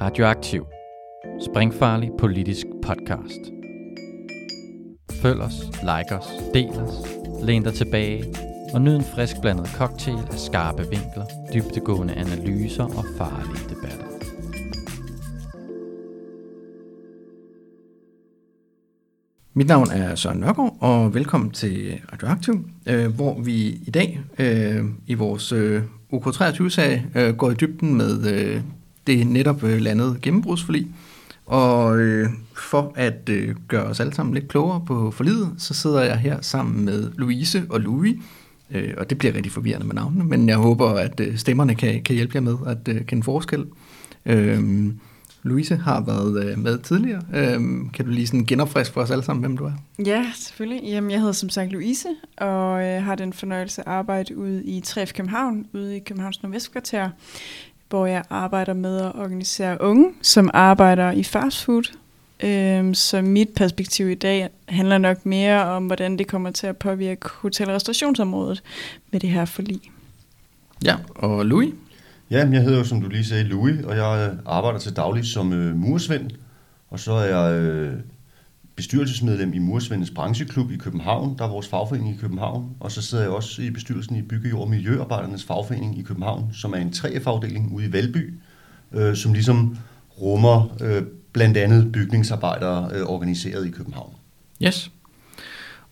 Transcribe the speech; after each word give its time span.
Radioaktiv. 0.00 0.66
Springfarlig 1.40 2.10
politisk 2.18 2.66
podcast. 2.82 3.40
Følg 5.22 5.40
os, 5.40 5.54
like 5.80 6.14
os, 6.18 6.26
del 6.54 6.68
os, 6.68 6.94
læn 7.42 7.62
dig 7.62 7.74
tilbage 7.74 8.24
og 8.74 8.80
nyd 8.80 8.96
en 8.96 9.04
frisk 9.14 9.40
blandet 9.40 9.68
cocktail 9.68 10.18
af 10.32 10.38
skarpe 10.38 10.82
vinkler, 10.82 11.24
dybtegående 11.54 12.14
analyser 12.14 12.84
og 12.84 13.04
farlige 13.16 13.68
debatter. 13.68 14.04
Mit 19.54 19.66
navn 19.66 19.90
er 19.90 20.14
Søren 20.14 20.38
Nørgaard, 20.38 20.76
og 20.80 21.14
velkommen 21.14 21.50
til 21.50 22.00
Radioaktiv, 22.12 22.68
øh, 22.88 23.14
hvor 23.16 23.40
vi 23.40 23.68
i 23.86 23.90
dag 23.94 24.20
øh, 24.38 24.84
i 25.06 25.14
vores 25.14 25.52
øh, 25.52 25.82
OK23-sag 26.12 27.06
øh, 27.14 27.36
går 27.36 27.50
i 27.50 27.54
dybden 27.54 27.94
med 27.94 28.32
øh, 28.34 28.62
det 29.08 29.26
netop 29.26 29.64
øh, 29.64 29.80
landede 29.80 30.18
gennembrudsforlig. 30.22 30.86
Og 31.46 31.98
øh, 31.98 32.28
for 32.56 32.92
at 32.96 33.28
øh, 33.30 33.54
gøre 33.68 33.84
os 33.84 34.00
alle 34.00 34.14
sammen 34.14 34.34
lidt 34.34 34.48
klogere 34.48 34.82
på 34.86 35.10
forlidet, 35.10 35.54
så 35.58 35.74
sidder 35.74 36.02
jeg 36.02 36.18
her 36.18 36.40
sammen 36.40 36.84
med 36.84 37.10
Louise 37.16 37.66
og 37.70 37.80
Louis. 37.80 38.16
Øh, 38.70 38.94
og 38.96 39.10
det 39.10 39.18
bliver 39.18 39.34
rigtig 39.34 39.52
forvirrende 39.52 39.86
med 39.86 39.94
navnene, 39.94 40.24
men 40.24 40.48
jeg 40.48 40.56
håber, 40.56 40.88
at 40.88 41.20
øh, 41.20 41.36
stemmerne 41.36 41.74
kan, 41.74 42.02
kan 42.02 42.14
hjælpe 42.14 42.32
jer 42.34 42.40
med 42.40 42.56
at 42.66 42.88
øh, 42.88 43.04
kende 43.06 43.22
forskel. 43.22 43.64
Øh, 44.26 44.92
Louise 45.42 45.76
har 45.76 46.00
været 46.00 46.44
øh, 46.44 46.58
med 46.58 46.78
tidligere. 46.78 47.22
Øh, 47.34 47.60
kan 47.94 48.04
du 48.04 48.10
lige 48.10 48.26
sådan 48.26 48.44
genopfriske 48.44 48.94
for 48.94 49.00
os 49.00 49.10
alle 49.10 49.24
sammen, 49.24 49.40
hvem 49.40 49.56
du 49.56 49.64
er? 49.64 49.72
Ja, 50.06 50.26
selvfølgelig. 50.36 50.82
Jamen, 50.88 51.10
jeg 51.10 51.18
hedder 51.18 51.32
som 51.32 51.48
sagt 51.48 51.72
Louise, 51.72 52.08
og 52.36 52.86
øh, 52.86 53.02
har 53.02 53.14
den 53.14 53.32
fornøjelse 53.32 53.80
at 53.80 53.88
arbejde 53.88 54.36
ude 54.36 54.64
i 54.64 54.82
3F 54.86 55.12
København, 55.12 55.66
ude 55.74 55.96
i 55.96 56.00
Københavns 56.00 56.42
Nordvestkvarter, 56.42 57.10
hvor 57.88 58.06
jeg 58.06 58.22
arbejder 58.30 58.72
med 58.74 58.96
at 59.00 59.12
organisere 59.14 59.80
unge, 59.80 60.12
som 60.22 60.50
arbejder 60.54 61.10
i 61.12 61.22
fastfood. 61.22 61.82
Øh, 62.42 62.94
så 62.94 63.22
mit 63.22 63.48
perspektiv 63.56 64.10
i 64.10 64.14
dag 64.14 64.48
handler 64.68 64.98
nok 64.98 65.26
mere 65.26 65.64
om, 65.64 65.86
hvordan 65.86 66.18
det 66.18 66.26
kommer 66.26 66.50
til 66.50 66.66
at 66.66 66.76
påvirke 66.76 67.28
hotel- 67.28 67.68
og 67.68 67.74
restaurationsområdet 67.74 68.62
med 69.10 69.20
det 69.20 69.30
her 69.30 69.44
forlig. 69.44 69.80
Ja, 70.84 70.96
og 71.14 71.46
Louis? 71.46 71.74
Ja, 72.30 72.48
jeg 72.52 72.62
hedder 72.62 72.78
jo, 72.78 72.84
som 72.84 73.00
du 73.00 73.08
lige 73.08 73.24
sagde, 73.24 73.44
Louis, 73.44 73.84
og 73.84 73.96
jeg 73.96 74.30
arbejder 74.46 74.78
til 74.78 74.96
daglig 74.96 75.24
som 75.24 75.52
øh, 75.52 75.76
mursvend, 75.76 76.30
og 76.90 77.00
så 77.00 77.12
er 77.12 77.24
jeg 77.24 77.60
øh, 77.60 77.94
bestyrelsesmedlem 78.78 79.52
i 79.52 79.58
Mursvendens 79.58 80.10
brancheklub 80.10 80.70
i 80.70 80.76
København, 80.76 81.38
der 81.38 81.44
er 81.44 81.48
vores 81.48 81.68
fagforening 81.68 82.14
i 82.14 82.18
København, 82.20 82.70
og 82.80 82.92
så 82.92 83.02
sidder 83.02 83.24
jeg 83.24 83.32
også 83.32 83.62
i 83.62 83.70
bestyrelsen 83.70 84.16
i 84.16 84.22
Byggejord 84.22 84.62
og 84.62 84.70
Miljøarbejdernes 84.70 85.44
fagforening 85.44 85.98
i 85.98 86.02
København, 86.02 86.48
som 86.52 86.72
er 86.72 86.76
en 86.76 86.92
3F-afdeling 86.96 87.72
ude 87.72 87.86
i 87.86 87.92
Valby, 87.92 88.34
øh, 88.94 89.16
som 89.16 89.32
ligesom 89.32 89.76
rummer 90.20 90.76
øh, 90.80 91.02
blandt 91.32 91.56
andet 91.56 91.92
bygningsarbejdere 91.92 92.90
øh, 92.94 93.06
organiseret 93.06 93.66
i 93.66 93.70
København. 93.70 94.12
Yes. 94.62 94.90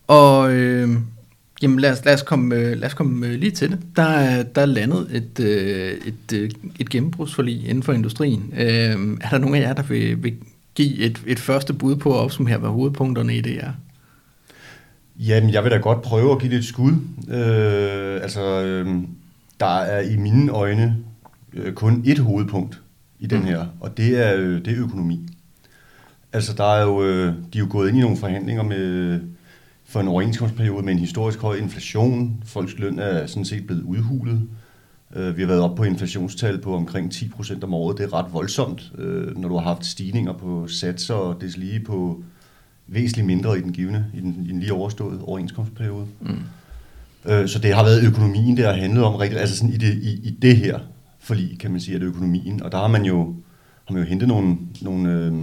Og 0.07 0.53
øh, 0.53 0.89
jamen 1.61 1.79
lad 1.79 1.91
os, 1.91 2.05
lad 2.05 2.13
os 2.13 2.21
komme, 2.21 2.55
øh, 2.55 2.77
lad 2.77 2.87
os 2.87 2.93
komme 2.93 3.27
øh, 3.27 3.33
lige 3.33 3.51
til 3.51 3.71
det. 3.71 3.79
Der 3.95 4.03
er, 4.03 4.43
der 4.43 4.61
er 4.61 4.65
landet 4.65 5.07
et, 5.11 5.39
øh, 5.39 5.93
et, 6.05 6.33
øh, 6.33 6.49
et 6.79 6.89
gennembrugsforlig 6.89 7.67
inden 7.67 7.83
for 7.83 7.93
industrien. 7.93 8.53
Øh, 8.57 9.17
er 9.21 9.29
der 9.31 9.37
nogen 9.37 9.55
af 9.55 9.61
jer, 9.61 9.73
der 9.73 9.83
vil, 9.83 10.23
vil 10.23 10.33
give 10.77 10.97
et, 10.97 11.21
et 11.25 11.39
første 11.39 11.73
bud 11.73 11.95
på 11.95 12.13
at 12.13 12.19
opsummere, 12.19 12.57
hvad 12.57 12.69
hovedpunkterne 12.69 13.35
i 13.35 13.41
det 13.41 13.63
er? 13.63 13.71
Jamen, 15.19 15.53
jeg 15.53 15.63
vil 15.63 15.71
da 15.71 15.77
godt 15.77 16.01
prøve 16.01 16.31
at 16.31 16.39
give 16.39 16.51
det 16.51 16.57
et 16.57 16.65
skud. 16.65 16.91
Øh, 17.29 18.21
altså, 18.21 18.63
øh, 18.63 18.97
der 19.59 19.79
er 19.79 20.01
i 20.01 20.17
mine 20.17 20.51
øjne 20.51 20.97
øh, 21.53 21.73
kun 21.73 22.03
et 22.05 22.19
hovedpunkt 22.19 22.81
i 23.19 23.27
den 23.27 23.43
her, 23.43 23.65
og 23.79 23.97
det 23.97 24.27
er, 24.27 24.35
øh, 24.35 24.65
det 24.65 24.67
er 24.67 24.83
økonomi. 24.83 25.27
Altså, 26.33 26.53
der 26.53 26.73
er 26.73 26.83
jo, 26.83 27.03
øh, 27.03 27.33
de 27.53 27.57
er 27.57 27.59
jo 27.59 27.67
gået 27.69 27.89
ind 27.89 27.97
i 27.97 28.01
nogle 28.01 28.17
forhandlinger 28.17 28.63
med, 28.63 29.19
for 29.85 29.99
en 29.99 30.07
overenskomstperiode 30.07 30.85
med 30.85 30.93
en 30.93 30.99
historisk 30.99 31.39
høj 31.41 31.55
inflation. 31.55 32.43
Folks 32.45 32.77
løn 32.77 32.99
er 32.99 33.25
sådan 33.25 33.45
set 33.45 33.67
blevet 33.67 33.83
udhulet. 33.83 34.41
Øh, 35.15 35.37
vi 35.37 35.41
har 35.41 35.47
været 35.47 35.61
op 35.61 35.75
på 35.75 35.83
inflationstal 35.83 36.61
på 36.61 36.75
omkring 36.75 37.11
10 37.11 37.29
procent 37.29 37.63
om 37.63 37.73
året. 37.73 37.97
Det 37.97 38.03
er 38.03 38.13
ret 38.13 38.33
voldsomt, 38.33 38.91
øh, 38.97 39.37
når 39.37 39.49
du 39.49 39.57
har 39.57 39.63
haft 39.63 39.85
stigninger 39.85 40.33
på 40.33 40.67
satser 40.67 41.13
og 41.13 41.35
lige 41.41 41.79
på 41.79 42.23
væsentligt 42.87 43.27
mindre 43.27 43.57
i 43.57 43.61
den 43.61 43.71
givende, 43.71 44.05
i 44.13 44.19
den, 44.19 44.45
i 44.45 44.51
den 44.51 44.59
lige 44.59 44.73
overståede 44.73 45.21
overenskomstperiode. 45.21 46.05
Mm. 46.21 46.39
Øh, 47.25 47.47
så 47.47 47.59
det 47.59 47.73
har 47.73 47.83
været 47.83 48.03
økonomien, 48.03 48.57
det 48.57 48.65
har 48.65 48.73
handlet 48.73 49.03
om, 49.03 49.15
rigtig, 49.15 49.39
altså 49.39 49.57
sådan 49.57 49.73
i 49.73 49.77
det, 49.77 49.93
i, 49.93 50.27
i 50.27 50.37
det 50.41 50.57
her 50.57 50.79
forlig, 51.19 51.59
kan 51.59 51.71
man 51.71 51.81
sige, 51.81 51.95
at 51.95 52.01
det 52.01 52.07
er 52.07 52.11
økonomien. 52.11 52.63
Og 52.63 52.71
der 52.71 52.77
har 52.77 52.87
man 52.87 53.05
jo, 53.05 53.35
har 53.85 53.93
man 53.93 54.03
jo 54.03 54.09
hentet 54.09 54.27
nogle, 54.27 54.57
nogle 54.81 55.11
øh, 55.11 55.33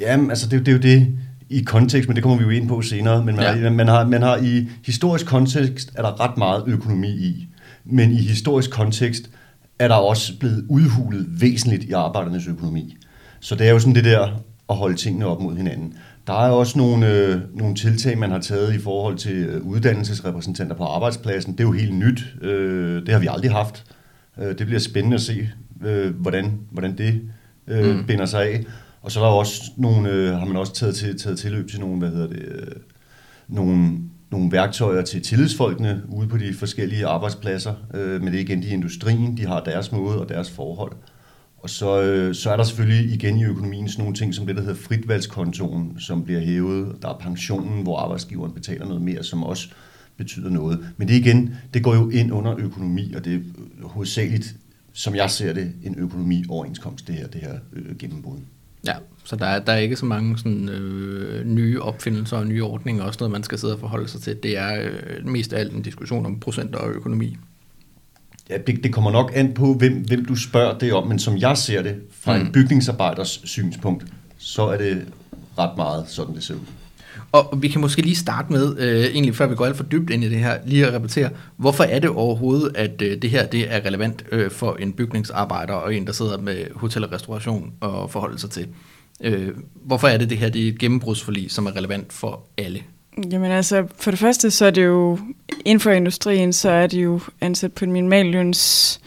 jamen, 0.00 0.30
altså 0.30 0.48
det, 0.48 0.66
det 0.66 0.68
er 0.68 0.72
jo 0.72 0.82
det, 0.82 1.18
i 1.48 1.62
kontekst, 1.62 2.08
men 2.08 2.16
det 2.16 2.22
kommer 2.22 2.38
vi 2.38 2.44
jo 2.44 2.50
ind 2.50 2.68
på 2.68 2.82
senere, 2.82 3.24
men 3.24 3.36
man, 3.36 3.44
ja. 3.44 3.52
har, 3.52 3.70
man, 3.70 3.88
har, 3.88 4.06
man 4.06 4.22
har 4.22 4.36
i 4.36 4.68
historisk 4.86 5.26
kontekst, 5.26 5.92
er 5.94 6.02
der 6.02 6.20
ret 6.20 6.36
meget 6.38 6.64
økonomi 6.66 7.08
i, 7.08 7.48
men 7.84 8.12
i 8.12 8.22
historisk 8.22 8.70
kontekst 8.70 9.30
er 9.78 9.88
der 9.88 9.94
også 9.94 10.38
blevet 10.38 10.66
udhulet 10.68 11.40
væsentligt 11.40 11.84
i 11.84 11.92
arbejdernes 11.92 12.46
økonomi. 12.46 12.96
Så 13.40 13.54
det 13.54 13.66
er 13.66 13.70
jo 13.70 13.78
sådan 13.78 13.94
det 13.94 14.04
der 14.04 14.42
at 14.70 14.76
holde 14.76 14.96
tingene 14.96 15.26
op 15.26 15.42
mod 15.42 15.56
hinanden. 15.56 15.94
Der 16.26 16.32
er 16.32 16.50
også 16.50 16.78
nogle, 16.78 17.08
øh, 17.08 17.40
nogle 17.54 17.74
tiltag, 17.74 18.18
man 18.18 18.30
har 18.30 18.40
taget 18.40 18.74
i 18.74 18.78
forhold 18.78 19.16
til 19.16 19.36
øh, 19.36 19.62
uddannelsesrepræsentanter 19.62 20.76
på 20.76 20.84
arbejdspladsen. 20.84 21.52
Det 21.52 21.60
er 21.60 21.64
jo 21.64 21.72
helt 21.72 21.94
nyt. 21.94 22.24
Øh, 22.42 23.06
det 23.06 23.08
har 23.08 23.18
vi 23.18 23.26
aldrig 23.30 23.52
haft. 23.52 23.84
Øh, 24.38 24.58
det 24.58 24.66
bliver 24.66 24.78
spændende 24.78 25.14
at 25.14 25.20
se, 25.20 25.48
øh, 25.84 26.14
hvordan, 26.14 26.58
hvordan 26.70 26.98
det 26.98 27.20
øh, 27.68 27.96
mm. 27.96 28.06
binder 28.06 28.26
sig 28.26 28.42
af. 28.42 28.64
Og 29.02 29.12
så 29.12 29.20
er 29.20 29.24
der 29.24 29.32
også 29.32 29.62
nogle, 29.76 30.10
øh, 30.10 30.34
har 30.34 30.44
man 30.44 30.56
også 30.56 30.74
taget, 30.74 30.94
til, 30.94 31.18
taget 31.18 31.38
tilløb 31.38 31.70
til 31.70 31.80
nogle, 31.80 31.98
hvad 31.98 32.10
hedder 32.10 32.28
det, 32.28 32.42
øh, 32.42 32.76
nogle, 33.48 33.98
nogle 34.32 34.52
værktøjer 34.52 35.02
til 35.02 35.22
tillidsfolkene 35.22 36.02
ude 36.08 36.28
på 36.28 36.36
de 36.36 36.54
forskellige 36.54 37.06
arbejdspladser. 37.06 37.74
Øh, 37.94 38.22
men 38.22 38.32
det 38.32 38.38
er 38.38 38.42
igen 38.42 38.62
de 38.62 38.68
industrien, 38.68 39.36
de 39.36 39.46
har 39.46 39.60
deres 39.60 39.92
måde 39.92 40.20
og 40.20 40.28
deres 40.28 40.50
forhold. 40.50 40.92
Og 41.58 41.70
så, 41.70 42.02
øh, 42.02 42.34
så 42.34 42.50
er 42.50 42.56
der 42.56 42.64
selvfølgelig 42.64 43.14
igen 43.14 43.38
i 43.38 43.44
økonomien 43.44 43.88
sådan 43.88 44.02
nogle 44.02 44.16
ting 44.16 44.34
som 44.34 44.46
det, 44.46 44.56
der 44.56 44.62
hedder 44.62 44.74
fritvalgskontoen, 44.74 46.00
som 46.00 46.24
bliver 46.24 46.40
hævet. 46.40 46.96
Der 47.02 47.08
er 47.08 47.18
pensionen, 47.18 47.82
hvor 47.82 47.98
arbejdsgiveren 47.98 48.52
betaler 48.52 48.86
noget 48.86 49.02
mere, 49.02 49.24
som 49.24 49.44
også 49.44 49.68
betyder 50.16 50.50
noget. 50.50 50.86
Men 50.96 51.08
det 51.08 51.14
igen, 51.14 51.54
det 51.74 51.82
går 51.82 51.94
jo 51.94 52.08
ind 52.08 52.32
under 52.32 52.54
økonomi, 52.58 53.12
og 53.12 53.24
det 53.24 53.34
er 53.34 53.40
hovedsageligt, 53.88 54.56
som 54.92 55.14
jeg 55.14 55.30
ser 55.30 55.52
det, 55.52 55.72
en 55.84 55.94
økonomi-overenskomst, 55.98 57.06
det 57.06 57.14
her, 57.14 57.26
det 57.26 57.40
her 57.40 57.54
øh, 57.72 57.96
gennembrud. 57.96 58.38
Ja, 58.86 58.94
så 59.24 59.36
der 59.36 59.46
er, 59.46 59.58
der 59.58 59.72
er 59.72 59.78
ikke 59.78 59.96
så 59.96 60.06
mange 60.06 60.38
sådan, 60.38 60.68
øh, 60.68 61.46
nye 61.46 61.82
opfindelser 61.82 62.36
og 62.36 62.46
nye 62.46 62.64
ordninger, 62.64 63.04
også 63.04 63.16
noget, 63.20 63.32
man 63.32 63.42
skal 63.42 63.58
sidde 63.58 63.74
og 63.74 63.80
forholde 63.80 64.08
sig 64.08 64.20
til. 64.20 64.42
Det 64.42 64.58
er 64.58 64.82
øh, 64.82 65.26
mest 65.26 65.52
af 65.52 65.60
alt 65.60 65.72
en 65.72 65.82
diskussion 65.82 66.26
om 66.26 66.40
procenter 66.40 66.78
og 66.78 66.90
økonomi. 66.90 67.36
Ja, 68.50 68.56
det, 68.66 68.84
det 68.84 68.92
kommer 68.92 69.10
nok 69.10 69.32
an 69.34 69.54
på, 69.54 69.74
hvem, 69.74 70.04
hvem 70.06 70.24
du 70.24 70.36
spørger 70.36 70.78
det 70.78 70.92
om, 70.92 71.06
men 71.06 71.18
som 71.18 71.36
jeg 71.36 71.58
ser 71.58 71.82
det, 71.82 71.96
fra 72.10 72.36
mm. 72.36 72.46
en 72.46 72.52
bygningsarbejders 72.52 73.40
synspunkt, 73.44 74.04
så 74.38 74.62
er 74.62 74.78
det 74.78 75.06
ret 75.58 75.76
meget 75.76 76.04
sådan, 76.08 76.34
det 76.34 76.44
ser 76.44 76.54
ud. 76.54 76.60
Og 77.32 77.62
vi 77.62 77.68
kan 77.68 77.80
måske 77.80 78.02
lige 78.02 78.16
starte 78.16 78.52
med, 78.52 78.78
øh, 78.78 79.04
egentlig 79.04 79.36
før 79.36 79.46
vi 79.46 79.54
går 79.54 79.66
alt 79.66 79.76
for 79.76 79.84
dybt 79.84 80.10
ind 80.10 80.24
i 80.24 80.28
det 80.28 80.38
her, 80.38 80.58
lige 80.66 80.86
at 80.86 80.94
repetere, 80.94 81.30
hvorfor 81.56 81.84
er 81.84 81.98
det 81.98 82.10
overhovedet, 82.10 82.76
at 82.76 83.02
øh, 83.02 83.22
det 83.22 83.30
her 83.30 83.46
det 83.46 83.74
er 83.74 83.86
relevant 83.86 84.24
øh, 84.32 84.50
for 84.50 84.76
en 84.80 84.92
bygningsarbejder 84.92 85.74
og 85.74 85.94
en, 85.94 86.06
der 86.06 86.12
sidder 86.12 86.38
med 86.38 86.64
hotel 86.74 87.04
og 87.04 87.12
restauration 87.12 87.72
og 87.80 88.10
forholde 88.10 88.38
sig 88.38 88.50
til? 88.50 88.66
Øh, 89.20 89.48
hvorfor 89.84 90.08
er 90.08 90.18
det 90.18 90.30
det 90.30 90.38
her, 90.38 90.48
det 90.48 90.64
er 90.64 90.68
et 90.68 90.78
gennembrudsforlig, 90.78 91.50
som 91.50 91.66
er 91.66 91.76
relevant 91.76 92.12
for 92.12 92.40
alle? 92.58 92.82
Jamen 93.32 93.50
altså, 93.50 93.86
for 93.98 94.10
det 94.10 94.20
første, 94.20 94.50
så 94.50 94.66
er 94.66 94.70
det 94.70 94.84
jo, 94.84 95.18
inden 95.64 95.80
for 95.80 95.90
industrien, 95.90 96.52
så 96.52 96.70
er 96.70 96.86
det 96.86 97.04
jo 97.04 97.20
ansat 97.40 97.72
på 97.72 97.84
en 97.84 97.92
minimalløns 97.92 99.00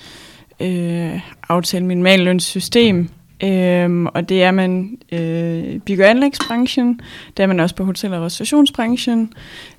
øh, 0.59 1.19
aftale, 1.49 1.85
minimallønssystem, 1.85 3.09
Øhm, 3.43 4.05
og 4.05 4.29
det 4.29 4.43
er 4.43 4.51
man 4.51 4.97
øh, 5.11 5.79
bygge- 5.79 6.03
og 6.03 6.09
anlægsbranchen, 6.09 7.01
det 7.37 7.43
er 7.43 7.47
man 7.47 7.59
også 7.59 7.75
på 7.75 7.83
hotel- 7.83 8.13
og 8.13 8.21
restaurationsbranchen. 8.21 9.33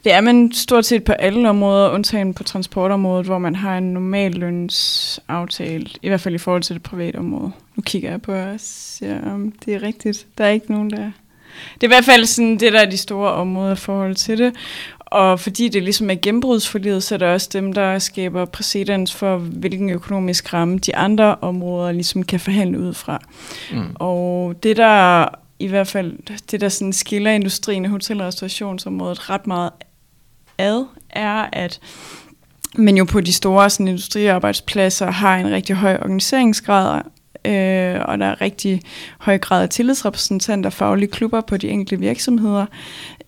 Det 0.04 0.12
er 0.12 0.20
man 0.20 0.52
stort 0.52 0.86
set 0.86 1.04
på 1.04 1.12
alle 1.12 1.48
områder, 1.48 1.90
undtagen 1.90 2.34
på 2.34 2.42
transportområdet, 2.42 3.26
hvor 3.26 3.38
man 3.38 3.54
har 3.54 3.78
en 3.78 3.92
normal 3.92 4.32
lønsaftale, 4.32 5.86
i 6.02 6.08
hvert 6.08 6.20
fald 6.20 6.34
i 6.34 6.38
forhold 6.38 6.62
til 6.62 6.74
det 6.74 6.82
private 6.82 7.16
område. 7.16 7.52
Nu 7.76 7.82
kigger 7.82 8.10
jeg 8.10 8.22
på 8.22 8.32
os, 8.32 8.98
ja, 9.02 9.16
om 9.34 9.52
det 9.64 9.74
er 9.74 9.82
rigtigt. 9.82 10.26
Der 10.38 10.44
er 10.44 10.50
ikke 10.50 10.72
nogen, 10.72 10.90
der... 10.90 11.10
Det 11.74 11.82
er 11.82 11.86
i 11.86 11.94
hvert 11.96 12.04
fald 12.04 12.24
sådan, 12.24 12.58
det, 12.58 12.72
der 12.72 12.80
er 12.80 12.90
de 12.90 12.96
store 12.96 13.32
områder 13.32 13.72
i 13.72 13.76
forhold 13.76 14.14
til 14.14 14.38
det. 14.38 14.54
Og 15.06 15.40
fordi 15.40 15.68
det 15.68 15.82
ligesom 15.82 16.10
er 16.10 16.14
gennembrudsforliget, 16.22 17.02
så 17.02 17.14
er 17.14 17.18
det 17.18 17.28
også 17.28 17.48
dem, 17.52 17.72
der 17.72 17.98
skaber 17.98 18.44
præcedens 18.44 19.14
for, 19.14 19.36
hvilken 19.36 19.90
økonomisk 19.90 20.52
ramme 20.52 20.78
de 20.78 20.96
andre 20.96 21.34
områder 21.34 21.92
ligesom 21.92 22.22
kan 22.22 22.40
forhandle 22.40 22.80
ud 22.80 22.94
fra. 22.94 23.20
Mm. 23.72 23.86
Og 23.94 24.54
det 24.62 24.76
der 24.76 25.28
i 25.58 25.66
hvert 25.66 25.88
fald, 25.88 26.12
det 26.50 26.60
der 26.60 26.68
sådan 26.68 26.92
skiller 26.92 27.30
industrien 27.30 27.84
og 27.84 27.90
hotel- 27.90 28.20
og 28.20 28.26
restaurationsområdet 28.26 29.30
ret 29.30 29.46
meget 29.46 29.70
ad, 30.58 30.84
er, 31.10 31.48
at 31.52 31.80
man 32.78 32.96
jo 32.96 33.04
på 33.04 33.20
de 33.20 33.32
store 33.32 33.70
sådan, 33.70 33.88
industriarbejdspladser 33.88 35.10
har 35.10 35.36
en 35.36 35.50
rigtig 35.50 35.76
høj 35.76 35.94
organiseringsgrad, 35.94 37.02
øh, 37.44 38.00
og 38.04 38.18
der 38.18 38.26
er 38.26 38.40
rigtig 38.40 38.82
høj 39.18 39.38
grad 39.38 39.62
af 39.62 39.68
tillidsrepræsentanter, 39.68 40.70
faglige 40.70 41.10
klubber 41.10 41.40
på 41.40 41.56
de 41.56 41.68
enkelte 41.68 41.98
virksomheder. 41.98 42.66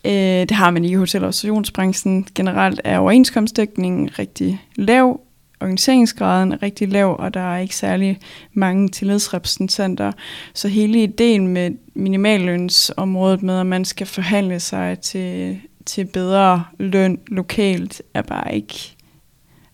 Øh, 0.04 0.12
det 0.12 0.50
har 0.50 0.70
man 0.70 0.84
i 0.84 0.94
hotel- 0.94 1.22
og 1.24 1.28
restaurationsbranchen. 1.28 2.26
Generelt 2.34 2.80
er 2.84 2.98
overenskomstdækningen 2.98 4.18
rigtig 4.18 4.62
lav, 4.76 5.20
organiseringsgraden 5.60 6.52
er 6.52 6.62
rigtig 6.62 6.88
lav, 6.88 7.16
og 7.18 7.34
der 7.34 7.40
er 7.40 7.58
ikke 7.58 7.76
særlig 7.76 8.18
mange 8.52 8.88
tillidsrepræsentanter. 8.88 10.12
Så 10.54 10.68
hele 10.68 11.02
ideen 11.02 11.48
med 11.48 11.70
minimallønsområdet 11.94 13.42
med, 13.42 13.60
at 13.60 13.66
man 13.66 13.84
skal 13.84 14.06
forhandle 14.06 14.60
sig 14.60 14.98
til, 14.98 15.60
til 15.86 16.04
bedre 16.04 16.64
løn 16.78 17.18
lokalt, 17.28 18.02
er 18.14 18.22
bare 18.22 18.54
ikke 18.54 18.94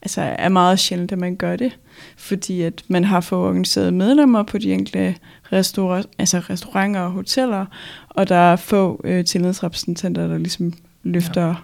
altså 0.03 0.21
er 0.21 0.49
meget 0.49 0.79
sjældent, 0.79 1.13
at 1.13 1.19
man 1.19 1.37
gør 1.37 1.57
det, 1.57 1.79
fordi 2.17 2.63
at 2.63 2.83
man 2.89 3.05
har 3.05 3.21
fået 3.21 3.49
organiseret 3.49 3.95
medlemmer 3.95 4.43
på 4.43 4.59
de 4.59 4.73
enkelte 4.73 5.15
restaur- 5.53 6.03
altså 6.19 6.39
restauranter 6.39 7.01
og 7.01 7.11
hoteller, 7.11 7.67
og 8.15 8.29
der 8.29 8.35
er 8.35 8.57
få 8.57 9.01
øh, 9.05 9.25
tillidsrepræsentanter, 9.25 10.27
der 10.27 10.39
ligesom 10.39 10.73
løfter 11.03 11.47
ja. 11.47 11.55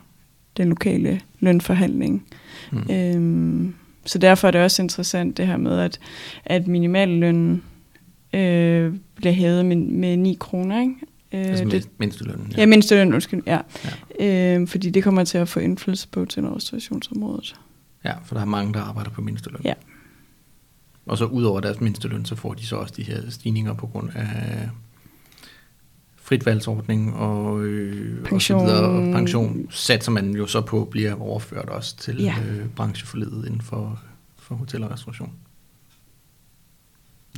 den 0.57 0.69
lokale 0.69 1.21
lønforhandling. 1.41 2.27
Mm. 2.73 2.91
Øhm, 2.91 3.75
så 4.07 4.19
derfor 4.19 4.49
er 4.49 4.53
det 4.53 4.61
også 4.61 4.83
interessant 4.83 5.37
det 5.37 5.47
her 5.47 5.57
med, 5.57 5.79
at, 5.79 6.01
at 6.45 6.67
minimallønnen 6.67 7.63
øh, 8.33 8.95
bliver 9.15 9.33
hævet 9.33 9.67
med, 9.67 9.77
med 9.77 10.17
9 10.17 10.37
kroner, 10.41 10.81
ikke? 10.81 10.95
Øh, 11.33 11.47
altså 11.47 11.65
det, 11.65 11.89
mindstelønnen. 11.99 12.53
Ja, 12.57 12.61
ja 12.61 12.67
mindstelønnen, 12.67 13.15
undskyld, 13.15 13.43
ja. 13.47 13.59
ja. 14.21 14.57
Øh, 14.57 14.69
fordi 14.69 14.91
det 14.91 15.05
kommer 15.05 15.25
til 15.25 15.39
at 15.39 15.49
få 15.49 15.61
indflydelse 15.61 16.09
på 16.09 16.25
til 16.25 16.47
restaurationsområdet. 16.47 17.55
Ja, 18.05 18.13
for 18.25 18.35
der 18.35 18.41
er 18.41 18.47
mange, 18.47 18.75
der 18.75 18.81
arbejder 18.81 19.11
på 19.11 19.21
mindsteløn. 19.21 19.61
Ja. 19.65 19.75
Og 21.07 21.19
så 21.19 21.25
ud 21.25 21.43
over 21.43 21.61
deres 21.61 21.81
mindsteløn, 21.81 22.25
så 22.25 22.37
får 22.37 22.55
de 22.55 22.67
så 22.67 22.77
også 22.77 22.95
de 22.97 23.03
her 23.03 23.31
stigninger 23.31 23.75
på 23.75 23.87
grund 23.87 24.11
af 24.15 24.69
fritvalgsordning 26.31 27.15
og, 27.15 27.65
øh, 27.65 28.25
pension. 28.25 28.61
og, 28.61 28.69
så 28.69 28.75
videre, 28.75 28.91
og 28.91 29.13
pension 29.13 29.67
satser 29.71 30.13
man 30.13 30.31
jo 30.31 30.47
så 30.47 30.61
på 30.61 30.89
bliver 30.91 31.21
overført 31.21 31.69
også 31.69 31.97
til 31.97 32.23
ja. 32.23 32.35
øh, 32.47 32.69
brancheforledet 32.77 33.47
inden 33.47 33.61
for, 33.61 34.01
for 34.39 34.55
hotel 34.55 34.85
og 34.85 34.91
restauration. 34.91 35.33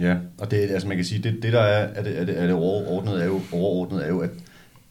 Ja, 0.00 0.16
og 0.38 0.50
det, 0.50 0.56
altså 0.56 0.88
man 0.88 0.96
kan 0.96 1.06
sige, 1.06 1.22
det, 1.22 1.42
det 1.42 1.52
der 1.52 1.60
er, 1.60 1.86
er 1.86 2.02
det, 2.02 2.20
er 2.20 2.24
det, 2.24 2.38
er 2.38 2.46
det 2.46 2.54
overordnet 2.54 3.22
er 3.22 3.26
jo, 3.26 3.40
overordnet 3.52 4.04
er 4.04 4.08
jo 4.08 4.20
at, 4.20 4.30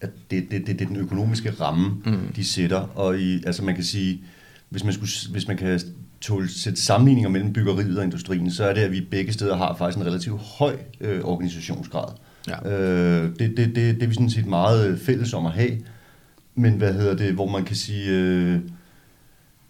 at 0.01 0.09
det, 0.31 0.51
det, 0.51 0.68
det, 0.68 0.80
det 0.80 0.81
er 0.81 0.88
den 0.88 0.95
økonomiske 0.95 1.51
ramme, 1.51 2.01
mm. 2.06 2.33
de 2.36 2.44
sætter, 2.44 2.80
og 2.80 3.19
i, 3.19 3.44
altså 3.45 3.63
man 3.63 3.75
kan 3.75 3.83
sige, 3.83 4.24
hvis 4.69 4.83
man, 4.83 4.94
skulle, 4.94 5.12
hvis 5.31 5.48
man 5.48 5.57
kan 5.57 5.80
tåle, 6.21 6.50
sætte 6.50 6.81
sammenligninger 6.81 7.30
mellem 7.30 7.53
byggeriet 7.53 7.98
og 7.98 8.03
industrien, 8.03 8.51
så 8.51 8.65
er 8.65 8.74
det, 8.74 8.81
at 8.81 8.92
vi 8.92 9.01
begge 9.01 9.33
steder 9.33 9.57
har 9.57 9.75
faktisk 9.75 9.98
en 9.98 10.06
relativt 10.06 10.42
høj 10.42 10.77
øh, 11.01 11.24
organisationsgrad. 11.24 12.13
Ja. 12.48 12.70
Øh, 12.70 13.30
det, 13.40 13.58
det, 13.58 13.58
det, 13.58 13.76
det 13.76 14.04
er 14.04 14.08
vi 14.08 14.14
sådan 14.14 14.30
set 14.30 14.46
meget 14.46 15.00
fælles 15.00 15.34
om 15.34 15.46
at 15.46 15.52
have. 15.52 15.72
Men 16.56 16.74
hvad 16.74 16.94
hedder 16.94 17.16
det, 17.16 17.34
hvor 17.34 17.48
man 17.48 17.64
kan 17.64 17.76
sige, 17.76 18.10
øh, 18.10 18.60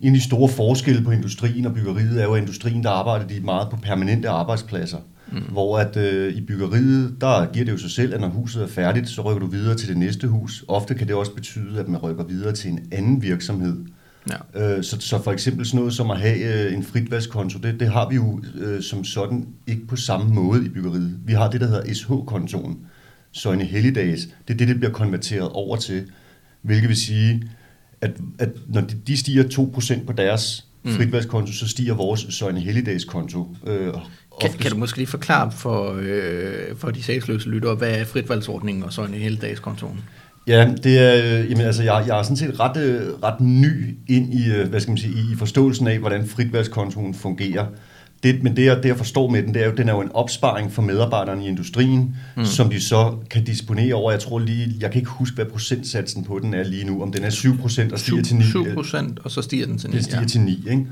en 0.01 0.07
af 0.07 0.13
de 0.13 0.21
store 0.21 0.49
forskelle 0.49 1.03
på 1.03 1.11
industrien 1.11 1.65
og 1.65 1.73
byggeriet 1.73 2.21
er 2.21 2.23
jo, 2.23 2.33
at 2.33 2.41
industrien, 2.41 2.83
der 2.83 2.89
arbejder 2.89 3.27
de 3.27 3.39
meget 3.39 3.69
på 3.69 3.77
permanente 3.77 4.29
arbejdspladser. 4.29 4.97
Mm. 5.31 5.39
Hvor 5.39 5.79
at 5.79 5.97
øh, 5.97 6.33
i 6.33 6.41
byggeriet, 6.41 7.15
der 7.21 7.51
giver 7.51 7.65
det 7.65 7.71
jo 7.71 7.77
sig 7.77 7.91
selv, 7.91 8.13
at 8.13 8.21
når 8.21 8.27
huset 8.27 8.63
er 8.63 8.67
færdigt, 8.67 9.09
så 9.09 9.21
rykker 9.21 9.39
du 9.39 9.45
videre 9.45 9.75
til 9.75 9.89
det 9.89 9.97
næste 9.97 10.27
hus. 10.27 10.65
Ofte 10.67 10.95
kan 10.95 11.07
det 11.07 11.15
også 11.15 11.35
betyde, 11.35 11.79
at 11.79 11.87
man 11.87 12.01
rykker 12.01 12.23
videre 12.23 12.53
til 12.53 12.71
en 12.71 12.79
anden 12.91 13.21
virksomhed. 13.21 13.85
Ja. 14.29 14.77
Øh, 14.77 14.83
så, 14.83 14.97
så 14.99 15.23
for 15.23 15.31
eksempel 15.31 15.65
sådan 15.65 15.77
noget 15.77 15.93
som 15.93 16.11
at 16.11 16.19
have 16.19 16.67
øh, 16.67 16.73
en 16.73 16.83
fritvalgskonto, 16.83 17.59
det, 17.59 17.79
det 17.79 17.91
har 17.91 18.09
vi 18.09 18.15
jo 18.15 18.41
øh, 18.55 18.81
som 18.81 19.03
sådan 19.03 19.47
ikke 19.67 19.87
på 19.87 19.95
samme 19.95 20.33
måde 20.33 20.65
i 20.65 20.69
byggeriet. 20.69 21.19
Vi 21.25 21.33
har 21.33 21.49
det, 21.49 21.61
der 21.61 21.67
hedder 21.67 21.93
SH-kontoen, 21.93 22.77
Søjne 23.31 23.63
Helligdags. 23.63 24.21
Det 24.47 24.53
er 24.53 24.57
det, 24.57 24.67
det 24.67 24.77
bliver 24.77 24.91
konverteret 24.91 25.49
over 25.49 25.75
til, 25.75 26.03
hvilket 26.61 26.87
vil 26.89 26.97
sige, 26.97 27.49
at, 28.01 28.11
at 28.39 28.49
når 28.67 28.81
de, 28.81 28.95
de 29.07 29.17
stiger 29.17 29.43
2% 29.43 30.05
på 30.05 30.13
deres 30.13 30.67
mm. 30.83 30.91
fritvalgskonto, 30.91 31.53
så 31.53 31.67
stiger 31.67 31.93
vores 31.93 32.25
Søjne 32.29 32.59
Helligdags 32.59 33.05
konto. 33.05 33.55
Øh, 33.67 33.93
kan, 34.41 34.51
kan 34.53 34.71
du 34.71 34.77
måske 34.77 34.97
lige 34.97 35.07
forklare 35.07 35.51
for, 35.51 35.99
øh, 36.01 36.75
for 36.77 36.91
de 36.91 37.03
sagsløse 37.03 37.49
lyttere, 37.49 37.75
hvad 37.75 37.91
er 37.91 38.05
fritvalgsordningen 38.05 38.83
og 38.83 38.93
Søjne 38.93 39.17
Helligdags 39.17 39.59
kontoen? 39.59 39.99
Ja, 40.47 40.73
det 40.83 40.99
er, 40.99 41.39
øh, 41.39 41.51
jamen, 41.51 41.65
altså, 41.65 41.83
jeg, 41.83 42.03
jeg 42.07 42.19
er 42.19 42.23
sådan 42.23 42.37
set 42.37 42.59
ret, 42.59 42.77
øh, 42.77 43.01
ret 43.23 43.41
ny 43.41 43.97
ind 44.07 44.33
i, 44.33 44.51
øh, 44.51 44.69
hvad 44.69 44.79
skal 44.79 44.91
man 44.91 44.97
sige, 44.97 45.13
i 45.13 45.35
forståelsen 45.37 45.87
af, 45.87 45.99
hvordan 45.99 46.27
fritvalgskontoen 46.27 47.13
fungerer. 47.13 47.65
Det, 48.23 48.43
men 48.43 48.55
det 48.55 48.65
jeg, 48.65 48.77
det, 48.77 48.85
jeg 48.85 48.97
forstår 48.97 49.29
med 49.29 49.43
den, 49.43 49.53
det 49.53 49.61
er 49.61 49.65
jo, 49.65 49.71
den 49.71 49.89
er 49.89 49.93
jo 49.93 50.01
en 50.01 50.11
opsparing 50.13 50.71
for 50.71 50.81
medarbejderne 50.81 51.45
i 51.45 51.47
industrien, 51.47 52.15
mm. 52.37 52.45
som 52.45 52.69
de 52.69 52.81
så 52.81 53.15
kan 53.29 53.43
disponere 53.43 53.93
over. 53.93 54.11
Jeg 54.11 54.19
tror 54.19 54.39
lige, 54.39 54.75
jeg 54.79 54.91
kan 54.91 54.99
ikke 54.99 55.11
huske, 55.11 55.35
hvad 55.35 55.45
procentsatsen 55.45 56.23
på 56.23 56.39
den 56.39 56.53
er 56.53 56.63
lige 56.63 56.85
nu. 56.85 57.01
Om 57.01 57.11
den 57.11 57.23
er 57.23 57.29
7 57.29 57.57
procent 57.57 57.91
og 57.91 57.99
stiger 57.99 58.23
7, 58.23 58.23
til 58.23 58.35
9. 58.35 58.43
7 58.43 58.73
procent, 58.73 59.19
og 59.19 59.31
så 59.31 59.41
stiger 59.41 59.65
den 59.65 59.77
til 59.77 59.89
9. 59.89 59.95
Den 59.95 60.03
stiger 60.03 60.21
ja. 60.21 60.27
til 60.27 60.41
9, 60.41 60.63
ikke? 60.69 60.87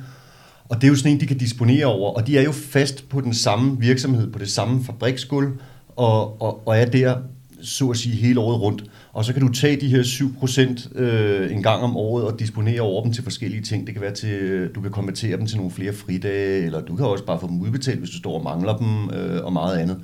Og 0.69 0.75
det 0.75 0.83
er 0.83 0.87
jo 0.87 0.95
sådan 0.95 1.11
en, 1.11 1.19
de 1.19 1.27
kan 1.27 1.37
disponere 1.37 1.85
over, 1.85 2.13
og 2.13 2.27
de 2.27 2.37
er 2.37 2.43
jo 2.43 2.51
fast 2.51 3.09
på 3.09 3.21
den 3.21 3.33
samme 3.33 3.79
virksomhed, 3.79 4.31
på 4.31 4.39
det 4.39 4.51
samme 4.51 4.83
fabriksgulv, 4.83 5.51
og, 5.95 6.41
og, 6.41 6.67
og 6.67 6.77
er 6.77 6.85
der, 6.85 7.15
så 7.61 7.89
at 7.89 7.97
sige, 7.97 8.15
hele 8.15 8.39
året 8.39 8.61
rundt. 8.61 8.83
Og 9.13 9.25
så 9.25 9.33
kan 9.33 9.41
du 9.41 9.53
tage 9.53 9.81
de 9.81 9.87
her 9.87 10.01
7% 10.01 10.99
øh, 10.99 11.51
en 11.51 11.63
gang 11.63 11.83
om 11.83 11.97
året 11.97 12.25
og 12.25 12.39
disponere 12.39 12.81
over 12.81 13.03
dem 13.03 13.13
til 13.13 13.23
forskellige 13.23 13.61
ting. 13.61 13.87
Det 13.87 13.95
kan 13.95 14.01
være 14.01 14.13
til, 14.13 14.67
du 14.75 14.81
kan 14.81 14.91
konvertere 14.91 15.37
dem 15.37 15.47
til 15.47 15.57
nogle 15.57 15.71
flere 15.71 15.93
fridage, 15.93 16.65
eller 16.65 16.81
du 16.81 16.95
kan 16.95 17.05
også 17.05 17.25
bare 17.25 17.39
få 17.39 17.47
dem 17.47 17.61
udbetalt, 17.61 17.99
hvis 17.99 18.09
du 18.09 18.17
står 18.17 18.37
og 18.37 18.43
mangler 18.43 18.77
dem, 18.77 19.09
øh, 19.09 19.45
og 19.45 19.53
meget 19.53 19.77
andet. 19.77 19.97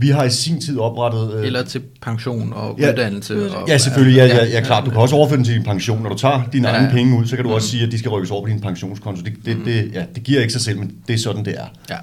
Vi 0.00 0.08
har 0.08 0.24
i 0.24 0.30
sin 0.30 0.60
tid 0.60 0.78
oprettet... 0.78 1.34
Øh, 1.34 1.46
Eller 1.46 1.62
til 1.62 1.82
pension 2.02 2.52
og 2.52 2.78
ja, 2.80 2.90
uddannelse. 2.90 3.56
Og, 3.56 3.68
ja, 3.68 3.78
selvfølgelig. 3.78 4.16
Ja, 4.16 4.26
ja, 4.26 4.46
ja, 4.46 4.60
klart. 4.60 4.84
Du 4.84 4.90
kan 4.90 5.00
også 5.00 5.16
overføre 5.16 5.36
den 5.36 5.44
til 5.44 5.54
din 5.54 5.64
pension. 5.64 6.02
Når 6.02 6.08
du 6.08 6.18
tager 6.18 6.42
dine 6.52 6.68
ja, 6.68 6.74
egne 6.74 6.90
penge 6.90 7.18
ud, 7.18 7.26
så 7.26 7.36
kan 7.36 7.44
du 7.44 7.48
mm. 7.48 7.54
også 7.54 7.68
sige, 7.68 7.82
at 7.82 7.92
de 7.92 7.98
skal 7.98 8.08
rykkes 8.08 8.30
over 8.30 8.42
på 8.42 8.48
din 8.48 8.60
pensionskonto. 8.60 9.22
Det, 9.22 9.32
det, 9.44 9.58
mm. 9.58 9.64
det, 9.64 9.90
ja, 9.94 10.04
det 10.14 10.22
giver 10.22 10.40
ikke 10.40 10.52
sig 10.52 10.62
selv, 10.62 10.78
men 10.78 10.92
det 11.08 11.14
er 11.14 11.18
sådan, 11.18 11.44
det 11.44 11.54
er. 11.58 11.66
Ja. 11.90 11.96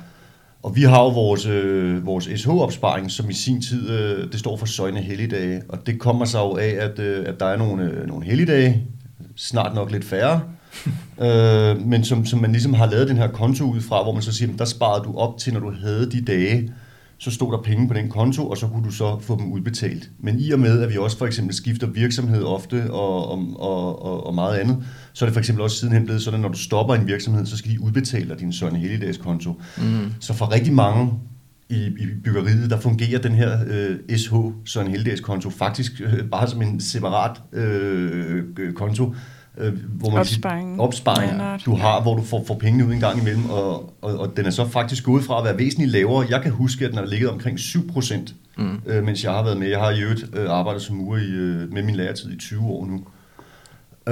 Og 0.65 0.75
vi 0.75 0.81
har 0.81 1.01
jo 1.01 1.09
vores, 1.09 1.45
øh, 1.45 2.05
vores 2.05 2.25
SH-opsparing, 2.25 3.11
som 3.11 3.29
i 3.29 3.33
sin 3.33 3.61
tid, 3.61 3.89
øh, 3.89 4.31
det 4.31 4.39
står 4.39 4.57
for 4.57 4.65
Søjne 4.65 5.01
Helligdage, 5.01 5.61
og 5.69 5.85
det 5.85 5.99
kommer 5.99 6.25
sig 6.25 6.39
jo 6.39 6.57
af, 6.57 6.75
at, 6.79 6.99
øh, 6.99 7.25
at 7.27 7.39
der 7.39 7.45
er 7.45 7.57
nogle, 7.57 7.83
øh, 7.83 8.07
nogle 8.07 8.25
helligdage, 8.25 8.83
snart 9.35 9.75
nok 9.75 9.91
lidt 9.91 10.05
færre, 10.05 10.41
øh, 11.25 11.87
men 11.87 12.03
som, 12.03 12.25
som 12.25 12.39
man 12.39 12.51
ligesom 12.51 12.73
har 12.73 12.85
lavet 12.85 13.07
den 13.07 13.17
her 13.17 13.27
konto 13.27 13.63
ud 13.65 13.81
fra, 13.81 14.03
hvor 14.03 14.11
man 14.11 14.21
så 14.21 14.31
siger, 14.31 14.57
der 14.57 14.65
sparede 14.65 15.03
du 15.03 15.17
op 15.17 15.37
til, 15.37 15.53
når 15.53 15.59
du 15.59 15.73
havde 15.81 16.11
de 16.11 16.21
dage, 16.21 16.71
så 17.17 17.31
stod 17.31 17.51
der 17.51 17.61
penge 17.61 17.87
på 17.87 17.93
den 17.93 18.09
konto, 18.09 18.49
og 18.49 18.57
så 18.57 18.67
kunne 18.67 18.83
du 18.83 18.91
så 18.91 19.19
få 19.19 19.37
dem 19.39 19.51
udbetalt. 19.51 20.09
Men 20.19 20.39
i 20.39 20.51
og 20.51 20.59
med, 20.59 20.81
at 20.81 20.89
vi 20.89 20.97
også 20.97 21.17
for 21.17 21.25
eksempel 21.25 21.55
skifter 21.55 21.87
virksomhed 21.87 22.43
ofte 22.43 22.91
og, 22.91 23.31
og, 23.31 24.03
og, 24.03 24.27
og 24.27 24.35
meget 24.35 24.57
andet, 24.57 24.83
så 25.13 25.25
er 25.25 25.27
det 25.27 25.33
for 25.33 25.39
eksempel 25.39 25.63
også 25.63 25.77
sidenhen 25.77 26.05
blevet 26.05 26.21
sådan, 26.21 26.39
at 26.39 26.41
når 26.41 26.49
du 26.49 26.57
stopper 26.57 26.95
en 26.95 27.07
virksomhed, 27.07 27.45
så 27.45 27.57
skal 27.57 27.71
de 27.71 27.81
udbetale 27.81 28.29
dig 28.29 28.39
din 28.39 28.53
Søren 28.53 28.75
Helligdags 28.75 29.17
konto. 29.17 29.61
Mm. 29.77 30.13
Så 30.19 30.33
for 30.33 30.51
rigtig 30.51 30.73
mange 30.73 31.13
i, 31.69 31.85
i 31.85 32.05
byggeriet, 32.23 32.69
der 32.69 32.79
fungerer 32.79 33.19
den 33.19 33.31
her 33.31 33.59
øh, 33.67 34.17
SH 34.17 34.33
Søren 34.65 34.87
Helligdags 34.87 35.21
konto 35.21 35.49
faktisk 35.49 36.01
øh, 36.01 36.29
bare 36.29 36.47
som 36.47 36.61
en 36.61 36.79
separat 36.79 37.41
øh, 37.53 38.73
konto, 38.73 39.15
øh, 39.57 39.73
hvor 39.85 40.09
man 40.09 40.19
opsparing, 40.19 40.81
opsparing 40.81 41.31
ja, 41.31 41.57
du 41.65 41.75
har, 41.75 42.01
hvor 42.01 42.15
du 42.15 42.21
får, 42.21 42.43
får 42.47 42.55
pengene 42.55 42.85
ud 42.85 42.93
en 42.93 42.99
gang 42.99 43.19
imellem, 43.21 43.49
og, 43.49 43.93
og, 44.01 44.19
og 44.19 44.37
den 44.37 44.45
er 44.45 44.49
så 44.49 44.67
faktisk 44.67 45.03
gået 45.03 45.23
fra 45.23 45.37
at 45.37 45.45
være 45.45 45.57
væsentligt 45.57 45.91
lavere. 45.91 46.25
Jeg 46.29 46.41
kan 46.41 46.51
huske, 46.51 46.85
at 46.85 46.91
den 46.91 46.97
har 46.97 47.05
ligget 47.05 47.29
omkring 47.29 47.59
7 47.59 47.87
procent, 47.87 48.35
mm. 48.57 48.81
øh, 48.85 49.03
mens 49.03 49.23
jeg 49.23 49.31
har 49.31 49.43
været 49.43 49.57
med. 49.57 49.67
Jeg 49.67 49.79
har 49.79 49.91
i 49.91 50.01
øvrigt 50.01 50.25
øh, 50.33 50.49
arbejdet 50.49 50.81
som 50.81 50.95
murer 50.95 51.19
i, 51.19 51.31
øh, 51.31 51.73
med 51.73 51.83
min 51.83 51.95
læretid 51.95 52.31
i 52.31 52.37
20 52.37 52.61
år 52.65 52.85
nu. 52.85 53.03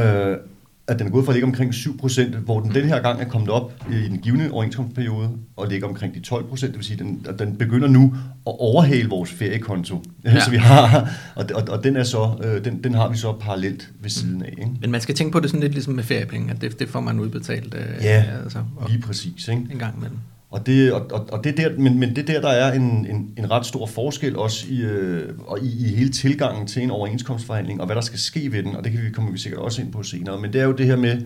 Øh, 0.02 0.38
at 0.88 1.00
den 1.00 1.08
er 1.08 1.12
gået 1.12 1.26
fra 1.26 1.32
at 1.32 1.36
ligge 1.36 1.48
omkring 1.48 1.74
7 1.74 1.98
procent, 1.98 2.36
hvor 2.36 2.60
den 2.60 2.76
den 2.76 2.86
her 2.88 3.02
gang 3.02 3.22
er 3.22 3.26
kommet 3.26 3.50
op 3.50 3.74
i 3.92 3.96
den 3.96 4.18
givende 4.20 4.52
overenskomstperiode 4.52 5.30
og 5.56 5.68
ligger 5.68 5.88
omkring 5.88 6.16
de 6.16 6.20
12 6.20 6.48
procent. 6.48 6.72
Det 6.72 6.78
vil 6.78 6.86
sige, 6.86 6.94
at 6.94 7.00
den, 7.00 7.26
den 7.40 7.58
begynder 7.58 7.88
nu 7.88 8.16
at 8.48 8.54
overhale 8.60 9.10
vores 9.10 9.32
feriekonto. 9.32 10.04
Ja. 10.26 10.40
så 10.40 10.52
vi 10.52 10.58
har, 10.58 11.10
og, 11.36 11.46
og, 11.56 11.64
og 11.70 11.84
den, 11.84 11.96
er 11.96 12.04
så, 12.04 12.40
øh, 12.44 12.66
den, 12.66 12.84
den 12.84 12.94
har 12.94 13.10
vi 13.10 13.18
så 13.18 13.32
parallelt 13.32 13.90
ved 14.02 14.10
siden 14.10 14.44
af. 14.44 14.50
Ikke? 14.58 14.72
Men 14.82 14.92
man 14.92 15.02
skal 15.02 15.16
tænke 15.16 15.32
på 15.32 15.40
det 15.40 15.50
sådan 15.50 15.62
lidt 15.62 15.74
ligesom 15.74 15.94
med 15.94 16.04
feriepenge, 16.04 16.52
at 16.52 16.62
det, 16.62 16.80
det 16.80 16.90
får 16.90 17.00
man 17.00 17.20
udbetalt. 17.20 17.74
Øh, 17.74 18.04
ja, 18.04 18.26
altså, 18.44 18.60
lige 18.88 19.02
præcis. 19.02 19.48
Ikke? 19.48 19.68
En 19.72 19.80
gang 19.80 19.98
imellem. 19.98 20.18
Og 20.54 20.66
det, 20.66 20.94
og, 20.94 21.28
og, 21.32 21.44
det 21.44 21.58
der, 21.58 21.70
men, 21.78 22.00
men 22.00 22.16
det 22.16 22.28
der, 22.28 22.42
der 22.42 22.50
er 22.50 22.74
en, 22.74 23.08
en, 23.10 23.30
en 23.38 23.52
ret 23.52 23.66
stor 23.66 23.86
forskel 23.86 24.36
også 24.36 24.66
i, 24.70 24.82
øh, 24.82 25.30
og 25.46 25.60
i, 25.60 25.86
i 25.86 25.96
hele 25.96 26.10
tilgangen 26.10 26.68
til 26.68 26.84
en 26.84 26.92
overenskomstforhandling, 26.92 27.80
og 27.80 27.86
hvad 27.86 27.96
der 27.96 28.02
skal 28.02 28.20
ske 28.20 28.52
ved 28.52 28.64
den, 28.64 28.76
og 28.76 28.84
det 28.84 28.92
kan 28.92 29.02
vi, 29.04 29.10
kommer 29.10 29.32
vi 29.32 29.38
sikkert 29.38 29.62
også 29.62 29.82
ind 29.82 29.92
på 29.92 30.04
senere. 30.04 30.42
Men 30.42 30.54
det 30.54 30.62
er 30.62 30.66
jo 30.66 30.72
det 30.72 30.86
her 30.86 30.96
med, 30.96 31.22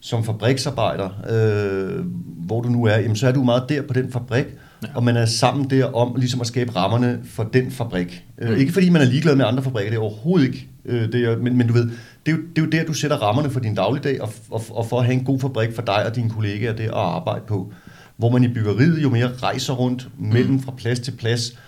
som 0.00 0.24
fabriksarbejder, 0.24 1.08
øh, 1.30 2.04
hvor 2.46 2.60
du 2.60 2.68
nu 2.68 2.84
er, 2.84 2.96
jamen, 2.96 3.16
så 3.16 3.28
er 3.28 3.32
du 3.32 3.44
meget 3.44 3.62
der 3.68 3.82
på 3.82 3.92
den 3.92 4.12
fabrik, 4.12 4.46
ja. 4.82 4.88
og 4.94 5.04
man 5.04 5.16
er 5.16 5.26
sammen 5.26 5.70
der 5.70 5.84
om 5.84 6.16
ligesom 6.16 6.40
at 6.40 6.46
skabe 6.46 6.76
rammerne 6.76 7.20
for 7.24 7.42
den 7.44 7.70
fabrik. 7.70 8.24
Øh, 8.38 8.50
mm. 8.50 8.56
Ikke 8.56 8.72
fordi 8.72 8.90
man 8.90 9.02
er 9.02 9.06
ligeglad 9.06 9.36
med 9.36 9.44
andre 9.44 9.62
fabrikker, 9.62 9.90
det 9.90 9.96
er 9.96 10.02
overhovedet 10.02 10.46
ikke 10.46 10.68
øh, 10.84 11.12
det, 11.12 11.24
er, 11.24 11.36
men, 11.36 11.56
men 11.56 11.66
du 11.66 11.72
ved, 11.72 11.90
det 12.26 12.32
er, 12.32 12.36
jo, 12.36 12.38
det 12.56 12.58
er 12.58 12.62
jo 12.62 12.70
der, 12.70 12.84
du 12.84 12.92
sætter 12.92 13.16
rammerne 13.16 13.50
for 13.50 13.60
din 13.60 13.74
dagligdag, 13.74 14.22
og, 14.22 14.32
og, 14.50 14.62
og 14.70 14.86
for 14.86 14.98
at 14.98 15.04
have 15.04 15.18
en 15.18 15.24
god 15.24 15.40
fabrik 15.40 15.74
for 15.74 15.82
dig 15.82 16.06
og 16.06 16.16
dine 16.16 16.30
kollegaer 16.30 16.72
der 16.72 16.84
at 16.84 17.14
arbejde 17.16 17.44
på. 17.48 17.72
Hvor 18.18 18.30
man 18.30 18.44
i 18.44 18.48
byggeriet 18.48 19.02
jo 19.02 19.10
mere 19.10 19.36
rejser 19.36 19.72
rundt 19.72 20.08
mellem 20.18 20.52
mm. 20.52 20.60
fra 20.60 20.72
plads 20.76 21.00
til 21.00 21.12
plads, 21.12 21.58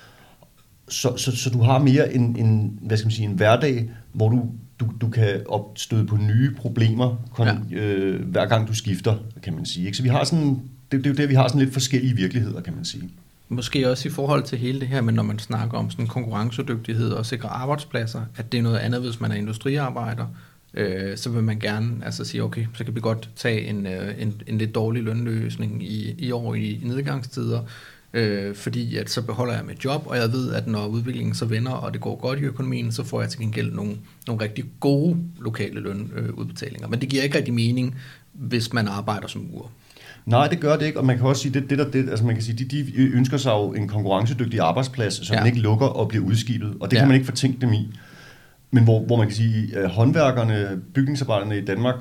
så, 0.88 1.16
så, 1.16 1.36
så 1.36 1.50
du 1.50 1.62
har 1.62 1.78
mere 1.78 2.14
en, 2.14 2.36
en, 2.36 2.78
hvad 2.82 2.96
skal 2.96 3.06
man 3.06 3.12
sige, 3.12 3.28
en 3.28 3.34
hverdag, 3.34 3.90
hvor 4.12 4.28
du, 4.28 4.50
du, 4.80 4.88
du 5.00 5.08
kan 5.08 5.42
opstøde 5.48 6.06
på 6.06 6.16
nye 6.16 6.54
problemer, 6.54 7.16
kon, 7.32 7.48
ja. 7.70 7.76
øh, 7.76 8.28
hver 8.28 8.46
gang 8.46 8.68
du 8.68 8.74
skifter, 8.74 9.16
kan 9.42 9.54
man 9.54 9.66
sige. 9.66 9.86
Ikke? 9.86 9.96
Så 9.96 10.02
vi 10.02 10.08
har 10.08 10.24
sådan, 10.24 10.62
det, 10.92 10.98
det 10.98 11.06
er 11.06 11.10
jo 11.10 11.16
det, 11.16 11.28
vi 11.28 11.34
har 11.34 11.48
sådan 11.48 11.60
lidt 11.60 11.72
forskellige 11.72 12.16
virkeligheder, 12.16 12.60
kan 12.60 12.74
man 12.74 12.84
sige. 12.84 13.10
Måske 13.48 13.90
også 13.90 14.08
i 14.08 14.10
forhold 14.10 14.42
til 14.42 14.58
hele 14.58 14.80
det 14.80 14.88
her, 14.88 15.00
men 15.00 15.14
når 15.14 15.22
man 15.22 15.38
snakker 15.38 15.78
om 15.78 15.90
sådan 15.90 16.06
konkurrencedygtighed 16.06 17.10
og 17.10 17.26
sikre 17.26 17.48
arbejdspladser, 17.48 18.20
at 18.36 18.52
det 18.52 18.58
er 18.58 18.62
noget 18.62 18.78
andet, 18.78 19.00
hvis 19.00 19.20
man 19.20 19.32
er 19.32 19.34
industriarbejder, 19.34 20.26
øh, 20.74 21.16
så 21.16 21.30
vil 21.30 21.42
man 21.42 21.58
gerne 21.58 22.04
altså 22.04 22.24
sige, 22.24 22.42
okay, 22.42 22.66
så 22.74 22.84
kan 22.84 22.94
vi 22.94 23.00
godt 23.00 23.30
tage 23.36 23.66
en, 23.66 23.86
øh, 23.86 24.14
en, 24.18 24.42
en 24.46 24.58
lidt 24.58 24.74
dårlig 24.74 25.02
lønløsning 25.02 25.82
i, 25.82 26.14
i 26.18 26.32
år 26.32 26.54
i, 26.54 26.70
i 26.70 26.80
nedgangstider, 26.84 27.60
øh, 28.12 28.54
fordi 28.54 28.96
at 28.96 29.10
så 29.10 29.22
beholder 29.22 29.54
jeg 29.54 29.64
mit 29.64 29.84
job, 29.84 30.02
og 30.06 30.16
jeg 30.16 30.32
ved, 30.32 30.52
at 30.52 30.66
når 30.66 30.86
udviklingen 30.86 31.34
så 31.34 31.44
vender, 31.44 31.72
og 31.72 31.92
det 31.92 32.00
går 32.00 32.16
godt 32.20 32.38
i 32.38 32.42
økonomien, 32.42 32.92
så 32.92 33.04
får 33.04 33.20
jeg 33.20 33.30
til 33.30 33.40
gengæld 33.40 33.72
nogle, 33.72 33.96
nogle 34.26 34.42
rigtig 34.42 34.64
gode 34.80 35.16
lokale 35.40 35.80
lønudbetalinger. 35.80 36.88
Men 36.88 37.00
det 37.00 37.08
giver 37.08 37.22
ikke 37.22 37.36
rigtig 37.36 37.54
mening, 37.54 37.96
hvis 38.32 38.72
man 38.72 38.88
arbejder 38.88 39.28
som 39.28 39.48
ur. 39.52 39.70
Nej, 40.26 40.48
det 40.48 40.60
gør 40.60 40.76
det 40.76 40.86
ikke, 40.86 40.98
og 40.98 41.06
man 41.06 41.16
kan 41.16 41.26
også 41.26 41.42
sige, 41.42 41.54
det, 41.54 41.70
det 41.70 41.78
der, 41.78 41.90
det, 41.90 42.10
altså 42.10 42.24
man 42.24 42.34
kan 42.34 42.44
sige, 42.44 42.58
de, 42.58 42.64
de 42.64 42.92
ønsker 42.96 43.36
sig 43.36 43.50
jo 43.50 43.72
en 43.72 43.88
konkurrencedygtig 43.88 44.60
arbejdsplads, 44.60 45.26
så 45.26 45.34
ja. 45.34 45.40
man 45.40 45.46
ikke 45.46 45.60
lukker 45.60 45.86
og 45.86 46.08
bliver 46.08 46.24
udskibet, 46.24 46.74
og 46.80 46.90
det 46.90 46.96
ja. 46.96 47.00
kan 47.00 47.08
man 47.08 47.14
ikke 47.14 47.24
fortænke 47.24 47.60
dem 47.60 47.72
i. 47.72 47.88
Men 48.70 48.84
hvor, 48.84 49.00
hvor 49.00 49.16
man 49.16 49.26
kan 49.26 49.36
sige, 49.36 49.76
at 49.76 49.90
håndværkerne, 49.90 50.80
bygningsarbejderne 50.94 51.58
i 51.58 51.64
Danmark 51.64 51.94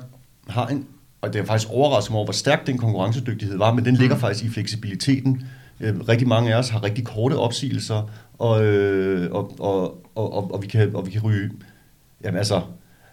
har 0.48 0.66
en, 0.66 0.86
og 1.20 1.32
det 1.32 1.40
er 1.40 1.44
faktisk 1.44 1.70
overraskende 1.70 2.16
over, 2.16 2.26
hvor 2.26 2.32
stærk 2.32 2.66
den 2.66 2.78
konkurrencedygtighed 2.78 3.58
var, 3.58 3.74
men 3.74 3.84
den 3.84 3.94
ligger 3.96 4.14
mm. 4.14 4.20
faktisk 4.20 4.44
i 4.44 4.48
fleksibiliteten. 4.48 5.42
Øh, 5.80 6.00
rigtig 6.08 6.28
mange 6.28 6.54
af 6.54 6.58
os 6.58 6.68
har 6.68 6.84
rigtig 6.84 7.04
korte 7.04 7.34
opsigelser, 7.34 8.10
og, 8.38 8.64
øh, 8.64 9.32
og, 9.32 9.60
og, 9.60 9.82
og, 10.14 10.32
og, 10.34 10.54
og, 10.54 10.62
vi, 10.62 10.66
kan, 10.66 10.96
og 10.96 11.06
vi 11.06 11.10
kan 11.10 11.22
ryge, 11.22 11.50
jamen 12.24 12.38
altså, 12.38 12.62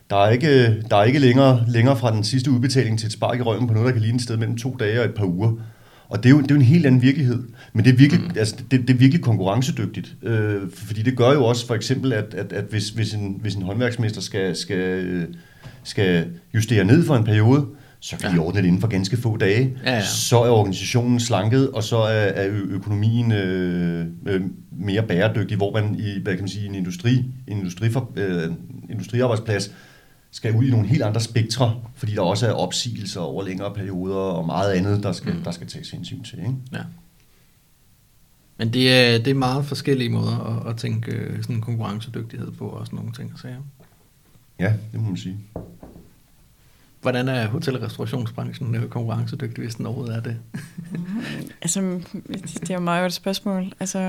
der 0.10 0.16
er 0.26 0.30
ikke, 0.30 0.82
der 0.82 0.98
er 0.98 1.04
ikke 1.04 1.20
længere, 1.20 1.66
længere 1.68 1.98
fra 1.98 2.12
den 2.12 2.24
sidste 2.24 2.52
udbetaling 2.52 3.00
til 3.00 3.06
et 3.06 3.14
spark 3.14 3.40
i 3.40 3.42
røven 3.42 3.68
på 3.68 3.74
noget, 3.74 3.86
der 3.86 3.92
kan 3.92 4.02
ligne 4.02 4.16
et 4.16 4.22
sted 4.22 4.38
mellem 4.38 4.58
to 4.58 4.76
dage 4.80 5.00
og 5.00 5.06
et 5.06 5.14
par 5.14 5.26
uger. 5.26 5.52
Og 6.10 6.24
det 6.24 6.30
er 6.30 6.34
jo, 6.34 6.42
det 6.42 6.52
er 6.52 6.56
jo 6.56 6.60
en 6.60 6.66
helt 6.66 6.86
anden 6.86 7.02
virkelighed. 7.02 7.44
Men 7.74 7.86
det 7.86 7.94
er 7.94 7.98
virkelig, 7.98 8.24
mm. 8.24 8.32
altså, 8.38 8.56
det, 8.72 8.82
det 8.82 8.90
er 8.90 8.98
virkelig 8.98 9.24
konkurrencedygtigt. 9.24 10.16
Øh, 10.24 10.62
fordi 10.74 11.02
det 11.02 11.18
gør 11.18 11.32
jo 11.32 11.46
også 11.46 11.68
for 11.68 11.76
eksempel, 11.76 12.14
at, 12.14 12.34
at, 12.34 12.54
at 12.54 12.66
hvis, 12.70 12.90
hvis, 12.90 13.14
en, 13.14 13.38
hvis 13.42 13.56
en 13.56 13.62
håndværksmester 13.62 14.22
skal, 14.22 14.56
skal, 14.56 15.28
skal 15.84 16.28
justere 16.54 16.84
ned 16.84 17.06
for 17.06 17.16
en 17.16 17.24
periode, 17.24 17.66
så 18.00 18.18
kan 18.18 18.30
ja. 18.30 18.36
de 18.36 18.40
ordne 18.40 18.62
det 18.62 18.68
inden 18.68 18.82
for 18.82 18.88
ganske 18.88 19.18
få 19.18 19.38
dage. 19.38 19.78
Ja, 19.86 19.94
ja. 19.94 20.06
Så 20.06 20.38
er 20.38 20.50
organisationen 20.50 21.20
slanket, 21.20 21.70
og 21.70 21.84
så 21.84 21.98
er, 21.98 22.26
er 22.26 22.48
økonomien 22.70 23.32
øh, 23.32 24.06
øh, 24.28 24.42
mere 24.72 25.04
bæredygtig, 25.04 25.58
hvor 25.58 25.74
man 25.74 25.96
i 26.00 26.22
hvad 26.24 26.34
kan 26.34 26.42
man 26.42 26.50
sige, 26.50 26.66
en, 26.66 26.76
industri, 26.76 27.18
en 27.48 27.58
industri 27.58 27.90
for, 27.90 28.12
øh, 28.16 28.52
industriarbejdsplads 28.90 29.72
skal 30.32 30.56
ud 30.56 30.64
i 30.64 30.70
nogle 30.70 30.88
helt 30.88 31.04
andre 31.04 31.22
spektre, 31.22 31.82
fordi 31.96 32.16
der 32.16 32.22
også 32.22 32.48
er 32.48 32.52
opsigelser 32.52 33.22
over 33.22 33.44
længere 33.44 33.74
perioder 33.74 34.16
og 34.16 34.46
meget 34.46 34.74
andet, 34.74 35.04
der 35.04 35.12
skal, 35.12 35.34
mm. 35.34 35.44
der 35.44 35.52
skal 35.52 35.68
tages 35.68 35.92
hensyn 35.92 36.24
til. 36.24 36.40
Ikke? 36.40 36.56
Ja. 36.74 36.84
Men 38.58 38.74
det 38.74 38.94
er, 38.94 39.18
det 39.18 39.28
er 39.28 39.34
meget 39.34 39.66
forskellige 39.66 40.10
måder 40.10 40.40
at, 40.40 40.70
at 40.70 40.78
tænke 40.78 41.12
øh, 41.12 41.44
sådan 41.44 41.62
konkurrencedygtighed 41.62 42.52
på 42.52 42.68
og 42.68 42.86
sådan 42.86 42.98
nogle 42.98 43.12
ting. 43.14 43.40
Så 43.40 43.48
ja. 43.48 43.56
ja, 44.60 44.74
det 44.92 45.02
må 45.02 45.08
man 45.08 45.18
sige. 45.18 45.38
Hvordan 47.02 47.28
er 47.28 47.48
hotel- 47.48 47.76
og 47.76 47.82
restaurationsbranchen 47.82 48.76
øh, 48.76 48.90
konkurrencedygtig, 48.90 49.64
hvis 49.64 49.76
den 49.76 49.86
overhovedet 49.86 50.16
er 50.16 50.22
det? 50.22 50.38
altså, 51.62 51.82
det 52.60 52.70
er 52.70 52.74
jo 52.74 52.80
meget 52.80 53.04
godt 53.04 53.14
spørgsmål. 53.14 53.74
Altså, 53.80 54.00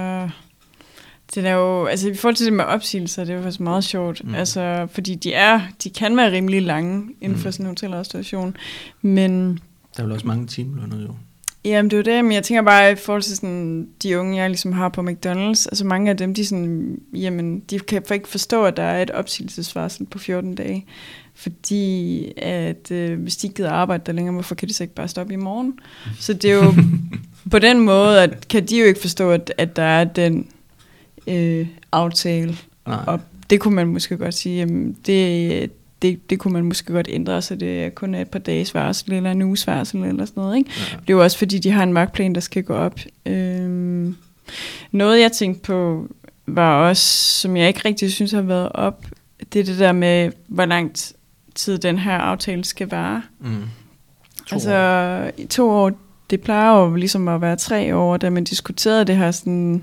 det 1.34 1.46
er 1.46 1.54
jo, 1.54 1.86
altså 1.86 2.08
i 2.08 2.14
forhold 2.14 2.36
til 2.36 2.46
det 2.46 2.52
med 2.52 2.64
opsigelser, 2.64 3.24
det 3.24 3.32
er 3.32 3.36
jo 3.36 3.42
faktisk 3.42 3.60
meget 3.60 3.84
sjovt. 3.84 4.24
Mm. 4.24 4.34
Altså, 4.34 4.88
fordi 4.92 5.14
de 5.14 5.32
er, 5.32 5.60
de 5.84 5.90
kan 5.90 6.16
være 6.16 6.32
rimelig 6.32 6.62
lange 6.62 7.14
inden 7.20 7.38
for 7.38 7.48
mm. 7.48 7.52
sådan 7.52 7.66
en 7.66 7.70
hotelrestauration, 7.70 8.56
men... 9.02 9.58
Der 9.96 10.02
er 10.02 10.06
vel 10.06 10.12
også 10.12 10.26
mange 10.26 10.46
timelønner 10.46 11.02
jo. 11.02 11.14
Jamen, 11.64 11.90
det 11.90 11.96
er 11.96 12.12
jo 12.12 12.16
det, 12.16 12.24
men 12.24 12.32
jeg 12.32 12.42
tænker 12.42 12.62
bare 12.62 12.92
i 12.92 12.94
forhold 12.94 13.22
til 13.22 13.36
sådan, 13.36 13.88
de 14.02 14.18
unge, 14.18 14.36
jeg 14.36 14.50
ligesom 14.50 14.72
har 14.72 14.88
på 14.88 15.00
McDonald's, 15.00 15.66
altså 15.66 15.84
mange 15.84 16.10
af 16.10 16.16
dem, 16.16 16.34
de, 16.34 16.46
sådan, 16.46 16.98
jamen, 17.14 17.60
de 17.60 17.78
kan 17.78 18.02
ikke 18.12 18.28
forstå, 18.28 18.64
at 18.64 18.76
der 18.76 18.82
er 18.82 19.02
et 19.02 19.10
opsigelsesvarsel 19.10 20.06
på 20.06 20.18
14 20.18 20.54
dage. 20.54 20.86
Fordi 21.34 22.32
at 22.36 22.90
øh, 22.90 23.20
hvis 23.20 23.36
de 23.36 23.46
ikke 23.46 23.56
gider 23.56 23.70
arbejde 23.70 24.02
der 24.06 24.12
længere, 24.12 24.32
hvorfor 24.32 24.54
kan 24.54 24.68
de 24.68 24.74
så 24.74 24.84
ikke 24.84 24.94
bare 24.94 25.08
stoppe 25.08 25.32
i 25.32 25.36
morgen? 25.36 25.78
Så 26.18 26.32
det 26.32 26.50
er 26.50 26.54
jo 26.54 26.74
på 27.50 27.58
den 27.58 27.80
måde, 27.80 28.22
at 28.22 28.48
kan 28.48 28.66
de 28.66 28.78
jo 28.78 28.84
ikke 28.84 29.00
forstå, 29.00 29.30
at, 29.30 29.52
at 29.58 29.76
der 29.76 29.82
er 29.82 30.04
den 30.04 30.46
øh, 31.28 31.66
aftale. 31.92 32.56
Nej. 32.86 32.98
Og 33.06 33.20
det 33.50 33.60
kunne 33.60 33.74
man 33.74 33.86
måske 33.86 34.16
godt 34.16 34.34
sige, 34.34 34.58
jamen, 34.58 34.96
det, 35.06 35.70
det, 36.02 36.30
det 36.30 36.38
kunne 36.38 36.52
man 36.52 36.64
måske 36.64 36.92
godt 36.92 37.08
ændre, 37.10 37.42
så 37.42 37.56
det 37.56 37.84
er 37.84 37.88
kun 37.88 38.14
et 38.14 38.28
par 38.30 38.38
dages 38.38 38.74
varsel 38.74 39.12
eller 39.12 39.30
en 39.30 39.42
uges 39.42 39.66
varsel 39.66 40.04
eller 40.04 40.24
sådan 40.24 40.40
noget. 40.40 40.56
Ikke? 40.56 40.70
Ja. 40.78 40.96
Det 40.96 41.10
er 41.10 41.14
jo 41.14 41.22
også 41.22 41.38
fordi, 41.38 41.58
de 41.58 41.70
har 41.70 41.82
en 41.82 41.92
markplan, 41.92 42.34
der 42.34 42.40
skal 42.40 42.62
gå 42.62 42.74
op. 42.74 43.00
Øhm, 43.26 44.16
noget 44.92 45.20
jeg 45.20 45.32
tænkte 45.32 45.62
på 45.62 46.08
var 46.46 46.88
også, 46.88 47.02
som 47.40 47.56
jeg 47.56 47.68
ikke 47.68 47.80
rigtig 47.84 48.12
synes 48.12 48.32
har 48.32 48.42
været 48.42 48.68
op, 48.74 49.06
det 49.52 49.60
er 49.60 49.64
det 49.64 49.78
der 49.78 49.92
med, 49.92 50.30
hvor 50.46 50.64
langt 50.64 51.12
tid 51.54 51.78
den 51.78 51.98
her 51.98 52.18
aftale 52.18 52.64
skal 52.64 52.90
vare. 52.90 53.22
Mm. 53.40 53.62
To 54.46 54.54
altså, 54.54 54.74
år. 55.38 55.46
to 55.50 55.70
år, 55.70 55.92
det 56.30 56.40
plejer 56.40 56.80
jo 56.80 56.94
ligesom 56.94 57.28
at 57.28 57.40
være 57.40 57.56
tre 57.56 57.96
år, 57.96 58.16
da 58.16 58.30
man 58.30 58.44
diskuterede 58.44 59.04
det 59.04 59.16
her 59.16 59.30
sådan 59.30 59.82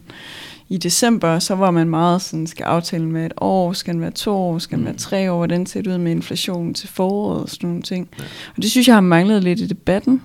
i 0.69 0.77
december, 0.77 1.39
så 1.39 1.55
var 1.55 1.71
man 1.71 1.89
meget 1.89 2.21
sådan, 2.21 2.47
skal 2.47 2.63
aftale 2.63 3.05
med 3.05 3.25
et 3.25 3.33
år, 3.37 3.73
skal 3.73 3.93
den 3.93 4.01
være 4.01 4.11
to 4.11 4.31
år, 4.35 4.59
skal 4.59 4.75
den 4.75 4.83
mm. 4.83 4.85
være 4.85 4.97
tre 4.97 5.31
år, 5.31 5.37
hvordan 5.37 5.65
ser 5.65 5.81
det 5.81 5.91
ud 5.91 5.97
med 5.97 6.11
inflation 6.11 6.73
til 6.73 6.89
foråret 6.89 7.41
og 7.41 7.49
sådan 7.49 7.67
nogle 7.69 7.81
ting. 7.81 8.09
Ja. 8.19 8.23
Og 8.55 8.61
det 8.61 8.71
synes 8.71 8.87
jeg 8.87 8.95
har 8.95 9.01
manglet 9.01 9.43
lidt 9.43 9.59
i 9.59 9.67
debatten. 9.67 10.21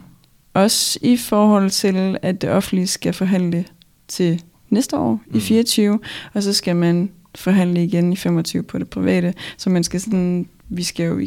Også 0.54 0.99
i 1.02 1.16
forhold 1.16 1.70
til, 1.70 2.18
at 2.23 2.42
det 2.42 2.50
offentlige 2.50 2.87
skal 2.87 3.12
forhandle 3.12 3.64
til 4.09 4.42
næste 4.70 4.99
år 4.99 5.20
mm. 5.26 5.37
i 5.37 5.40
24, 5.40 5.99
og 6.35 6.42
så 6.42 6.52
skal 6.52 6.76
man 6.76 7.11
forhandle 7.35 7.85
igen 7.85 8.12
i 8.12 8.16
25 8.16 8.62
på 8.62 8.78
det 8.78 8.88
private. 8.88 9.35
Så 9.56 9.70
man 9.70 9.85
skal 9.85 10.00
sådan, 10.00 10.49
vi 10.68 10.82
skal 10.82 11.06
jo 11.06 11.18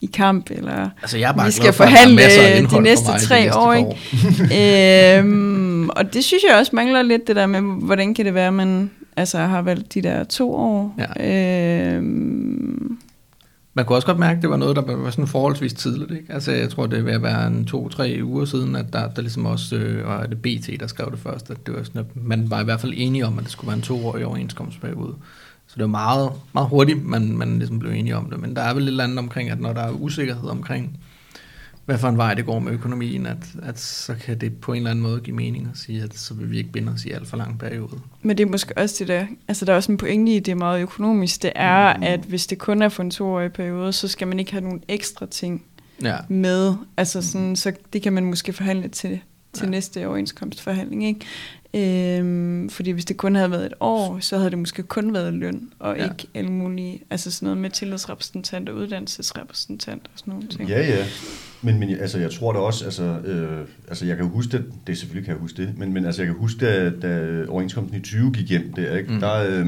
i 0.00 0.06
kamp, 0.06 0.50
eller 0.50 0.90
altså, 1.02 1.18
jeg 1.18 1.28
er 1.28 1.32
bare 1.32 1.46
vi 1.46 1.52
skal 1.52 1.72
for, 1.72 1.84
forhandle 1.84 2.22
de 2.70 2.80
næste 2.80 3.06
tre 3.06 3.38
de 3.38 3.44
næste 3.44 3.58
år. 3.58 3.72
Ikke? 3.72 5.18
øhm, 5.18 5.88
og 5.88 6.14
det 6.14 6.24
synes 6.24 6.42
jeg 6.48 6.56
også 6.58 6.76
mangler 6.76 7.02
lidt, 7.02 7.26
det 7.26 7.36
der 7.36 7.46
med, 7.46 7.60
hvordan 7.60 8.14
kan 8.14 8.24
det 8.24 8.34
være, 8.34 8.46
at 8.46 8.54
man 8.54 8.90
altså, 9.16 9.38
har 9.38 9.62
valgt 9.62 9.94
de 9.94 10.02
der 10.02 10.24
to 10.24 10.54
år. 10.54 10.94
Ja. 10.98 11.94
Øhm, 11.96 12.98
man 13.74 13.84
kunne 13.84 13.96
også 13.96 14.06
godt 14.06 14.18
mærke, 14.18 14.36
at 14.36 14.42
det 14.42 14.50
var 14.50 14.56
noget, 14.56 14.76
der 14.76 14.82
var 14.82 15.10
sådan 15.10 15.26
forholdsvis 15.26 15.72
tidligt. 15.72 16.10
Ikke? 16.10 16.32
Altså, 16.32 16.52
jeg 16.52 16.70
tror, 16.70 16.86
det 16.86 17.04
vil 17.04 17.22
være 17.22 17.46
en 17.46 17.64
to-tre 17.64 18.20
uger 18.22 18.44
siden, 18.44 18.76
at 18.76 18.92
der, 18.92 19.08
der 19.08 19.22
ligesom 19.22 19.46
også 19.46 19.76
øh, 19.76 20.06
var 20.06 20.26
det 20.26 20.42
BT, 20.42 20.80
der 20.80 20.86
skrev 20.86 21.10
det 21.10 21.18
først, 21.18 21.50
at 21.50 21.66
det 21.66 21.74
var 21.74 21.82
sådan, 21.82 22.00
at 22.00 22.06
man 22.14 22.50
var 22.50 22.60
i 22.60 22.64
hvert 22.64 22.80
fald 22.80 22.92
enige 22.96 23.26
om, 23.26 23.38
at 23.38 23.44
det 23.44 23.52
skulle 23.52 23.68
være 23.68 23.76
en 23.76 23.82
to-årig 23.82 24.26
overenskomstperiode. 24.26 25.14
Så 25.70 25.74
det 25.76 25.82
var 25.82 25.88
meget, 25.88 26.32
meget 26.54 26.68
hurtigt, 26.68 27.04
man, 27.04 27.36
man 27.36 27.58
ligesom 27.58 27.78
blev 27.78 27.92
enige 27.92 28.16
om 28.16 28.30
det. 28.30 28.40
Men 28.40 28.56
der 28.56 28.62
er 28.62 28.74
vel 28.74 28.82
lidt 28.82 29.00
andet 29.00 29.18
omkring, 29.18 29.50
at 29.50 29.60
når 29.60 29.72
der 29.72 29.80
er 29.80 29.90
usikkerhed 29.90 30.48
omkring, 30.48 30.98
hvad 31.84 31.98
for 31.98 32.08
en 32.08 32.16
vej 32.16 32.34
det 32.34 32.46
går 32.46 32.58
med 32.58 32.72
økonomien, 32.72 33.26
at, 33.26 33.36
at 33.62 33.78
så 33.78 34.14
kan 34.14 34.40
det 34.40 34.56
på 34.56 34.72
en 34.72 34.76
eller 34.76 34.90
anden 34.90 35.02
måde 35.02 35.20
give 35.20 35.36
mening 35.36 35.68
at 35.72 35.78
sige, 35.78 36.02
at 36.02 36.18
så 36.18 36.34
vil 36.34 36.50
vi 36.50 36.58
ikke 36.58 36.72
binde 36.72 36.92
os 36.92 37.04
i 37.04 37.10
alt 37.10 37.28
for 37.28 37.36
lang 37.36 37.58
periode. 37.58 38.00
Men 38.22 38.38
det 38.38 38.46
er 38.46 38.50
måske 38.50 38.78
også 38.78 38.96
det 38.98 39.08
der, 39.08 39.26
altså 39.48 39.64
der 39.64 39.72
er 39.72 39.76
også 39.76 39.92
en 39.92 39.98
pointe 39.98 40.32
i, 40.32 40.38
det 40.38 40.52
er 40.52 40.56
meget 40.56 40.82
økonomisk, 40.82 41.42
det 41.42 41.52
er, 41.54 41.96
mm. 41.96 42.02
at 42.02 42.20
hvis 42.20 42.46
det 42.46 42.58
kun 42.58 42.82
er 42.82 42.88
for 42.88 43.02
en 43.02 43.10
toårig 43.10 43.52
periode, 43.52 43.92
så 43.92 44.08
skal 44.08 44.28
man 44.28 44.38
ikke 44.38 44.52
have 44.52 44.64
nogle 44.64 44.80
ekstra 44.88 45.26
ting 45.26 45.64
ja. 46.02 46.16
med. 46.28 46.74
Altså 46.96 47.22
sådan, 47.22 47.56
så 47.56 47.72
det 47.92 48.02
kan 48.02 48.12
man 48.12 48.24
måske 48.24 48.52
forhandle 48.52 48.88
til, 48.88 49.20
til 49.52 49.64
ja. 49.64 49.70
næste 49.70 50.06
overenskomstforhandling, 50.06 51.04
ikke? 51.04 51.20
Øhm, 51.74 52.68
fordi 52.70 52.90
hvis 52.90 53.04
det 53.04 53.16
kun 53.16 53.34
havde 53.34 53.50
været 53.50 53.66
et 53.66 53.72
år, 53.80 54.18
så 54.20 54.36
havde 54.36 54.50
det 54.50 54.58
måske 54.58 54.82
kun 54.82 55.14
været 55.14 55.34
løn, 55.34 55.72
og 55.78 55.96
ja. 55.96 56.04
ikke 56.04 56.26
alle 56.34 56.50
mulige, 56.50 57.02
altså 57.10 57.30
sådan 57.30 57.46
noget 57.46 57.58
med 57.58 57.70
tillidsrepræsentant 57.70 58.68
og 58.68 58.74
uddannelsesrepræsentant 58.74 60.02
og 60.04 60.18
sådan 60.18 60.32
nogle 60.32 60.48
ting. 60.48 60.68
Ja, 60.68 60.80
ja. 60.80 61.04
Men, 61.62 61.78
men 61.78 61.90
altså, 61.90 62.18
jeg 62.18 62.30
tror 62.30 62.52
da 62.52 62.58
også, 62.58 62.84
altså, 62.84 63.02
øh, 63.02 63.66
altså 63.88 64.06
jeg 64.06 64.16
kan 64.16 64.26
huske 64.26 64.52
det, 64.52 64.64
det 64.86 64.98
selvfølgelig 64.98 65.24
kan 65.24 65.34
jeg 65.34 65.40
huske 65.40 65.62
det, 65.62 65.78
men, 65.78 65.92
men 65.92 66.04
altså, 66.04 66.22
jeg 66.22 66.26
kan 66.26 66.36
huske, 66.36 66.66
da, 66.66 66.90
da 66.90 67.44
overenskomsten 67.48 67.98
i 67.98 68.02
20 68.02 68.32
gik 68.32 68.48
hjem 68.48 68.72
der, 68.72 68.96
ikke? 68.96 69.12
Mm. 69.12 69.20
der, 69.20 69.34
øh, 69.34 69.66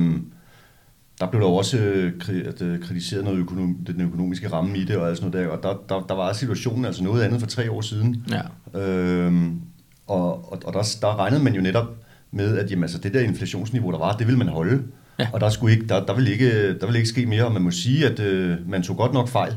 der 1.21 1.31
blev 1.31 1.43
der 1.43 1.49
også 1.49 1.79
øh, 1.79 2.13
øh, 2.61 2.81
kritiseret 2.81 3.25
noget 3.25 3.39
økonom, 3.39 3.77
den 3.87 4.01
økonomiske 4.01 4.49
ramme 4.53 4.79
i 4.79 4.85
det, 4.85 4.97
og, 4.97 5.17
sådan 5.17 5.31
noget 5.31 5.47
der, 5.47 5.53
og 5.53 5.63
der, 5.63 5.95
der, 5.95 6.07
der 6.07 6.15
var 6.15 6.33
situationen 6.33 6.85
altså 6.85 7.05
noget 7.05 7.23
andet 7.23 7.41
for 7.41 7.47
tre 7.47 7.71
år 7.71 7.81
siden. 7.81 8.27
Ja. 8.31 8.81
Øh, 8.81 9.33
og, 10.13 10.53
og, 10.53 10.59
og 10.65 10.73
der, 10.73 10.97
der 11.01 11.19
regnede 11.19 11.43
man 11.43 11.55
jo 11.55 11.61
netop 11.61 11.87
med, 12.31 12.59
at 12.59 12.71
jamen, 12.71 12.85
altså, 12.85 12.99
det 12.99 13.15
der 13.15 13.21
inflationsniveau, 13.21 13.93
der 13.93 13.99
var, 13.99 14.17
det 14.17 14.27
ville 14.27 14.39
man 14.39 14.49
holde. 14.49 14.83
Ja. 15.19 15.29
Og 15.33 15.41
der, 15.41 15.51
skulle 15.51 15.75
ikke, 15.75 15.87
der, 15.87 16.07
der, 16.07 16.15
ville 16.15 16.33
ikke, 16.33 16.79
der 16.79 16.87
ville 16.87 16.99
ikke 16.99 17.09
ske 17.09 17.27
mere, 17.27 17.45
og 17.45 17.53
man 17.53 17.63
må 17.63 17.71
sige, 17.71 18.07
at 18.07 18.21
øh, 18.21 18.69
man 18.69 18.83
tog 18.83 18.97
godt 18.97 19.13
nok 19.13 19.29
fejl. 19.29 19.53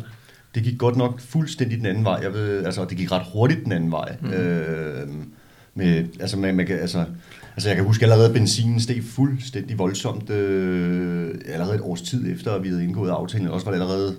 Det 0.56 0.64
gik 0.64 0.78
godt 0.78 0.96
nok 0.96 1.20
fuldstændig 1.20 1.78
den 1.78 1.86
anden 1.86 2.06
vej. 2.06 2.20
Jeg 2.24 2.34
ved, 2.34 2.66
altså, 2.66 2.86
det 2.86 2.98
gik 2.98 3.12
ret 3.12 3.26
hurtigt 3.34 3.64
den 3.64 3.72
anden 3.72 3.92
vej. 3.92 4.16
Mm. 4.22 4.32
Øh, 4.32 5.08
med 5.76 6.06
altså, 6.20 6.38
man, 6.38 6.56
man 6.56 6.68
kan, 6.68 6.80
altså, 6.80 7.06
altså 7.56 7.70
jeg 7.70 7.76
kan 7.76 7.86
huske 7.86 8.06
allerede, 8.06 8.28
at 8.28 8.34
benzinen 8.34 8.80
steg 8.80 9.04
fuldstændig 9.04 9.80
voldsomt 9.80 10.30
øh, 10.30 11.36
allerede 11.46 11.76
et 11.76 11.82
års 11.82 12.02
tid 12.02 12.34
efter, 12.34 12.52
at 12.52 12.64
vi 12.64 12.68
havde 12.68 12.84
indgået 12.84 13.10
aftalen. 13.10 13.48
Også 13.48 13.66
var 13.66 13.74
det 13.74 13.82
allerede 13.82 14.16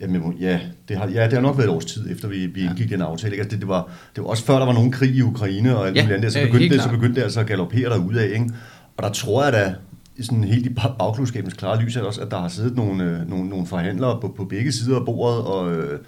Jamen, 0.00 0.36
ja, 0.40 0.60
det 0.88 0.96
har, 0.96 1.08
ja, 1.08 1.24
det 1.24 1.32
har 1.32 1.40
nok 1.40 1.56
været 1.56 1.68
et 1.68 1.74
års 1.74 1.84
tid 1.84 2.10
efter, 2.10 2.28
vi, 2.28 2.46
vi 2.46 2.60
indgik 2.60 2.90
ja. 2.90 2.94
den 2.94 3.02
aftale. 3.02 3.32
Ikke? 3.32 3.42
Altså, 3.42 3.54
det, 3.54 3.60
det, 3.60 3.68
var, 3.68 3.90
det 4.16 4.24
var 4.24 4.30
også 4.30 4.44
før, 4.44 4.58
der 4.58 4.66
var 4.66 4.72
nogen 4.72 4.92
krig 4.92 5.14
i 5.14 5.22
Ukraine 5.22 5.76
og 5.76 5.86
alt 5.86 5.96
ja, 5.96 6.14
andet. 6.14 6.32
Så 6.32 6.38
begyndte, 6.52 6.74
det, 6.74 6.82
så 6.82 6.90
begyndte 6.90 7.14
det 7.14 7.22
altså 7.22 7.40
at 7.40 7.46
galopere 7.46 7.90
derud 7.90 8.14
af. 8.14 8.26
Ikke? 8.26 8.50
Og 8.96 9.02
der 9.02 9.12
tror 9.12 9.44
jeg 9.44 9.52
da, 9.52 9.74
sådan 10.22 10.44
helt 10.44 10.66
i 10.66 10.74
bagklodskabens 10.98 11.54
klare 11.54 11.82
lys, 11.82 11.96
at, 11.96 12.04
også, 12.04 12.20
at 12.20 12.30
der 12.30 12.38
har 12.40 12.48
siddet 12.48 12.76
nogle, 12.76 13.04
øh, 13.04 13.30
nogle, 13.30 13.48
nogle 13.48 13.66
forhandlere 13.66 14.20
på, 14.20 14.34
på 14.36 14.44
begge 14.44 14.72
sider 14.72 14.98
af 14.98 15.04
bordet, 15.04 15.44
og, 15.44 15.72
øh, 15.72 16.00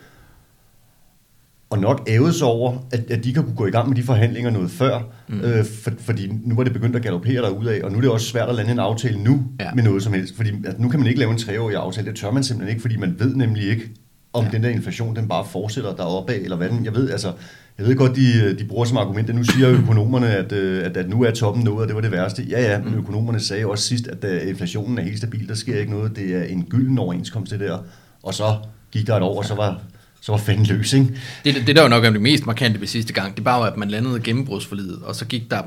og 1.70 1.78
nok 1.78 2.04
ævet 2.06 2.34
sig 2.34 2.46
over, 2.46 2.78
at, 2.92 3.10
at 3.10 3.24
de 3.24 3.32
kan 3.34 3.44
kunne 3.44 3.56
gå 3.56 3.66
i 3.66 3.70
gang 3.70 3.88
med 3.88 3.96
de 3.96 4.02
forhandlinger 4.02 4.50
noget 4.50 4.70
før, 4.70 5.00
mm. 5.28 5.40
øh, 5.40 5.64
for, 5.64 5.90
fordi 5.98 6.32
nu 6.44 6.54
var 6.54 6.64
det 6.64 6.72
begyndt 6.72 6.96
at 6.96 7.02
galopere 7.02 7.46
af, 7.46 7.80
og 7.84 7.92
nu 7.92 7.96
er 7.96 8.00
det 8.00 8.10
også 8.10 8.26
svært 8.26 8.48
at 8.48 8.54
lande 8.54 8.72
en 8.72 8.78
aftale 8.78 9.22
nu 9.22 9.44
ja. 9.60 9.74
med 9.74 9.82
noget 9.82 10.02
som 10.02 10.12
helst, 10.12 10.36
fordi 10.36 10.50
at 10.64 10.80
nu 10.80 10.88
kan 10.88 11.00
man 11.00 11.06
ikke 11.06 11.20
lave 11.20 11.32
en 11.32 11.38
treårig 11.38 11.76
aftale, 11.76 12.06
det 12.06 12.16
tør 12.16 12.30
man 12.30 12.44
simpelthen 12.44 12.70
ikke, 12.70 12.82
fordi 12.82 12.96
man 12.96 13.16
ved 13.18 13.34
nemlig 13.34 13.68
ikke, 13.68 13.90
om 14.32 14.44
ja. 14.44 14.50
den 14.50 14.62
der 14.62 14.68
inflation, 14.68 15.16
den 15.16 15.28
bare 15.28 15.44
fortsætter 15.44 15.94
deroppe 15.94 16.32
af, 16.32 16.38
eller 16.38 16.56
hvad 16.56 16.68
den, 16.68 16.84
jeg 16.84 16.94
ved, 16.94 17.10
altså, 17.10 17.32
jeg 17.78 17.86
ved 17.86 17.96
godt, 17.96 18.16
de, 18.16 18.54
de 18.58 18.64
bruger 18.64 18.84
som 18.84 18.96
argument, 18.96 19.28
at 19.28 19.34
nu 19.34 19.44
siger 19.44 19.70
økonomerne, 19.82 20.36
at, 20.36 20.52
øh, 20.52 20.84
at, 20.84 20.96
at 20.96 21.08
nu 21.08 21.22
er 21.22 21.30
toppen 21.30 21.64
nået, 21.64 21.82
og 21.82 21.86
det 21.88 21.94
var 21.94 22.00
det 22.00 22.12
værste. 22.12 22.42
Ja, 22.42 22.72
ja, 22.72 22.78
men 22.78 22.92
mm. 22.92 22.98
økonomerne 22.98 23.40
sagde 23.40 23.66
også 23.66 23.84
sidst, 23.84 24.06
at 24.06 24.24
uh, 24.24 24.48
inflationen 24.48 24.98
er 24.98 25.02
helt 25.02 25.18
stabil, 25.18 25.48
der 25.48 25.54
sker 25.54 25.78
ikke 25.78 25.92
noget, 25.92 26.16
det 26.16 26.36
er 26.36 26.42
en 26.42 26.64
gylden 26.64 26.98
overenskomst, 26.98 27.52
det 27.52 27.60
der. 27.60 27.78
Og 28.22 28.34
så 28.34 28.56
gik 28.92 29.06
der 29.06 29.16
et 29.16 29.22
år, 29.22 29.38
og 29.38 29.44
så 29.44 29.54
var, 29.54 29.80
så 30.20 30.32
var 30.32 30.38
fanden 30.38 30.66
løs, 30.66 30.92
ikke? 30.92 31.06
Det, 31.44 31.54
det, 31.54 31.66
det 31.66 31.76
der 31.76 31.82
var 31.82 31.88
nok 31.88 32.04
det 32.04 32.22
mest 32.22 32.46
markante 32.46 32.80
ved 32.80 32.86
sidste 32.86 33.12
gang, 33.12 33.36
det 33.36 33.44
bare 33.44 33.60
var, 33.60 33.66
at 33.66 33.76
man 33.76 33.88
landede 33.88 34.20
gennembrudsforlidet, 34.20 34.98
og 35.02 35.14
så 35.14 35.24
gik 35.24 35.50
der 35.50 35.62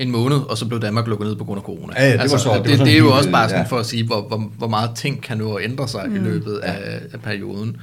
en 0.00 0.10
måned, 0.10 0.36
og 0.36 0.58
så 0.58 0.66
blev 0.66 0.80
Danmark 0.80 1.06
lukket 1.06 1.26
ned 1.26 1.36
på 1.36 1.44
grund 1.44 1.58
af 1.58 1.64
corona. 1.64 1.92
Ja, 1.96 2.06
ja 2.06 2.12
det, 2.12 2.20
altså, 2.20 2.36
var 2.36 2.42
så, 2.42 2.54
det, 2.54 2.64
det, 2.64 2.78
det, 2.78 2.86
det 2.86 2.94
er 2.94 2.98
jo 2.98 3.12
også 3.12 3.30
bare 3.30 3.48
sådan 3.48 3.64
ja. 3.64 3.68
for 3.68 3.78
at 3.78 3.86
sige, 3.86 4.06
hvor, 4.06 4.20
hvor, 4.20 4.52
hvor 4.58 4.68
meget 4.68 4.90
ting 4.96 5.22
kan 5.22 5.38
nu 5.38 5.60
ændre 5.60 5.88
sig 5.88 6.04
mm. 6.08 6.16
i 6.16 6.18
løbet 6.18 6.56
af, 6.56 7.00
af 7.12 7.20
perioden. 7.20 7.76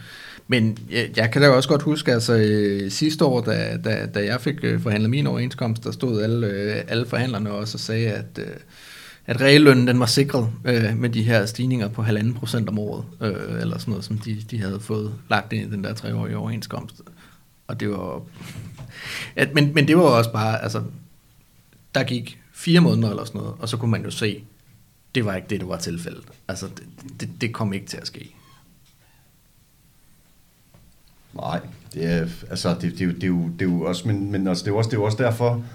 Men 0.48 0.78
jeg, 0.92 1.10
jeg 1.16 1.32
kan 1.32 1.42
da 1.42 1.50
også 1.50 1.70
godt 1.70 1.82
huske, 1.82 2.14
altså 2.14 2.34
øh, 2.34 2.92
sidste 2.92 3.26
år, 3.26 3.42
da, 3.42 3.78
da, 3.84 4.06
da 4.06 4.26
jeg 4.26 4.42
fik 4.42 4.56
øh, 4.64 4.82
forhandlet 4.82 5.10
min 5.10 5.28
overenskomst, 5.28 5.84
der 5.84 5.92
stod 5.92 6.22
alle, 6.22 6.48
øh, 6.48 6.76
alle 6.88 7.06
forhandlerne 7.06 7.52
også 7.52 7.76
og 7.76 7.80
sagde, 7.80 8.08
at, 8.08 8.40
øh, 8.40 8.46
at 9.26 9.42
reallønnen 9.42 9.88
den 9.88 10.00
var 10.00 10.06
sikret 10.06 10.50
øh, 10.66 10.98
med 10.98 11.10
de 11.10 11.24
her 11.24 11.46
stigninger 11.46 11.88
på 11.88 12.02
halvanden 12.02 12.34
procent 12.34 12.70
om 12.70 12.80
året, 12.80 13.04
øh, 13.22 13.62
eller 13.62 13.78
sådan 13.78 13.92
noget, 13.92 14.06
som 14.06 14.18
de, 14.18 14.38
de 14.52 14.62
havde 14.62 14.80
fået 14.80 15.14
lagt 15.30 15.54
ind 15.54 15.72
i 15.72 15.76
den 15.76 15.84
der 15.84 15.94
treårige 15.94 16.38
overenskomst. 16.38 16.96
Og 17.68 17.80
det 17.80 17.90
var... 17.90 18.22
At, 19.36 19.54
men, 19.54 19.72
men 19.74 19.88
det 19.88 19.98
var 19.98 20.04
også 20.04 20.32
bare, 20.32 20.64
altså, 20.64 20.82
der 21.98 22.04
gik 22.04 22.40
fire 22.54 22.80
måneder 22.80 23.10
eller 23.10 23.26
sådan 23.26 23.42
noget, 23.42 23.56
og 23.60 23.70
så 23.70 23.78
kunne 23.78 23.92
man 23.92 24.04
jo 24.04 24.12
se, 24.12 24.44
det 25.16 25.26
var 25.26 25.36
ikke 25.36 25.48
det, 25.50 25.60
der 25.60 25.68
var 25.68 25.78
tilfældet. 25.78 26.24
Altså, 26.48 26.68
det, 26.68 27.20
det, 27.20 27.30
det 27.42 27.54
kom 27.54 27.74
ikke 27.74 27.86
til 27.86 27.98
at 27.98 28.08
ske. 28.08 28.34
Nej, 31.34 31.60
det 31.94 32.06
er, 32.06 32.28
altså, 32.50 32.70
det, 32.82 32.82
det, 32.82 33.00
det, 33.00 33.16
det, 33.16 33.24
er, 33.24 33.28
jo, 33.28 33.50
det 33.60 33.62
er 33.62 33.70
jo 33.70 33.82
også, 33.82 34.08
men, 34.08 34.32
men 34.32 34.48
altså, 34.48 34.64
det, 34.64 34.70
er 34.70 34.74
jo 34.74 34.78
også, 34.78 34.90
det 34.90 34.94
er 34.94 35.00
jo 35.00 35.06
også 35.06 35.18
derfor, 35.18 35.66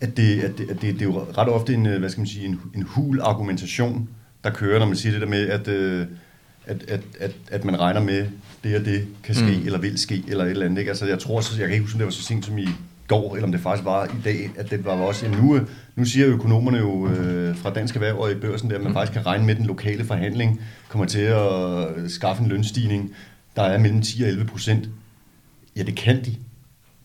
at 0.00 0.16
det, 0.16 0.40
at 0.40 0.58
det, 0.58 0.70
at 0.70 0.82
det, 0.82 0.94
det 0.94 1.02
er 1.02 1.06
jo 1.06 1.26
ret 1.38 1.48
ofte 1.48 1.74
en, 1.74 1.86
hvad 1.86 2.10
skal 2.10 2.20
man 2.20 2.26
sige, 2.26 2.46
en, 2.46 2.60
en 2.74 2.82
hul 2.82 3.20
argumentation, 3.20 4.08
der 4.44 4.50
kører, 4.50 4.78
når 4.78 4.86
man 4.86 4.96
siger 4.96 5.12
det 5.12 5.20
der 5.20 5.28
med, 5.28 5.48
at, 5.48 5.68
øh, 5.68 6.06
at, 6.64 6.82
at, 6.88 7.00
at, 7.20 7.32
at 7.50 7.64
man 7.64 7.80
regner 7.80 8.02
med, 8.02 8.26
det 8.64 8.76
og 8.76 8.84
det 8.84 9.06
kan 9.22 9.34
ske, 9.34 9.58
mm. 9.58 9.66
eller 9.66 9.78
vil 9.78 9.98
ske, 9.98 10.24
eller 10.28 10.44
et 10.44 10.50
eller 10.50 10.66
andet. 10.66 10.78
Ikke? 10.78 10.90
Altså, 10.90 11.06
jeg 11.06 11.18
tror, 11.18 11.40
så, 11.40 11.58
jeg 11.58 11.68
kan 11.68 11.74
ikke 11.74 11.84
huske, 11.84 11.96
om 11.96 11.98
det 11.98 12.04
var 12.04 12.12
så 12.12 12.22
sent 12.22 12.44
som 12.44 12.58
i 12.58 12.68
går, 13.08 13.34
eller 13.34 13.46
om 13.46 13.52
det 13.52 13.60
faktisk 13.60 13.84
var 13.84 14.04
i 14.04 14.22
dag, 14.24 14.50
at 14.56 14.70
det 14.70 14.84
var 14.84 14.92
også, 14.92 15.26
ja, 15.26 15.32
nu, 15.32 15.60
nu 15.96 16.04
siger 16.04 16.26
økonomerne 16.26 16.78
jo 16.78 17.08
øh, 17.08 17.56
fra 17.56 17.70
Dansk 17.70 17.94
Erhverv 17.94 18.18
og 18.18 18.30
i 18.30 18.34
børsen, 18.34 18.70
der, 18.70 18.76
at 18.76 18.82
man 18.82 18.90
mm. 18.90 18.94
faktisk 18.94 19.12
kan 19.12 19.26
regne 19.26 19.44
med, 19.44 19.54
at 19.54 19.58
den 19.58 19.66
lokale 19.66 20.04
forhandling 20.04 20.60
kommer 20.88 21.06
til 21.06 21.20
at 21.20 22.10
skaffe 22.10 22.42
en 22.42 22.48
lønstigning, 22.48 23.10
der 23.56 23.62
er 23.62 23.78
mellem 23.78 24.02
10 24.02 24.22
og 24.22 24.28
11 24.28 24.44
procent. 24.44 24.88
Ja, 25.76 25.82
det 25.82 25.96
kan 25.96 26.24
de. 26.24 26.36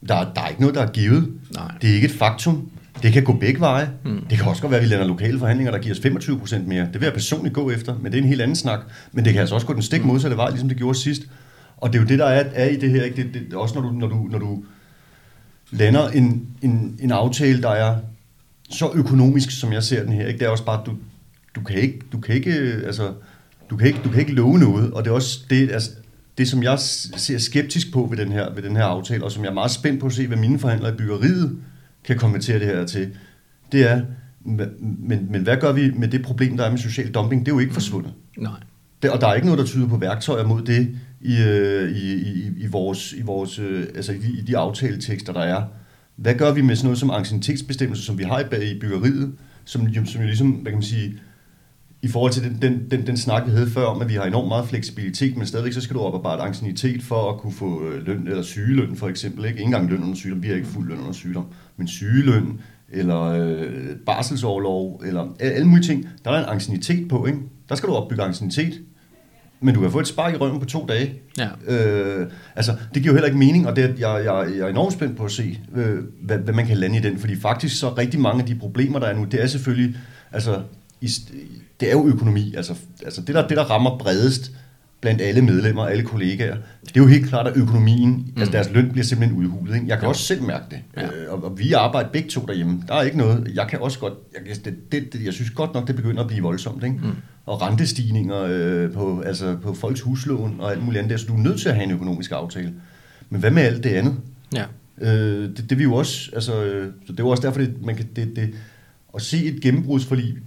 Der, 0.08 0.34
der 0.34 0.42
er 0.42 0.48
ikke 0.48 0.62
noget, 0.62 0.76
der 0.76 0.82
er 0.82 0.92
givet. 0.92 1.34
Nej. 1.56 1.72
Det 1.82 1.90
er 1.90 1.94
ikke 1.94 2.06
et 2.06 2.14
faktum. 2.14 2.70
Det 3.04 3.14
kan 3.14 3.24
gå 3.24 3.34
begge 3.34 3.60
veje. 3.60 3.90
Mm. 4.06 4.26
Det 4.30 4.38
kan 4.38 4.48
også 4.48 4.62
godt 4.62 4.72
være, 4.72 4.82
at 4.82 4.88
vi 4.88 4.94
lander 4.94 5.08
lokale 5.08 5.40
forhandlinger, 5.40 5.72
der 5.72 5.80
giver 5.80 5.96
os 5.96 6.02
25 6.02 6.40
procent 6.40 6.68
mere. 6.68 6.82
Det 6.82 6.94
vil 6.94 7.04
jeg 7.04 7.14
personligt 7.14 7.56
gå 7.56 7.70
efter, 7.72 7.96
men 7.98 8.12
det 8.12 8.18
er 8.18 8.22
en 8.22 8.28
helt 8.28 8.42
anden 8.42 8.56
snak. 8.56 8.80
Men 9.12 9.26
det 9.26 9.34
kan 9.34 9.40
altså 9.40 9.56
også 9.56 9.68
gå 9.68 9.74
den 9.74 9.82
stik 9.82 10.06
modsatte 10.06 10.38
vej, 10.38 10.50
ligesom 10.50 10.70
det 10.70 10.78
gjorde 10.78 10.98
sidst. 11.00 11.22
Og 11.78 11.94
det 11.94 12.00
er 12.00 12.04
jo 12.04 12.08
det, 12.08 12.20
der 12.20 12.26
er, 12.26 12.44
er 12.54 12.70
i 12.70 12.76
det 12.76 12.90
her. 12.90 13.04
Ikke? 13.04 13.24
Det, 13.24 13.34
det, 13.34 13.54
også 13.54 13.76
når 13.76 13.82
du, 13.82 13.92
når 13.92 14.08
du, 14.08 14.28
når 14.32 14.40
du 14.40 14.64
lander 15.74 16.08
en, 16.10 16.48
en, 16.62 17.00
en 17.00 17.12
aftale, 17.12 17.62
der 17.62 17.70
er 17.70 17.98
så 18.70 18.92
økonomisk, 18.94 19.52
som 19.52 19.74
jeg 19.74 19.84
ser 19.84 20.04
den 20.04 20.14
her. 20.14 20.28
Ikke? 20.28 20.40
Det 20.40 20.46
er 20.46 20.50
også 20.50 20.66
bare, 20.66 20.84
du, 20.86 20.98
du 21.56 21.62
kan 21.62 21.78
ikke, 21.78 22.00
du 22.12 22.20
kan 22.20 22.36
ikke, 22.36 22.52
øh, 22.52 22.86
altså, 22.86 23.14
du 23.70 23.78
kan 23.78 23.88
ikke, 23.88 24.00
du 24.04 24.10
kan 24.10 24.20
ikke 24.20 24.34
love 24.34 24.60
noget, 24.60 24.94
og 24.94 25.04
det 25.04 25.10
er 25.10 25.16
også 25.16 25.40
det, 25.50 25.72
altså, 25.72 25.92
det, 26.38 26.48
som 26.48 26.64
jeg 26.64 26.80
ser 26.80 27.38
skeptisk 27.38 27.94
på 27.94 28.08
ved 28.10 28.18
den, 28.18 28.32
her, 28.32 28.54
ved 28.54 28.64
den 28.64 28.76
her 28.76 28.84
aftale, 28.84 29.24
og 29.24 29.32
som 29.32 29.44
jeg 29.44 29.50
er 29.50 29.54
meget 29.54 29.72
spændt 29.72 30.00
på 30.00 30.06
at 30.06 30.14
se, 30.14 30.28
hvad 30.28 30.38
mine 30.38 30.60
forhandlere 30.60 30.94
i 30.94 30.96
byggeriet 30.96 31.58
kan 32.04 32.18
konvertere 32.18 32.60
det 32.60 32.68
her 32.68 32.86
til, 32.86 33.10
det 33.72 33.92
er, 33.92 34.02
men, 34.46 35.28
men 35.32 35.42
hvad 35.42 35.58
gør 35.58 35.72
vi 35.72 35.92
med 35.92 36.08
det 36.08 36.22
problem, 36.22 36.58
der 36.58 36.66
er 36.66 36.70
med 36.70 36.78
social 36.78 37.12
dumping? 37.12 37.46
Det 37.46 37.52
er 37.52 37.56
jo 37.56 37.60
ikke 37.60 37.74
forsvundet. 37.74 38.14
Nej. 38.38 38.60
Det, 39.04 39.12
og 39.12 39.22
der 39.22 39.28
er 39.28 39.34
ikke 39.34 39.48
noget, 39.48 39.60
der 39.60 39.66
tyder 39.66 39.88
på 39.88 39.98
værktøjer 39.98 40.48
mod 40.48 40.62
det 40.62 40.96
i, 41.22 41.42
øh, 41.42 41.92
i, 41.92 42.14
i, 42.14 42.52
i, 42.58 42.68
vores, 42.68 43.14
i, 43.14 43.22
vores, 43.22 43.60
øh, 43.60 43.88
altså 43.96 44.12
i, 44.12 44.18
de, 44.18 44.32
i 44.38 44.42
de 44.42 44.58
aftaletekster, 44.58 45.34
der 45.34 45.42
er. 45.42 45.64
Hvad 46.16 46.36
gør 46.36 46.52
vi 46.54 46.62
med 46.62 46.76
sådan 46.76 46.86
noget 46.86 47.00
som 47.00 47.12
ancienitetsbestemmelser, 47.12 48.04
som 48.04 48.18
vi 48.18 48.24
har 48.24 48.40
i, 48.40 48.72
i 48.72 48.80
byggeriet, 48.80 49.34
som, 49.66 49.94
som 50.06 50.22
jo 50.22 50.28
ligesom, 50.28 50.50
hvad 50.50 50.72
kan 50.72 50.78
man 50.78 50.84
sige, 50.84 51.20
i 52.02 52.08
forhold 52.08 52.32
til 52.32 52.44
den, 52.44 52.58
den, 52.62 52.92
den, 52.92 53.08
den 53.08 53.18
snak, 53.18 53.46
vi 53.46 53.52
havde 53.52 53.70
før 53.70 53.86
om, 53.86 54.02
at 54.02 54.10
vi 54.10 54.14
har 54.14 54.24
enormt 54.24 54.48
meget 54.48 54.68
fleksibilitet, 54.68 55.38
men 55.38 55.48
stadigvæk 55.48 55.74
så 55.74 55.82
skal 55.82 55.96
du 55.96 56.00
oparbejde 56.00 56.42
anciennitet 56.42 57.04
for 57.04 57.32
at 57.32 57.40
kunne 57.40 57.54
få 57.54 57.88
øh, 57.88 58.08
løn, 58.08 58.28
eller 58.28 58.44
sygeløn 58.44 58.96
for 58.96 59.08
eksempel. 59.08 59.46
Ikke, 59.46 59.58
ikke 59.58 59.64
engang 59.64 59.90
løn 59.90 60.04
under 60.04 60.16
sygdom, 60.16 60.44
vi 60.44 60.48
har 60.48 60.56
ikke 60.56 60.68
fuld 60.68 60.90
løn 60.90 61.00
under 61.00 61.12
sygdom, 61.12 61.46
men 61.78 61.88
sygeløn, 61.88 62.60
eller 62.92 63.22
øh, 63.22 63.96
barselsoverlov, 64.06 65.02
eller 65.06 65.36
alle 65.40 65.68
mulige 65.68 65.86
ting. 65.86 66.10
Der 66.26 66.32
er 66.32 66.44
en 66.44 66.50
anciennitet 66.50 67.08
på, 67.08 67.26
ikke? 67.26 67.40
Der 67.70 67.76
skal 67.76 67.90
du 67.90 67.94
opbygge 67.94 68.24
anciennitet 68.24 68.82
men 69.64 69.76
du 69.76 69.82
kan 69.82 69.92
få 69.92 70.00
et 70.00 70.08
spark 70.08 70.34
i 70.34 70.38
røven 70.38 70.60
på 70.60 70.66
to 70.66 70.86
dage. 70.86 71.14
Ja. 71.38 71.48
Øh, 71.68 72.28
altså, 72.56 72.76
det 72.94 73.02
giver 73.02 73.14
jo 73.14 73.16
heller 73.16 73.28
ikke 73.28 73.38
mening, 73.38 73.68
og 73.68 73.76
det, 73.76 74.00
jeg, 74.00 74.22
jeg, 74.26 74.48
jeg 74.58 74.60
er 74.60 74.68
enormt 74.68 74.94
spændt 74.94 75.18
på 75.18 75.26
at 75.26 75.32
se, 75.32 75.60
øh, 75.76 76.00
hvad, 76.22 76.38
hvad 76.38 76.54
man 76.54 76.68
kan 76.68 76.78
lande 76.78 76.98
i 76.98 77.02
den, 77.02 77.20
fordi 77.20 77.40
faktisk 77.40 77.80
så 77.80 77.90
rigtig 77.90 78.20
mange 78.20 78.42
af 78.42 78.48
de 78.48 78.56
problemer, 78.56 79.00
der 79.00 79.08
er 79.08 79.14
nu, 79.14 79.24
det 79.24 79.44
er 79.44 79.48
selvfølgelig, 79.48 79.96
altså, 80.32 80.62
i, 81.02 81.10
det 81.80 81.88
er 81.88 81.92
jo 81.92 82.08
økonomi. 82.08 82.54
Altså, 82.58 82.76
altså 83.06 83.22
det, 83.22 83.36
der, 83.36 83.48
det, 83.48 83.58
der 83.58 83.64
rammer 83.64 83.98
bredest 83.98 84.52
blandt 85.04 85.22
alle 85.22 85.42
medlemmer, 85.42 85.86
alle 85.86 86.04
kollegaer, 86.04 86.56
det 86.82 86.98
er 86.98 87.02
jo 87.02 87.08
helt 87.08 87.28
klart, 87.28 87.48
at 87.48 87.58
økonomien, 87.58 88.10
mm. 88.10 88.34
altså 88.38 88.52
deres 88.52 88.70
løn 88.74 88.92
bliver 88.92 89.06
simpelthen 89.06 89.38
udhulet. 89.38 89.76
Ikke? 89.76 89.88
Jeg 89.88 89.98
kan 89.98 90.06
ja. 90.06 90.10
også 90.10 90.24
selv 90.24 90.44
mærke 90.44 90.66
det. 90.72 90.80
Ja. 90.98 91.04
Øh, 91.04 91.34
og, 91.34 91.44
og 91.44 91.60
vi 91.60 91.74
arbejder 91.74 92.10
begge 92.10 92.30
to 92.30 92.42
derhjemme. 92.42 92.84
Der 92.88 92.94
er 92.94 93.02
ikke 93.02 93.18
noget, 93.18 93.52
jeg 93.56 93.68
kan 93.70 93.80
også 93.80 94.00
godt, 94.00 94.14
jeg, 94.48 94.66
det, 94.66 94.92
det, 94.92 95.14
det, 95.14 95.26
jeg 95.26 95.34
synes 95.34 95.50
godt 95.50 95.74
nok, 95.74 95.88
det 95.88 95.96
begynder 95.96 96.22
at 96.22 96.28
blive 96.28 96.44
voldsomt. 96.44 96.84
Ikke? 96.84 96.96
Mm. 96.96 97.12
Og 97.46 97.62
rentestigninger 97.62 98.42
øh, 98.50 98.92
på, 98.92 99.22
altså 99.22 99.58
på 99.64 99.74
folks 99.74 100.02
huslån 100.02 100.56
og 100.60 100.72
alt 100.72 100.84
muligt 100.84 101.04
andet. 101.04 101.20
Så 101.20 101.26
du 101.26 101.34
er 101.34 101.38
nødt 101.38 101.60
til 101.60 101.70
at 101.70 101.76
have 101.76 101.86
en 101.86 101.92
økonomisk 101.92 102.32
aftale. 102.32 102.74
Men 103.30 103.40
hvad 103.40 103.52
med 103.52 103.64
alt 103.64 103.84
det 103.84 103.90
andet? 103.90 104.16
Ja. 104.54 104.64
Øh, 105.02 105.50
det, 105.58 105.70
det 105.70 105.78
vil 105.78 105.84
jo 105.84 105.94
også, 105.94 106.32
altså, 106.34 106.64
øh, 106.64 106.92
så 107.06 107.12
det 107.12 107.20
er 107.20 107.24
jo 107.24 107.30
også 107.30 107.44
derfor, 107.48 107.60
det, 107.60 107.86
man 107.86 107.96
kan, 107.96 108.06
det, 108.16 108.36
det, 108.36 108.50
at 109.16 109.22
se 109.22 109.46
et 109.46 109.62
gennembrudsforlig 109.62 110.38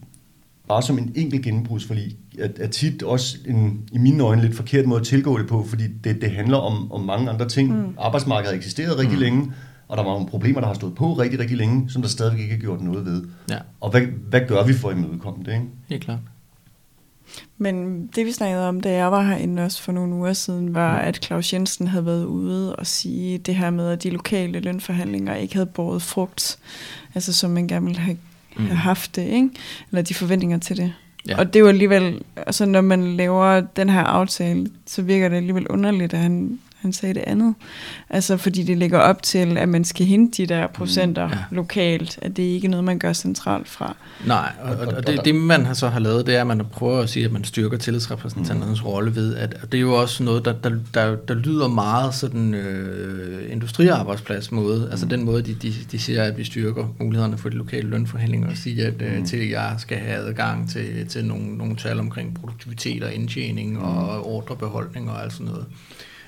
bare 0.69 0.83
som 0.83 0.99
en 0.99 1.13
enkelt 1.15 1.43
gennembrudsforlig, 1.43 2.17
er, 2.39 2.49
er 2.61 2.67
tit 2.67 3.03
også 3.03 3.37
en, 3.47 3.89
i 3.93 3.99
mine 3.99 4.23
øjne 4.23 4.43
lidt 4.43 4.57
forkert 4.57 4.87
måde 4.87 5.01
at 5.01 5.07
tilgå 5.07 5.39
det 5.39 5.47
på, 5.47 5.65
fordi 5.65 5.85
det, 6.05 6.21
det 6.21 6.31
handler 6.31 6.57
om, 6.57 6.93
om 6.93 7.01
mange 7.01 7.31
andre 7.31 7.49
ting. 7.49 7.87
Mm. 7.87 7.95
Arbejdsmarkedet 7.99 8.51
har 8.51 8.57
eksisteret 8.57 8.99
rigtig 8.99 9.17
mm. 9.17 9.23
længe, 9.23 9.53
og 9.89 9.97
der 9.97 10.03
var 10.03 10.13
nogle 10.13 10.27
problemer, 10.29 10.61
der 10.61 10.67
har 10.67 10.75
stået 10.75 10.95
på 10.95 11.13
rigtig, 11.13 11.41
rigtig 11.41 11.57
længe, 11.57 11.91
som 11.91 12.03
der 12.03 12.09
stadigvæk 12.09 12.41
ikke 12.41 12.55
er 12.55 12.59
gjort 12.59 12.81
noget 12.81 13.05
ved. 13.05 13.25
Ja. 13.51 13.59
Og 13.81 13.91
hvad, 13.91 14.01
hvad 14.01 14.41
gør 14.49 14.65
vi 14.65 14.73
for 14.73 14.89
at 14.89 14.97
imødekomme 14.97 15.45
det? 15.45 15.53
Ikke? 15.53 15.65
Helt 15.89 16.05
klart. 16.05 16.19
Men 17.59 18.07
det 18.07 18.27
vi 18.27 18.33
snakkede 18.33 18.69
om, 18.69 18.81
da 18.81 18.93
jeg 18.93 19.13
var 19.13 19.23
herinde 19.23 19.65
også 19.65 19.83
for 19.83 19.93
nogle 19.93 20.15
uger 20.15 20.33
siden, 20.33 20.75
var, 20.75 20.93
mm. 21.03 21.09
at 21.09 21.25
Claus 21.25 21.53
Jensen 21.53 21.87
havde 21.87 22.07
været 22.07 22.25
ude 22.25 22.77
og 22.77 22.87
sige 22.87 23.39
det 23.39 23.55
her 23.55 23.71
med, 23.71 23.89
at 23.89 24.03
de 24.03 24.11
lokale 24.11 24.61
lønforhandlinger 24.61 25.35
ikke 25.35 25.55
havde 25.55 25.67
båret 25.67 26.03
frugt, 26.03 26.59
altså 27.15 27.33
som 27.33 27.51
man 27.51 27.69
gerne 27.69 27.87
ville 27.87 28.01
have 28.01 28.17
mm. 28.57 28.67
have 28.67 28.77
haft 28.77 29.17
det, 29.17 29.23
ikke? 29.23 29.51
eller 29.91 30.03
de 30.03 30.15
forventninger 30.15 30.59
til 30.59 30.77
det. 30.77 30.93
Ja. 31.29 31.39
Og 31.39 31.47
det 31.47 31.57
er 31.57 31.61
jo 31.61 31.69
alligevel, 31.69 32.23
altså 32.37 32.67
når 32.67 32.81
man 32.81 33.17
laver 33.17 33.61
den 33.61 33.89
her 33.89 34.01
aftale, 34.01 34.67
så 34.87 35.03
virker 35.03 35.29
det 35.29 35.37
alligevel 35.37 35.69
underligt, 35.69 36.15
at 36.15 36.21
han, 36.21 36.59
han 36.81 36.93
sagde 36.93 37.15
det 37.15 37.25
andet. 37.27 37.55
Altså 38.11 38.37
fordi 38.37 38.63
det 38.63 38.79
ligger 38.79 38.99
op 38.99 39.23
til, 39.23 39.59
at 39.59 39.69
man 39.69 39.85
skal 39.85 40.07
hente 40.07 40.43
de 40.43 40.47
der 40.47 40.67
procenter 40.67 41.27
mm, 41.27 41.33
ja. 41.33 41.39
lokalt, 41.51 42.19
at 42.23 42.37
det 42.37 42.43
ikke 42.43 42.67
er 42.67 42.71
noget, 42.71 42.85
man 42.85 42.99
gør 42.99 43.13
centralt 43.13 43.69
fra. 43.69 43.97
Nej, 44.27 44.53
og, 44.63 44.77
og, 44.77 44.87
og 44.87 45.07
det, 45.07 45.21
det 45.25 45.35
man 45.35 45.67
har 45.67 45.75
så 45.75 45.89
har 45.89 46.01
lavet, 46.01 46.27
det 46.27 46.37
er, 46.37 46.41
at 46.41 46.47
man 46.47 46.63
prøver 46.73 47.01
at 47.01 47.09
sige, 47.09 47.25
at 47.25 47.33
man 47.33 47.45
styrker 47.45 47.79
tillidsrepræsentanternes 47.79 48.83
mm. 48.83 48.87
rolle 48.87 49.15
ved, 49.15 49.37
at 49.37 49.55
og 49.63 49.73
det 49.73 49.79
er 49.79 49.83
jo 49.83 50.01
også 50.01 50.23
noget, 50.23 50.45
der, 50.45 50.53
der, 50.53 50.71
der, 50.95 51.17
der 51.17 51.35
lyder 51.35 51.69
meget 51.69 52.15
sådan 52.15 52.55
øh, 52.55 53.53
industriarbejdsplads 53.53 54.53
måde, 54.53 54.79
mm. 54.79 54.91
altså 54.91 55.07
den 55.07 55.25
måde, 55.25 55.43
de, 55.43 55.55
de, 55.55 55.75
de 55.93 55.99
siger, 55.99 56.23
at 56.23 56.39
vi 56.39 56.45
styrker 56.45 56.95
mulighederne 57.01 57.39
for 57.39 57.49
de 57.49 57.57
lokale 57.57 57.89
lønforhandlinger, 57.89 58.51
og 58.51 58.57
siger, 58.57 58.87
at 58.87 59.03
øh, 59.03 59.19
mm. 59.19 59.27
til 59.27 59.49
jeg 59.49 59.75
skal 59.79 59.99
have 59.99 60.17
adgang 60.17 60.71
til, 60.71 61.07
til 61.09 61.25
nogle, 61.25 61.57
nogle 61.57 61.77
tal 61.77 62.01
omkring 62.01 62.35
produktivitet 62.35 63.03
og 63.03 63.13
indtjening 63.13 63.73
mm. 63.73 63.83
og 63.83 64.27
ordrebeholdning 64.27 65.11
og 65.11 65.23
alt 65.23 65.33
sådan 65.33 65.47
noget. 65.47 65.67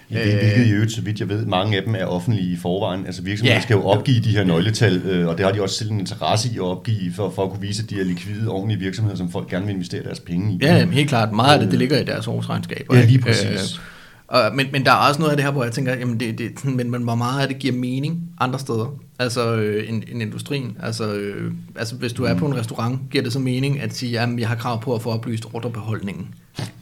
Hvilket 0.08 0.66
i 0.66 0.70
øvrigt, 0.70 0.92
så 0.92 1.00
vidt 1.00 1.20
jeg 1.20 1.28
ved, 1.28 1.46
mange 1.46 1.76
af 1.76 1.82
dem 1.82 1.94
er 1.94 2.04
offentlige 2.04 2.52
i 2.52 2.56
forvejen. 2.56 3.06
Altså 3.06 3.22
virksomheder 3.22 3.56
ja. 3.56 3.62
skal 3.62 3.74
jo 3.74 3.82
opgive 3.82 4.20
de 4.20 4.30
her 4.30 4.44
nøgletal, 4.44 5.02
øh, 5.04 5.28
og 5.28 5.38
det 5.38 5.46
har 5.46 5.52
de 5.52 5.62
også 5.62 5.74
selv 5.74 5.90
en 5.90 6.00
interesse 6.00 6.48
i 6.52 6.56
at 6.56 6.62
opgive, 6.62 7.12
for, 7.12 7.30
for 7.30 7.44
at 7.44 7.50
kunne 7.50 7.60
vise, 7.60 7.82
at 7.82 7.90
de 7.90 8.00
er 8.00 8.04
likvide, 8.04 8.48
ordentlige 8.48 8.78
virksomheder, 8.78 9.16
som 9.16 9.30
folk 9.30 9.50
gerne 9.50 9.66
vil 9.66 9.74
investere 9.74 10.02
deres 10.02 10.20
penge 10.20 10.54
i. 10.54 10.58
Ja, 10.62 10.86
helt 10.86 11.08
klart. 11.08 11.32
Meget 11.32 11.54
af 11.54 11.60
det, 11.60 11.70
det 11.70 11.78
ligger 11.78 11.98
i 11.98 12.04
deres 12.04 12.26
årsregnskab. 12.26 12.86
Ja, 12.92 13.04
lige 13.04 13.18
præcis. 13.18 13.46
Øh, 13.46 13.80
og, 14.28 14.54
men, 14.54 14.66
men 14.72 14.84
der 14.84 14.90
er 14.92 15.08
også 15.08 15.20
noget 15.20 15.30
af 15.30 15.36
det 15.36 15.44
her, 15.44 15.52
hvor 15.52 15.64
jeg 15.64 15.72
tænker, 15.72 15.94
jamen 15.94 16.20
det, 16.20 16.38
det, 16.38 16.64
men, 16.64 16.90
men 16.90 17.02
hvor 17.02 17.14
meget 17.14 17.42
af 17.42 17.48
det 17.48 17.58
giver 17.58 17.74
mening 17.74 18.22
andre 18.40 18.58
steder, 18.58 18.94
altså 19.18 19.54
øh, 19.54 19.88
en, 19.88 20.04
en 20.12 20.20
industrien. 20.20 20.76
Altså, 20.82 21.12
øh, 21.14 21.52
altså 21.76 21.96
hvis 21.96 22.12
du 22.12 22.24
er 22.24 22.34
på 22.34 22.46
en 22.46 22.56
restaurant, 22.56 23.00
giver 23.10 23.24
det 23.24 23.32
så 23.32 23.38
mening 23.38 23.80
at 23.80 23.96
sige, 23.96 24.20
at 24.20 24.28
jeg 24.38 24.48
har 24.48 24.56
krav 24.56 24.82
på 24.82 24.94
at 24.94 25.02
få 25.02 25.10
oplyst 25.10 25.44
ordrebeholdningen. 25.52 26.34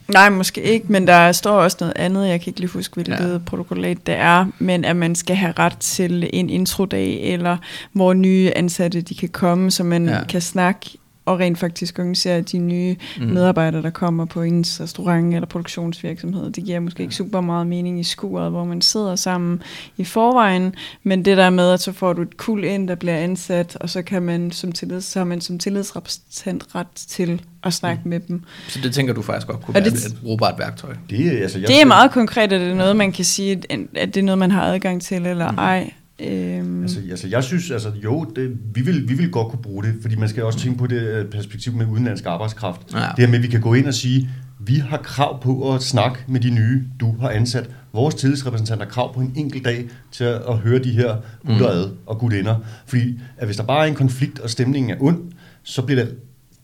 Nej, 0.07 0.29
måske 0.29 0.61
ikke, 0.61 0.85
men 0.89 1.07
der 1.07 1.31
står 1.31 1.51
også 1.51 1.77
noget 1.79 1.93
andet, 1.95 2.27
jeg 2.27 2.41
kan 2.41 2.49
ikke 2.51 2.59
lige 2.59 2.69
huske, 2.69 2.93
hvilket 2.93 3.33
ja. 3.33 3.37
protokollat 3.45 4.07
det 4.07 4.15
er, 4.15 4.45
men 4.59 4.85
at 4.85 4.95
man 4.95 5.15
skal 5.15 5.35
have 5.35 5.53
ret 5.59 5.77
til 5.77 6.29
en 6.33 6.49
introdag, 6.49 7.33
eller 7.33 7.57
hvor 7.93 8.13
nye 8.13 8.51
ansatte 8.55 9.01
de 9.01 9.15
kan 9.15 9.29
komme, 9.29 9.71
så 9.71 9.83
man 9.83 10.09
ja. 10.09 10.23
kan 10.23 10.41
snakke 10.41 10.97
og 11.27 11.39
rent 11.39 11.57
faktisk 11.57 11.99
organisere 11.99 12.41
de 12.41 12.57
nye 12.57 12.95
mm. 13.19 13.25
medarbejdere, 13.25 13.81
der 13.81 13.89
kommer 13.89 14.25
på 14.25 14.41
ens 14.41 14.81
restaurant 14.81 15.33
eller 15.33 15.47
produktionsvirksomhed. 15.47 16.51
Det 16.51 16.63
giver 16.63 16.79
måske 16.79 16.99
ja. 16.99 17.03
ikke 17.03 17.15
super 17.15 17.41
meget 17.41 17.67
mening 17.67 17.99
i 17.99 18.03
skuret, 18.03 18.51
hvor 18.51 18.65
man 18.65 18.81
sidder 18.81 19.15
sammen 19.15 19.61
i 19.97 20.03
forvejen, 20.03 20.75
men 21.03 21.25
det 21.25 21.37
der 21.37 21.49
med, 21.49 21.71
at 21.71 21.81
så 21.81 21.91
får 21.91 22.13
du 22.13 22.21
et 22.21 22.37
kul 22.37 22.63
ind, 22.63 22.87
der 22.87 22.95
bliver 22.95 23.17
ansat, 23.17 23.77
og 23.79 23.89
så 23.89 24.01
kan 24.01 24.21
man 24.21 24.51
som, 24.51 24.71
tillids, 24.71 25.05
så 25.05 25.23
man 25.23 25.41
som 25.41 25.59
tillidsrepræsentant 25.59 26.75
ret 26.75 26.87
til 26.95 27.41
at 27.63 27.73
snakke 27.73 28.01
mm. 28.03 28.09
med 28.09 28.19
dem. 28.19 28.43
Så 28.67 28.79
det 28.83 28.93
tænker 28.93 29.13
du 29.13 29.21
faktisk 29.21 29.47
godt 29.47 29.61
kunne 29.61 29.73
være 29.73 29.83
det, 29.83 30.05
et 30.05 30.17
brugbart 30.21 30.59
værktøj? 30.59 30.95
Det, 31.09 31.31
altså, 31.31 31.59
jeg 31.59 31.67
det 31.67 31.81
er 31.81 31.85
meget 31.85 32.11
konkret, 32.11 32.43
at 32.43 32.61
det 32.61 32.71
er 32.71 32.75
noget, 32.75 32.95
man 32.95 33.11
kan 33.11 33.25
sige, 33.25 33.61
at 33.95 34.15
det 34.15 34.17
er 34.17 34.23
noget, 34.23 34.39
man 34.39 34.51
har 34.51 34.61
adgang 34.61 35.01
til, 35.01 35.25
eller 35.25 35.51
mm. 35.51 35.57
ej. 35.57 35.93
Øhm. 36.19 36.81
Altså, 36.81 36.99
altså, 37.09 37.27
jeg 37.27 37.43
synes, 37.43 37.71
altså, 37.71 37.91
jo, 38.03 38.23
det, 38.35 38.57
vi, 38.73 38.81
vil, 38.81 39.09
vi 39.09 39.13
vil 39.13 39.31
godt 39.31 39.47
kunne 39.47 39.61
bruge 39.61 39.83
det, 39.83 39.95
fordi 40.01 40.15
man 40.15 40.29
skal 40.29 40.43
også 40.43 40.59
tænke 40.59 40.77
på 40.77 40.87
det 40.87 41.01
øh, 41.01 41.25
perspektiv 41.25 41.73
med 41.73 41.85
udenlandsk 41.85 42.25
arbejdskraft. 42.25 42.81
Ja. 42.93 42.99
Det 42.99 43.19
her 43.19 43.27
med, 43.27 43.35
at 43.35 43.43
vi 43.43 43.47
kan 43.47 43.61
gå 43.61 43.73
ind 43.73 43.87
og 43.87 43.93
sige, 43.93 44.29
vi 44.59 44.75
har 44.75 44.97
krav 44.97 45.41
på 45.41 45.73
at 45.73 45.81
snakke 45.81 46.19
med 46.27 46.39
de 46.39 46.49
nye, 46.49 46.83
du 46.99 47.15
har 47.21 47.29
ansat. 47.29 47.69
Vores 47.93 48.15
tillidsrepræsentant 48.15 48.81
har 48.81 48.89
krav 48.89 49.13
på 49.13 49.19
en 49.19 49.33
enkelt 49.35 49.65
dag 49.65 49.89
til 50.11 50.23
at, 50.23 50.41
at 50.49 50.57
høre 50.57 50.79
de 50.79 50.91
her 50.91 51.15
gutter 51.45 51.87
mm. 51.87 51.97
og 52.05 52.19
gudinder. 52.19 52.55
Fordi 52.85 53.19
at 53.37 53.47
hvis 53.47 53.57
der 53.57 53.63
bare 53.63 53.85
er 53.85 53.89
en 53.89 53.95
konflikt, 53.95 54.39
og 54.39 54.49
stemningen 54.49 54.91
er 54.91 54.95
ond, 54.99 55.21
så 55.63 55.81
bliver 55.81 56.03
det 56.03 56.15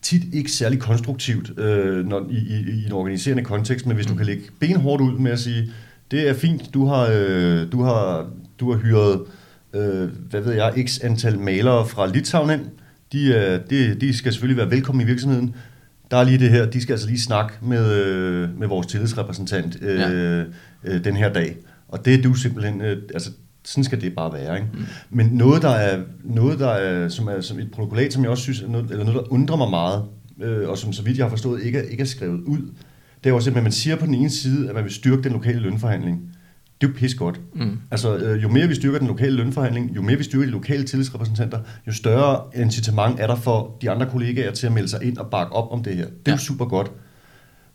tit 0.02 0.22
ikke 0.32 0.50
særlig 0.50 0.78
konstruktivt 0.78 1.58
øh, 1.58 2.06
når, 2.06 2.26
i, 2.30 2.36
i, 2.36 2.70
i 2.70 2.86
en 2.86 2.92
organiserende 2.92 3.44
kontekst, 3.44 3.86
men 3.86 3.96
hvis 3.96 4.06
mm. 4.08 4.12
du 4.12 4.16
kan 4.16 4.26
lægge 4.26 4.42
benhårdt 4.60 5.02
ud 5.02 5.18
med 5.18 5.30
at 5.30 5.40
sige, 5.40 5.70
det 6.10 6.28
er 6.28 6.34
fint, 6.34 6.74
du 6.74 6.86
har, 6.86 7.08
øh, 7.12 7.72
du 7.72 7.82
har, 7.82 8.26
du 8.60 8.72
har 8.72 8.78
hyret 8.78 9.20
øh, 9.74 10.10
hvad 10.30 10.40
ved 10.40 10.52
jeg, 10.52 10.84
x 10.86 11.00
antal 11.02 11.38
malere 11.38 11.86
fra 11.86 12.06
Litauen 12.06 12.50
ind. 12.50 12.66
De, 13.12 13.26
øh, 13.26 13.60
de, 13.70 13.94
de 13.94 14.16
skal 14.16 14.32
selvfølgelig 14.32 14.56
være 14.56 14.70
velkomne 14.70 15.02
i 15.02 15.06
virksomheden. 15.06 15.54
Der 16.10 16.16
er 16.16 16.24
lige 16.24 16.38
det 16.38 16.50
her, 16.50 16.66
de 16.66 16.80
skal 16.80 16.92
altså 16.92 17.06
lige 17.06 17.20
snakke 17.20 17.54
med, 17.62 17.92
øh, 17.92 18.58
med 18.58 18.68
vores 18.68 18.86
tillidsrepræsentant 18.86 19.78
øh, 19.82 20.00
ja. 20.00 20.44
øh, 20.84 21.04
den 21.04 21.16
her 21.16 21.32
dag. 21.32 21.56
Og 21.88 22.04
det 22.04 22.14
er 22.14 22.22
du 22.22 22.34
simpelthen, 22.34 22.80
øh, 22.80 23.02
altså 23.14 23.30
sådan 23.64 23.84
skal 23.84 24.00
det 24.00 24.14
bare 24.14 24.32
være. 24.32 24.56
Ikke? 24.56 24.68
Mm. 24.72 24.84
Men 25.10 25.26
noget, 25.26 25.62
der 25.62 25.70
er, 25.70 26.02
noget, 26.24 26.58
der 26.58 26.68
er, 26.68 27.08
som 27.08 27.28
er 27.28 27.40
som 27.40 27.58
et 27.58 27.70
protokollat, 27.70 28.12
som 28.12 28.22
jeg 28.22 28.30
også 28.30 28.42
synes, 28.42 28.60
er 28.60 28.68
noget, 28.68 28.90
eller 28.90 29.04
noget, 29.04 29.20
der 29.20 29.32
undrer 29.32 29.56
mig 29.56 29.70
meget, 29.70 30.04
øh, 30.42 30.68
og 30.68 30.78
som 30.78 30.92
så 30.92 31.02
vidt 31.02 31.18
jeg 31.18 31.24
har 31.24 31.30
forstået, 31.30 31.62
ikke 31.62 31.78
er, 31.78 31.82
ikke 31.82 32.00
er 32.00 32.06
skrevet 32.06 32.40
ud, 32.40 32.58
det 33.24 33.30
er 33.30 33.34
jo 33.34 33.40
simpelthen, 33.40 33.56
at 33.56 33.62
man 33.62 33.72
siger 33.72 33.96
på 33.96 34.06
den 34.06 34.14
ene 34.14 34.30
side, 34.30 34.68
at 34.68 34.74
man 34.74 34.84
vil 34.84 34.92
styrke 34.92 35.22
den 35.22 35.32
lokale 35.32 35.58
lønforhandling 35.58 36.33
det 36.80 37.02
er 37.02 37.08
jo 37.08 37.14
godt. 37.18 37.40
Mm. 37.54 37.80
Altså, 37.90 38.16
øh, 38.16 38.42
jo 38.42 38.48
mere 38.48 38.68
vi 38.68 38.74
styrker 38.74 38.98
den 38.98 39.08
lokale 39.08 39.36
lønforhandling, 39.36 39.96
jo 39.96 40.02
mere 40.02 40.16
vi 40.16 40.24
styrker 40.24 40.46
de 40.46 40.52
lokale 40.52 40.84
tillidsrepræsentanter, 40.84 41.60
jo 41.86 41.92
større 41.92 42.42
incitament 42.54 43.20
er 43.20 43.26
der 43.26 43.36
for 43.36 43.76
de 43.82 43.90
andre 43.90 44.06
kollegaer 44.06 44.52
til 44.52 44.66
at 44.66 44.72
melde 44.72 44.88
sig 44.88 45.02
ind 45.02 45.18
og 45.18 45.30
bakke 45.30 45.52
op 45.52 45.72
om 45.72 45.84
det 45.84 45.96
her. 45.96 46.04
Det 46.04 46.12
er 46.12 46.16
ja. 46.26 46.32
jo 46.32 46.38
super 46.38 46.64
godt. 46.64 46.90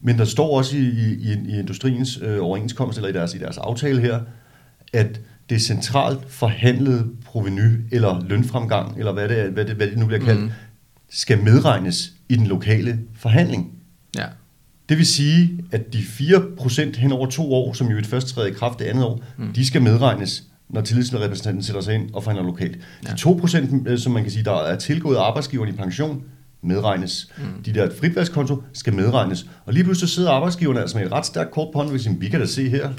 Men 0.02 0.18
der 0.18 0.26
står 0.26 0.58
også 0.58 0.78
i, 0.78 0.90
i, 0.90 1.38
i 1.48 1.60
industriens 1.60 2.20
øh, 2.22 2.38
overenskomst, 2.42 2.98
eller 2.98 3.10
i 3.10 3.14
deres, 3.14 3.34
i 3.34 3.38
deres 3.38 3.58
aftale 3.58 4.02
her, 4.02 4.20
at 4.94 5.22
det 5.50 5.62
centralt 5.62 6.32
forhandlede 6.32 7.10
proveny, 7.26 7.86
eller 7.92 8.26
lønfremgang, 8.28 9.00
eller 9.00 9.14
hvad 9.14 9.30
det, 9.30 9.40
er, 9.40 9.50
hvad 9.50 9.66
det, 9.66 9.76
hvad 9.76 9.88
det 9.88 9.98
nu 9.98 10.06
bliver 10.06 10.26
kaldt, 10.26 10.42
mm. 10.42 10.52
skal 11.10 11.44
medregnes 11.44 12.14
i 12.30 12.36
den 12.36 12.48
lokale 12.48 13.00
forhandling. 13.16 13.72
Ja. 14.18 14.26
Det 14.90 14.98
vil 14.98 15.06
sige, 15.06 15.64
at 15.72 15.94
de 15.94 15.98
4% 15.98 17.00
hen 17.00 17.12
over 17.12 17.28
to 17.28 17.54
år, 17.54 17.74
som 17.74 17.88
jo 17.88 17.98
et 17.98 18.06
først 18.06 18.28
træder 18.28 18.48
i 18.48 18.52
kraft 18.52 18.80
det 18.80 18.86
andet 18.86 19.04
år, 19.04 19.24
mm. 19.38 19.54
de 19.54 19.68
skal 19.68 19.82
medregnes, 19.82 20.44
når 20.70 20.82
tillidsrepræsentanten 20.82 21.64
sætter 21.64 21.82
sig 21.82 21.94
ind 21.94 22.10
og 22.14 22.24
forhandler 22.24 22.46
lokalt. 22.46 22.78
Ja. 23.08 23.12
De 23.14 23.16
2%, 23.16 23.90
øh, 23.90 24.00
som 24.00 24.12
man 24.12 24.24
kan 24.24 24.32
sige, 24.32 24.44
der 24.44 24.62
er 24.62 24.76
tilgået 24.76 25.18
arbejdsgiveren 25.18 25.74
i 25.74 25.78
pension, 25.78 26.22
medregnes. 26.64 27.32
Mm. 27.38 27.64
De 27.64 27.74
der 27.74 27.90
fritvalgskonto 28.00 28.64
skal 28.74 28.94
medregnes. 28.94 29.46
Og 29.66 29.74
lige 29.74 29.84
pludselig 29.84 30.10
sidder 30.10 30.32
arbejdsgiverne 30.32 30.82
altså 30.82 30.98
med 30.98 31.06
et 31.06 31.12
ret 31.12 31.26
stærkt 31.26 31.52
kort 31.52 31.68
på 31.74 31.78
hånden, 31.80 31.96
hvis 31.96 32.08
vi 32.20 32.30
kan 32.30 32.40
da 32.40 32.46
se 32.46 32.70
her, 32.70 32.90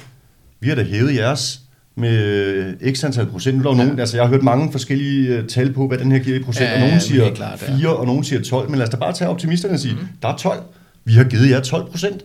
vi 0.61 0.69
har 0.69 0.77
da 0.77 0.83
hævet 0.83 1.15
jeres 1.15 1.61
med 1.97 2.95
x 2.95 3.05
antal 3.05 3.27
procent. 3.27 3.57
Nu 3.57 3.63
er 3.63 3.73
der 3.73 3.79
ja. 3.79 3.85
nogen, 3.85 4.01
altså 4.01 4.17
jeg 4.17 4.25
har 4.25 4.31
hørt 4.31 4.43
mange 4.43 4.73
forskellige 4.73 5.39
uh, 5.39 5.47
tal 5.47 5.73
på, 5.73 5.89
hvad 5.89 5.99
den 5.99 6.13
her 6.13 6.19
giver 6.19 6.37
i 6.37 6.43
procent, 6.43 6.71
ja, 6.71 6.75
og 6.75 6.81
nogen 6.81 7.01
siger 7.01 7.35
klart, 7.35 7.59
4, 7.59 7.77
ja. 7.77 7.89
og 7.89 8.07
nogen 8.07 8.25
siger 8.25 8.43
12, 8.43 8.71
men 8.71 8.79
lad 8.79 8.87
os 8.87 8.91
da 8.91 8.97
bare 8.97 9.13
tage 9.13 9.29
optimisterne 9.29 9.75
og 9.75 9.81
sige, 9.81 9.95
mm. 9.95 10.07
der 10.23 10.29
er 10.29 10.37
12. 10.37 10.63
Vi 11.05 11.13
har 11.13 11.25
givet 11.25 11.51
jer 11.51 11.61
12 11.61 11.91
procent. 11.91 12.25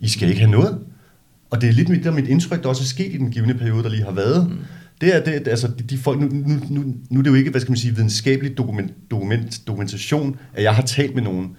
I 0.00 0.08
skal 0.08 0.28
ikke 0.28 0.40
have 0.40 0.50
noget. 0.50 0.78
Og 1.50 1.60
det 1.60 1.68
er 1.68 1.72
lidt 1.72 1.88
mit, 1.88 2.04
der 2.04 2.10
mit 2.10 2.28
indtryk, 2.28 2.62
der 2.62 2.68
også 2.68 2.82
er 2.82 2.86
sket 2.86 3.14
i 3.14 3.16
den 3.16 3.30
givende 3.30 3.54
periode, 3.54 3.82
der 3.82 3.88
lige 3.88 4.04
har 4.04 4.12
været. 4.12 4.50
Mm. 4.50 4.58
Det 5.00 5.16
er, 5.16 5.24
det, 5.24 5.48
altså, 5.48 5.68
de, 5.78 5.84
de 5.84 5.98
folk, 5.98 6.20
nu, 6.20 6.26
nu, 6.26 6.60
nu, 6.70 6.94
nu 7.10 7.18
er 7.18 7.22
det 7.22 7.30
jo 7.30 7.34
ikke, 7.34 7.50
hvad 7.50 7.60
skal 7.60 7.70
man 7.70 7.78
sige, 7.78 7.94
videnskabelig 7.94 8.58
dokument, 8.58 8.92
dokument, 9.10 9.60
dokumentation, 9.66 10.36
at 10.54 10.62
jeg 10.62 10.74
har 10.74 10.82
talt 10.82 11.14
med 11.14 11.22
nogen. 11.22 11.56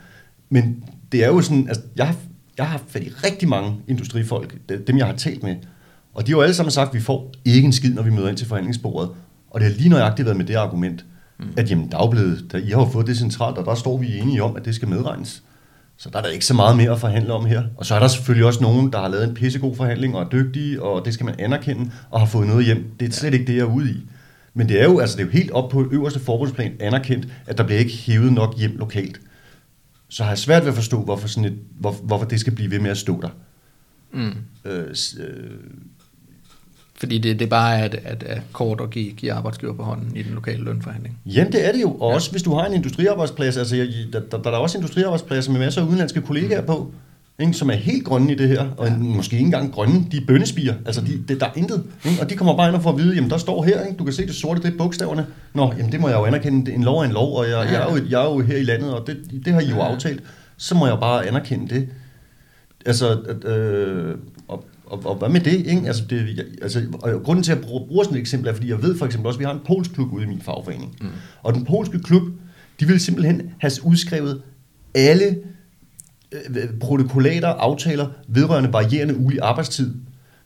Men 0.49 0.84
det 1.12 1.23
er 1.23 1.27
jo 1.27 1.41
sådan, 1.41 1.67
altså, 1.67 1.84
jeg 1.95 2.08
har, 2.08 2.15
jeg 2.58 2.67
har 2.67 2.81
fat 2.88 3.03
i 3.03 3.10
rigtig 3.10 3.49
mange 3.49 3.75
industrifolk, 3.88 4.55
dem 4.88 4.97
jeg 4.97 5.05
har 5.05 5.15
talt 5.15 5.43
med, 5.43 5.55
og 6.13 6.27
de 6.27 6.31
har 6.31 6.38
jo 6.38 6.41
alle 6.41 6.55
sammen 6.55 6.71
sagt, 6.71 6.88
at 6.88 6.93
vi 6.95 7.01
får 7.01 7.31
ikke 7.45 7.65
en 7.65 7.73
skid, 7.73 7.93
når 7.93 8.01
vi 8.01 8.10
møder 8.10 8.29
ind 8.29 8.38
til 8.38 8.47
forhandlingsbordet. 8.47 9.10
Og 9.49 9.60
det 9.60 9.71
har 9.71 9.77
lige 9.77 9.89
nøjagtigt 9.89 10.25
været 10.25 10.38
med 10.38 10.45
det 10.45 10.55
argument, 10.55 11.05
mm. 11.39 11.45
at 11.58 11.71
jamen, 11.71 11.91
blevet, 12.12 12.45
der, 12.51 12.58
I 12.58 12.69
har 12.69 12.79
jo 12.79 12.89
fået 12.89 13.08
det 13.08 13.17
centralt, 13.17 13.58
og 13.58 13.65
der 13.65 13.75
står 13.75 13.97
vi 13.97 14.17
enige 14.17 14.43
om, 14.43 14.55
at 14.55 14.65
det 14.65 14.75
skal 14.75 14.88
medregnes. 14.88 15.43
Så 15.97 16.10
der 16.10 16.17
er 16.17 16.21
der 16.21 16.29
ikke 16.29 16.45
så 16.45 16.53
meget 16.53 16.77
mere 16.77 16.91
at 16.91 16.99
forhandle 16.99 17.34
om 17.34 17.45
her. 17.45 17.63
Og 17.77 17.86
så 17.86 17.95
er 17.95 17.99
der 17.99 18.08
selvfølgelig 18.08 18.45
også 18.45 18.62
nogen, 18.62 18.91
der 18.91 18.99
har 18.99 19.08
lavet 19.08 19.27
en 19.27 19.34
pissegod 19.34 19.75
forhandling 19.75 20.15
og 20.15 20.21
er 20.21 20.29
dygtige, 20.29 20.81
og 20.81 21.05
det 21.05 21.13
skal 21.13 21.25
man 21.25 21.36
anerkende, 21.39 21.91
og 22.12 22.19
har 22.19 22.27
fået 22.27 22.47
noget 22.47 22.65
hjem. 22.65 22.91
Det 22.99 23.08
er 23.10 23.12
slet 23.12 23.34
ikke 23.34 23.45
det, 23.45 23.55
jeg 23.55 23.62
er 23.62 23.75
ude 23.75 23.91
i. 23.91 23.95
Men 24.53 24.69
det 24.69 24.81
er 24.81 24.84
jo, 24.84 24.99
altså 24.99 25.17
det 25.17 25.21
er 25.23 25.25
jo 25.25 25.31
helt 25.31 25.51
op 25.51 25.69
på 25.69 25.88
øverste 25.91 26.19
forbudsplan 26.19 26.73
anerkendt, 26.79 27.27
at 27.47 27.58
der 27.58 27.63
bliver 27.63 27.79
ikke 27.79 27.93
hævet 27.93 28.34
nok 28.34 28.58
hjem 28.58 28.77
lokalt. 28.77 29.21
Så 30.10 30.23
har 30.23 30.31
jeg 30.31 30.38
svært 30.38 30.62
ved 30.62 30.69
at 30.69 30.75
forstå, 30.75 31.01
hvorfor, 31.01 31.27
sådan 31.27 31.45
et, 31.45 31.60
hvor, 31.79 31.91
hvorfor 31.91 32.25
det 32.25 32.39
skal 32.39 32.55
blive 32.55 32.71
ved 32.71 32.79
med 32.79 32.91
at 32.91 32.97
stå 32.97 33.21
der. 33.21 33.29
Mm. 34.13 34.34
Øh, 34.65 34.95
øh, 35.19 35.49
fordi 36.97 37.17
det, 37.17 37.39
det 37.39 37.49
bare 37.49 37.79
er 37.79 37.84
at, 37.84 37.95
at, 38.03 38.23
at 38.23 38.41
kort 38.53 38.81
at 38.81 38.89
give, 38.89 39.12
give 39.12 39.34
arbejdsgiver 39.34 39.73
på 39.73 39.84
hånden 39.84 40.15
i 40.15 40.23
den 40.23 40.34
lokale 40.34 40.63
lønforhandling. 40.63 41.17
Jamen 41.25 41.51
det 41.51 41.67
er 41.67 41.71
det 41.71 41.81
jo, 41.81 41.91
og 41.91 42.10
ja. 42.10 42.15
også 42.15 42.31
hvis 42.31 42.43
du 42.43 42.53
har 42.53 42.65
en 42.65 42.73
industriarbejdsplads, 42.73 43.58
altså 43.58 43.75
jeg, 43.75 43.88
der, 44.13 44.19
der, 44.19 44.38
der 44.38 44.51
er 44.51 44.58
også 44.58 44.77
industriarbejdspladser 44.77 45.51
med 45.51 45.60
masser 45.60 45.81
af 45.81 45.86
udenlandske 45.86 46.21
kollegaer 46.21 46.62
mm. 46.62 46.67
på, 46.67 46.91
ikke, 47.39 47.53
som 47.53 47.69
er 47.69 47.73
helt 47.73 48.05
grønne 48.05 48.31
i 48.31 48.36
det 48.36 48.47
her, 48.47 48.67
og 48.77 48.88
ja. 48.88 48.97
måske 48.97 49.34
ikke 49.36 49.45
engang 49.45 49.73
grønne, 49.73 50.05
de 50.12 50.17
er 50.17 50.21
bønnespiger, 50.27 50.73
altså 50.86 51.01
de, 51.01 51.23
det, 51.27 51.39
der 51.39 51.45
er 51.45 51.51
intet, 51.55 51.84
ikke? 52.05 52.21
og 52.21 52.29
de 52.29 52.36
kommer 52.36 52.58
bare 52.58 52.67
ind 52.67 52.75
og 52.75 52.84
får 52.84 52.91
at 52.91 52.97
vide, 52.97 53.15
jamen 53.15 53.29
der 53.29 53.38
står 53.38 53.63
her, 53.63 53.86
ikke? 53.86 53.97
du 53.97 54.03
kan 54.03 54.13
se 54.13 54.25
det 54.27 54.36
sorte, 54.36 54.62
det 54.62 54.73
er 54.73 54.77
bogstaverne, 54.77 55.25
nå, 55.53 55.73
jamen 55.77 55.91
det 55.91 55.99
må 55.99 56.08
jeg 56.08 56.17
jo 56.17 56.25
anerkende, 56.25 56.73
en 56.73 56.84
lov 56.84 56.99
er 56.99 57.03
en 57.03 57.12
lov, 57.12 57.36
og 57.38 57.45
jeg, 57.45 57.51
ja. 57.51 57.71
jeg, 57.71 57.89
er, 57.89 57.93
jo, 57.93 58.05
jeg 58.10 58.21
er 58.21 58.34
jo 58.34 58.39
her 58.39 58.58
i 58.58 58.63
landet, 58.63 58.93
og 58.93 59.08
det, 59.08 59.17
det 59.45 59.53
har 59.53 59.62
I 59.62 59.69
jo 59.69 59.75
ja. 59.75 59.93
aftalt, 59.93 60.23
så 60.58 60.75
må 60.75 60.88
jeg 60.88 60.97
bare 60.99 61.27
anerkende 61.27 61.75
det. 61.75 61.89
Altså, 62.86 63.13
øh, 63.45 64.15
og 64.47 64.65
og, 64.95 65.05
og 65.05 65.15
hvad 65.15 65.29
med 65.29 65.39
det? 65.39 65.53
Ikke? 65.53 65.88
Altså, 65.88 66.03
det 66.10 66.45
altså, 66.62 66.84
og 67.01 67.23
grunden 67.23 67.43
til 67.43 67.51
at 67.51 67.62
bruge, 67.62 67.88
bruge 67.88 68.05
sådan 68.05 68.17
et 68.17 68.21
eksempel 68.21 68.49
er, 68.49 68.53
fordi 68.53 68.69
jeg 68.69 68.84
ved 68.84 68.97
for 68.97 69.05
eksempel 69.05 69.27
også, 69.27 69.38
at 69.38 69.39
vi 69.39 69.45
har 69.45 69.53
en 69.53 69.60
polsk 69.65 69.93
klub 69.93 70.13
ude 70.13 70.23
i 70.23 70.27
min 70.27 70.41
fagforening. 70.41 70.95
Mm. 71.01 71.08
Og 71.43 71.53
den 71.53 71.65
polske 71.65 71.99
klub, 71.99 72.23
de 72.79 72.88
vil 72.88 72.99
simpelthen 72.99 73.41
have 73.60 73.71
udskrevet 73.84 74.41
alle 74.95 75.38
øh, 76.31 76.79
protokollater, 76.79 77.47
aftaler 77.47 78.08
vedrørende 78.27 78.73
varierende 78.73 79.17
ulig 79.17 79.39
arbejdstid. 79.43 79.93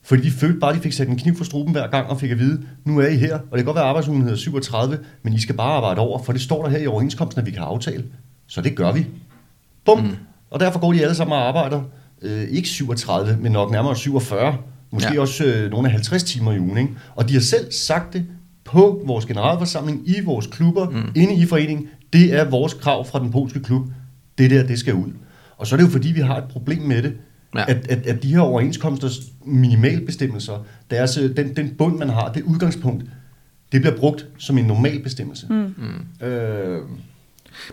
Fordi 0.04 0.22
de 0.22 0.32
følte 0.32 0.60
bare, 0.60 0.70
at 0.70 0.78
de 0.78 0.82
fik 0.82 0.94
sat 0.94 1.08
en 1.08 1.18
kniv 1.18 1.36
for 1.36 1.44
struben 1.44 1.72
hver 1.72 1.88
gang 1.88 2.10
og 2.10 2.20
fik 2.20 2.32
at 2.32 2.40
vide, 2.40 2.64
nu 2.86 3.00
er 3.00 3.08
I 3.08 3.16
her, 3.16 3.34
og 3.34 3.52
det 3.52 3.58
kan 3.58 3.66
godt 3.66 3.76
være, 3.76 3.84
at 3.84 3.90
arbejdsugen 3.90 4.22
hedder 4.22 4.38
37, 4.38 5.00
men 5.24 5.34
I 5.34 5.40
skal 5.40 5.56
bare 5.56 5.72
arbejde 5.72 6.02
over, 6.02 6.24
for 6.24 6.32
det 6.32 6.42
står 6.42 6.64
der 6.64 6.70
her 6.70 6.80
i 6.80 6.88
overenskomsten, 6.88 7.40
at 7.40 7.46
vi 7.46 7.52
kan 7.52 7.62
aftale. 7.62 8.06
Så 8.48 8.62
det 8.62 8.76
gør 8.76 8.92
vi. 8.92 9.06
Bum. 9.86 10.00
Mm. 10.00 10.16
Og 10.50 10.60
derfor 10.60 10.80
går 10.80 10.94
de 10.94 11.02
alle 11.02 11.16
sammen 11.16 11.38
og 11.38 11.48
arbejder, 11.48 11.82
øh, 12.22 12.44
ikke 12.44 12.68
37, 12.68 13.38
men 13.42 13.52
nok 13.52 13.72
nærmere 13.72 13.96
47, 13.96 14.58
måske 14.92 15.14
ja. 15.14 15.22
også 15.22 15.46
øh, 15.46 15.72
nogle 15.72 15.88
af 15.88 15.92
50 15.92 16.24
timer 16.24 16.54
i 16.54 16.60
ugen. 16.60 16.78
Ikke? 16.78 16.94
Og 17.16 17.30
de 17.30 17.34
har 17.34 17.42
selv 17.42 17.72
sagt 17.72 18.14
det 18.14 18.26
på 18.66 19.02
vores 19.06 19.26
generalforsamling, 19.26 20.10
i 20.10 20.22
vores 20.26 20.48
klubber, 20.48 20.90
mm. 20.90 21.12
inde 21.16 21.34
i 21.34 21.46
foreningen. 21.46 21.88
Det 22.14 22.34
er 22.34 22.50
vores 22.50 22.74
krav 22.74 23.06
fra 23.06 23.20
den 23.20 23.32
polske 23.32 23.60
klub. 23.60 23.88
Det 24.38 24.52
der, 24.52 24.68
det 24.68 24.80
skal 24.80 24.94
ud. 24.94 25.12
Og 25.58 25.68
så 25.68 25.76
er 25.76 25.78
det 25.78 25.86
jo 25.86 25.92
fordi, 25.92 26.12
vi 26.12 26.20
har 26.20 26.38
et 26.38 26.44
problem 26.44 26.82
med 26.82 27.04
det, 27.04 27.14
ja. 27.56 27.66
at, 27.68 27.88
at, 27.90 28.08
at 28.08 28.24
de 28.24 28.28
her 28.28 28.40
overenskomsters 28.40 29.20
minimalbestemmelser, 29.46 30.66
deres, 30.92 31.18
øh, 31.18 31.38
den, 31.38 31.56
den 31.56 31.76
bund, 31.78 31.98
man 31.98 32.10
har, 32.10 32.32
det 32.32 32.44
udgangspunkt, 32.44 33.06
det 33.72 33.82
bliver 33.82 33.98
brugt 33.98 34.28
som 34.38 34.58
en 34.58 34.66
normal 34.66 35.04
bestemmelse. 35.04 35.48
Mm. 35.50 35.74
Mm. 35.78 36.28
Øh, 36.28 36.82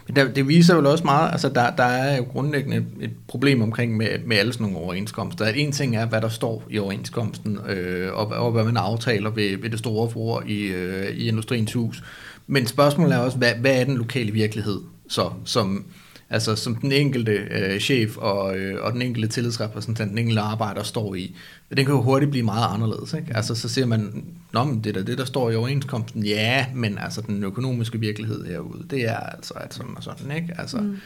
men 0.07 0.17
der, 0.17 0.33
det 0.33 0.49
viser 0.49 0.77
jo 0.77 0.91
også 0.91 1.05
meget, 1.05 1.33
altså 1.33 1.49
der, 1.49 1.71
der 1.71 1.85
er 1.85 2.17
jo 2.17 2.23
grundlæggende 2.23 2.85
et 3.01 3.11
problem 3.29 3.63
omkring 3.63 3.97
med, 3.97 4.09
med 4.27 4.37
alle 4.37 4.53
sådan 4.53 4.67
nogle 4.67 4.79
overenskomster. 4.79 5.45
At 5.45 5.57
en 5.57 5.73
ting 5.73 5.97
er, 5.97 6.07
hvad 6.07 6.21
der 6.21 6.29
står 6.29 6.63
i 6.71 6.79
overenskomsten, 6.79 7.59
øh, 7.69 8.13
og, 8.13 8.27
og 8.27 8.53
hvad 8.53 8.65
man 8.65 8.77
aftaler 8.77 9.31
ved, 9.31 9.57
ved 9.57 9.71
det 9.71 9.79
store 9.79 10.11
forår 10.11 10.43
i, 10.47 10.63
øh, 10.63 11.17
i 11.17 11.29
Industriens 11.29 11.73
Hus. 11.73 12.03
Men 12.47 12.67
spørgsmålet 12.67 13.15
er 13.15 13.19
også, 13.19 13.39
hvad, 13.39 13.55
hvad 13.61 13.81
er 13.81 13.85
den 13.85 13.97
lokale 13.97 14.33
virkelighed, 14.33 14.81
så, 15.09 15.31
som, 15.45 15.85
altså, 16.31 16.57
som 16.57 16.75
den 16.75 16.93
enkelte 16.93 17.33
øh, 17.33 17.81
chef 17.81 18.17
og, 18.17 18.59
øh, 18.59 18.85
og 18.85 18.93
den 18.93 19.03
enkelte 19.03 19.29
tillidsrepræsentant, 19.29 20.11
den 20.11 20.19
enkelte 20.19 20.41
arbejder 20.41 20.83
står 20.83 21.15
i. 21.15 21.37
Den 21.77 21.85
kan 21.85 21.95
jo 21.95 22.03
hurtigt 22.03 22.31
blive 22.31 22.45
meget 22.45 22.75
anderledes. 22.75 23.15
Ikke? 23.15 23.37
Altså, 23.37 23.55
så 23.55 23.69
siger 23.69 23.87
man, 23.87 24.25
Nå, 24.53 24.65
men 24.65 24.85
det 24.85 24.97
er 24.97 25.03
det, 25.03 25.19
der 25.19 25.25
står 25.25 25.51
i 25.51 25.57
overenskomsten. 25.57 26.25
Ja, 26.25 26.67
men 26.75 26.99
altså, 26.99 27.21
den 27.21 27.45
økonomiske 27.45 28.01
virkelighed 28.01 28.47
herude, 28.47 28.85
det 28.91 29.09
er 29.09 29.17
altså 29.17 29.55
at 29.55 29.75
sådan 29.75 29.97
og 29.97 30.03
sådan. 30.03 30.37
Ikke? 30.37 30.55
Altså, 30.59 30.77
mm. 30.77 30.97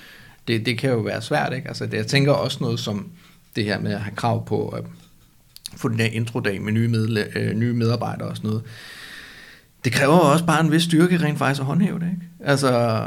det, 0.48 0.66
det 0.66 0.78
kan 0.78 0.90
jo 0.90 0.98
være 0.98 1.22
svært. 1.22 1.52
Ikke? 1.52 1.68
Altså, 1.68 1.86
det, 1.86 1.94
jeg 1.94 2.06
tænker 2.06 2.32
også 2.32 2.58
noget 2.60 2.80
som 2.80 3.08
det 3.56 3.64
her 3.64 3.80
med 3.80 3.92
at 3.92 4.00
have 4.00 4.16
krav 4.16 4.46
på 4.46 4.68
at 4.68 4.84
få 5.76 5.88
den 5.88 5.98
der 5.98 6.04
introdag 6.04 6.62
med 6.62 6.72
nye, 6.72 6.88
medle, 6.88 7.38
øh, 7.38 7.54
nye 7.54 7.72
medarbejdere 7.72 8.28
og 8.28 8.36
sådan 8.36 8.48
noget 8.48 8.62
det 9.84 9.92
kræver 9.92 10.18
også 10.18 10.46
bare 10.46 10.60
en 10.60 10.72
vis 10.72 10.82
styrke 10.82 11.16
rent 11.16 11.38
faktisk 11.38 11.60
at 11.60 11.66
håndhæve 11.66 11.98
det, 11.98 12.06
ikke? 12.06 12.29
Altså... 12.44 13.06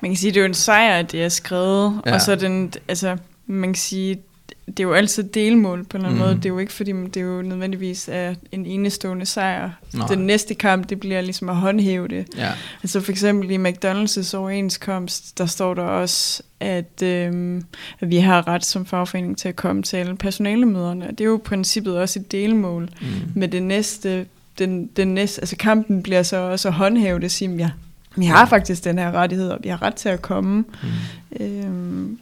Man 0.00 0.10
kan 0.10 0.16
sige, 0.16 0.30
det 0.30 0.36
er 0.36 0.40
jo 0.40 0.46
en 0.46 0.54
sejr, 0.54 0.98
at 0.98 1.12
det 1.12 1.24
er 1.24 1.28
skrevet, 1.28 2.00
ja. 2.06 2.14
og 2.14 2.20
så 2.20 2.34
den, 2.34 2.72
altså, 2.88 3.16
man 3.46 3.68
kan 3.68 3.74
sige, 3.74 4.18
det 4.66 4.80
er 4.80 4.84
jo 4.84 4.92
altid 4.92 5.22
delmål 5.22 5.84
på 5.84 5.96
en 5.96 6.00
eller 6.00 6.08
anden 6.08 6.22
mm. 6.22 6.28
måde. 6.28 6.36
Det 6.36 6.44
er 6.44 6.48
jo 6.48 6.58
ikke, 6.58 6.72
fordi 6.72 6.92
det 6.92 7.16
er 7.16 7.20
jo 7.20 7.42
nødvendigvis 7.42 8.08
er 8.12 8.34
en 8.52 8.66
enestående 8.66 9.26
sejr. 9.26 9.70
Nej. 9.94 10.06
Den 10.06 10.18
næste 10.18 10.54
kamp, 10.54 10.90
det 10.90 11.00
bliver 11.00 11.20
ligesom 11.20 11.48
at 11.48 11.56
håndhæve 11.56 12.08
det. 12.08 12.26
Ja. 12.36 12.52
Altså 12.82 13.00
for 13.00 13.12
eksempel 13.12 13.50
i 13.50 13.56
McDonald's 13.56 14.36
overenskomst, 14.36 15.38
der 15.38 15.46
står 15.46 15.74
der 15.74 15.82
også, 15.82 16.42
at, 16.60 17.02
øhm, 17.02 17.64
at 18.00 18.10
vi 18.10 18.16
har 18.16 18.48
ret 18.48 18.64
som 18.64 18.86
fagforening 18.86 19.38
til 19.38 19.48
at 19.48 19.56
komme 19.56 19.82
til 19.82 19.96
alle 19.96 20.16
personalemøderne. 20.16 21.06
Det 21.08 21.20
er 21.20 21.24
jo 21.24 21.36
i 21.38 21.40
princippet 21.44 21.98
også 21.98 22.18
et 22.18 22.32
delmål. 22.32 22.88
Mm. 23.00 23.06
Men 23.34 23.52
det 23.52 23.62
næste 23.62 24.26
den, 24.58 24.86
den 24.86 25.08
næste, 25.08 25.40
altså 25.40 25.56
kampen 25.56 26.02
bliver 26.02 26.22
så 26.22 26.36
også 26.36 26.68
at 26.68 26.74
håndhæve 26.74 27.20
det, 27.20 27.30
sige, 27.30 27.56
ja, 27.56 27.70
vi 28.16 28.24
har 28.24 28.46
faktisk 28.46 28.84
den 28.84 28.98
her 28.98 29.12
rettighed, 29.12 29.48
og 29.48 29.58
vi 29.62 29.68
har 29.68 29.82
ret 29.82 29.94
til 29.94 30.08
at 30.08 30.22
komme. 30.22 30.64
Mm. 30.82 31.44
Øhm, 31.44 32.18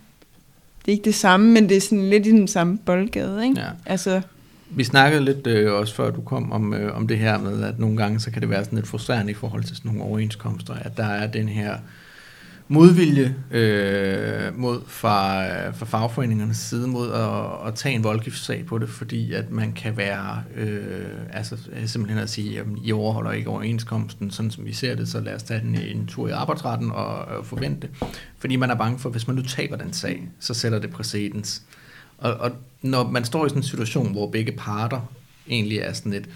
det 0.85 0.89
er 0.89 0.93
ikke 0.93 1.05
det 1.05 1.15
samme, 1.15 1.53
men 1.53 1.69
det 1.69 1.77
er 1.77 1.81
sådan 1.81 2.11
lidt 2.11 2.27
i 2.27 2.31
den 2.31 2.49
samme 2.49 2.79
boldgade, 2.79 3.45
ikke? 3.45 3.61
Ja. 3.61 3.67
Altså, 3.87 4.21
vi 4.71 4.85
snakkede 4.85 5.25
lidt 5.25 5.47
øh, 5.47 5.73
også 5.73 5.95
før 5.95 6.11
du 6.11 6.21
kom 6.21 6.53
om, 6.53 6.75
øh, 6.75 6.97
om 6.97 7.09
det 7.09 7.19
her 7.19 7.39
med, 7.39 7.63
at 7.63 7.79
nogle 7.79 7.97
gange 7.97 8.21
så 8.21 8.31
kan 8.31 8.43
det 8.43 8.51
være 8.51 8.65
sådan 8.65 8.77
lidt 8.77 8.89
frustrerende 8.89 9.33
i 9.33 9.35
forhold 9.35 9.65
til 9.65 9.77
sådan 9.77 9.89
nogle 9.91 10.05
overenskomster, 10.05 10.75
at 10.75 10.97
der 10.97 11.07
er 11.07 11.27
den 11.27 11.49
her 11.49 11.77
modvilje 12.73 13.35
øh, 13.51 14.59
mod 14.59 14.81
fra, 14.87 15.47
øh, 15.47 15.75
fra 15.75 15.87
fagforeningernes 15.87 16.57
side 16.57 16.89
mod 16.89 17.13
at, 17.13 17.69
at 17.69 17.75
tage 17.75 17.95
en 17.95 18.05
voldgiftssag 18.05 18.67
på 18.67 18.79
det, 18.79 18.89
fordi 18.89 19.33
at 19.33 19.51
man 19.51 19.73
kan 19.73 19.97
være, 19.97 20.43
øh, 20.57 21.07
altså 21.33 21.57
øh, 21.73 21.87
simpelthen 21.87 22.23
at 22.23 22.31
sige, 22.31 22.61
at 22.61 22.67
I 22.85 22.93
overholder 22.93 23.33
ikke 23.33 23.51
overenskomsten, 23.51 24.31
sådan 24.31 24.51
som 24.51 24.65
vi 24.65 24.73
ser 24.73 24.95
det, 24.95 25.09
så 25.09 25.21
lad 25.21 25.35
os 25.35 25.43
tage 25.43 25.61
den 25.61 25.75
en 25.75 26.07
tur 26.07 26.29
i 26.29 26.31
arbejdsretten 26.31 26.91
og, 26.91 27.15
og 27.15 27.47
forvente 27.47 27.81
det. 27.81 28.11
Fordi 28.39 28.57
man 28.57 28.71
er 28.71 28.75
bange 28.75 28.99
for, 28.99 29.11
hvis 29.11 29.27
man 29.27 29.37
nu 29.37 29.43
taber 29.43 29.77
den 29.77 29.93
sag, 29.93 30.29
så 30.41 30.55
sætter 30.55 30.79
det 30.79 30.91
præcedens. 30.91 31.63
Og, 32.19 32.35
og 32.35 32.51
når 32.83 33.11
man 33.11 33.25
står 33.25 33.47
i 33.47 33.49
sådan 33.49 33.59
en 33.59 33.67
situation, 33.67 34.13
hvor 34.13 34.31
begge 34.31 34.53
parter 34.53 35.01
egentlig 35.49 35.79
er 35.79 35.93
sådan 35.93 36.13
et, 36.13 36.29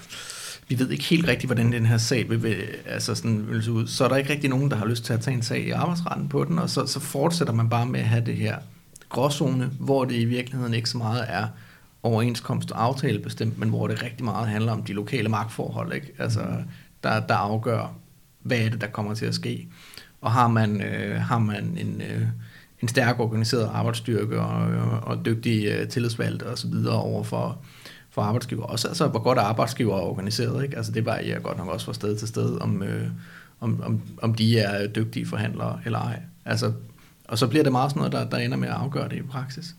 vi 0.69 0.79
ved 0.79 0.91
ikke 0.91 1.05
helt 1.05 1.29
rigtigt, 1.29 1.49
hvordan 1.49 1.73
den 1.73 1.87
her 1.87 1.99
sag 1.99 2.31
vil, 2.31 2.43
vil, 2.43 2.57
altså 2.87 3.15
sådan, 3.15 3.49
vil 3.49 3.63
se 3.63 3.73
ud. 3.73 3.87
Så 3.87 4.05
er 4.05 4.09
der 4.09 4.17
ikke 4.17 4.31
rigtig 4.31 4.51
nogen, 4.51 4.71
der 4.71 4.77
har 4.77 4.87
lyst 4.87 5.05
til 5.05 5.13
at 5.13 5.21
tage 5.21 5.37
en 5.37 5.43
sag 5.43 5.67
i 5.67 5.71
arbejdsretten 5.71 6.29
på 6.29 6.45
den, 6.45 6.59
og 6.59 6.71
så, 6.71 6.87
så 6.87 7.01
fortsætter 7.01 7.53
man 7.55 7.69
bare 7.69 7.87
med 7.87 8.01
at 8.01 8.07
have 8.07 8.25
det 8.25 8.37
her 8.37 8.57
gråzone, 9.09 9.71
hvor 9.81 10.05
det 10.05 10.15
i 10.15 10.25
virkeligheden 10.25 10.75
ikke 10.75 10.91
så 10.91 10.99
meget 10.99 11.25
er 11.29 11.47
overenskomst 12.03 12.71
og 12.71 12.85
aftale 12.85 13.19
bestemt, 13.19 13.59
men 13.59 13.69
hvor 13.69 13.87
det 13.87 14.03
rigtig 14.03 14.25
meget 14.25 14.49
handler 14.49 14.73
om 14.73 14.83
de 14.83 14.93
lokale 14.93 15.29
magtforhold, 15.29 15.93
ikke? 15.93 16.13
Altså, 16.19 16.41
der, 17.03 17.21
der 17.21 17.35
afgør, 17.35 17.95
hvad 18.43 18.59
er 18.59 18.71
det, 18.71 18.81
der 18.81 18.87
kommer 18.87 19.15
til 19.15 19.27
at 19.27 19.35
ske. 19.35 19.69
Og 20.21 20.33
har 20.33 20.49
man, 20.49 20.81
øh, 20.81 21.21
har 21.21 21.39
man 21.39 21.79
en, 21.81 22.01
øh, 22.01 22.27
en 22.83 22.89
stærk 22.89 23.21
organiseret 23.21 23.71
arbejdsstyrke 23.73 24.41
og, 24.41 24.67
og, 24.67 25.01
og 25.01 25.25
dygtige 25.25 25.75
øh, 25.75 25.89
tillidsvalgte 25.89 26.47
osv. 26.47 26.73
over 26.89 27.23
for 27.23 27.59
for 28.15 28.23
arbejdsgiver. 28.23 28.63
Også 28.63 28.89
altså, 28.89 29.09
hvor 29.09 29.23
godt 29.23 29.39
er 29.39 29.43
organiseret. 30.03 30.65
Ikke? 30.65 30.77
Altså, 30.77 30.93
det 30.93 31.07
varierer 31.07 31.41
godt 31.41 31.59
nok 31.59 31.69
også 31.69 31.87
fra 31.87 31.95
sted 31.95 32.17
til 32.17 32.29
sted, 32.29 32.61
om, 32.61 32.83
øh, 32.83 33.09
om, 33.61 33.83
om, 33.85 34.01
om 34.23 34.35
de 34.35 34.59
er 34.59 34.87
dygtige 34.87 35.27
forhandlere 35.27 35.81
eller 35.85 35.99
ej. 35.99 36.21
Altså, 36.45 36.73
og 37.29 37.39
så 37.39 37.47
bliver 37.47 37.63
det 37.63 37.73
meget 37.73 37.91
sådan 37.91 37.99
noget, 37.99 38.13
der, 38.13 38.37
der 38.37 38.45
ender 38.45 38.57
med 38.57 38.69
at 38.69 38.75
afgøre 38.75 39.09
det 39.09 39.17
i 39.17 39.23
praksis. 39.23 39.75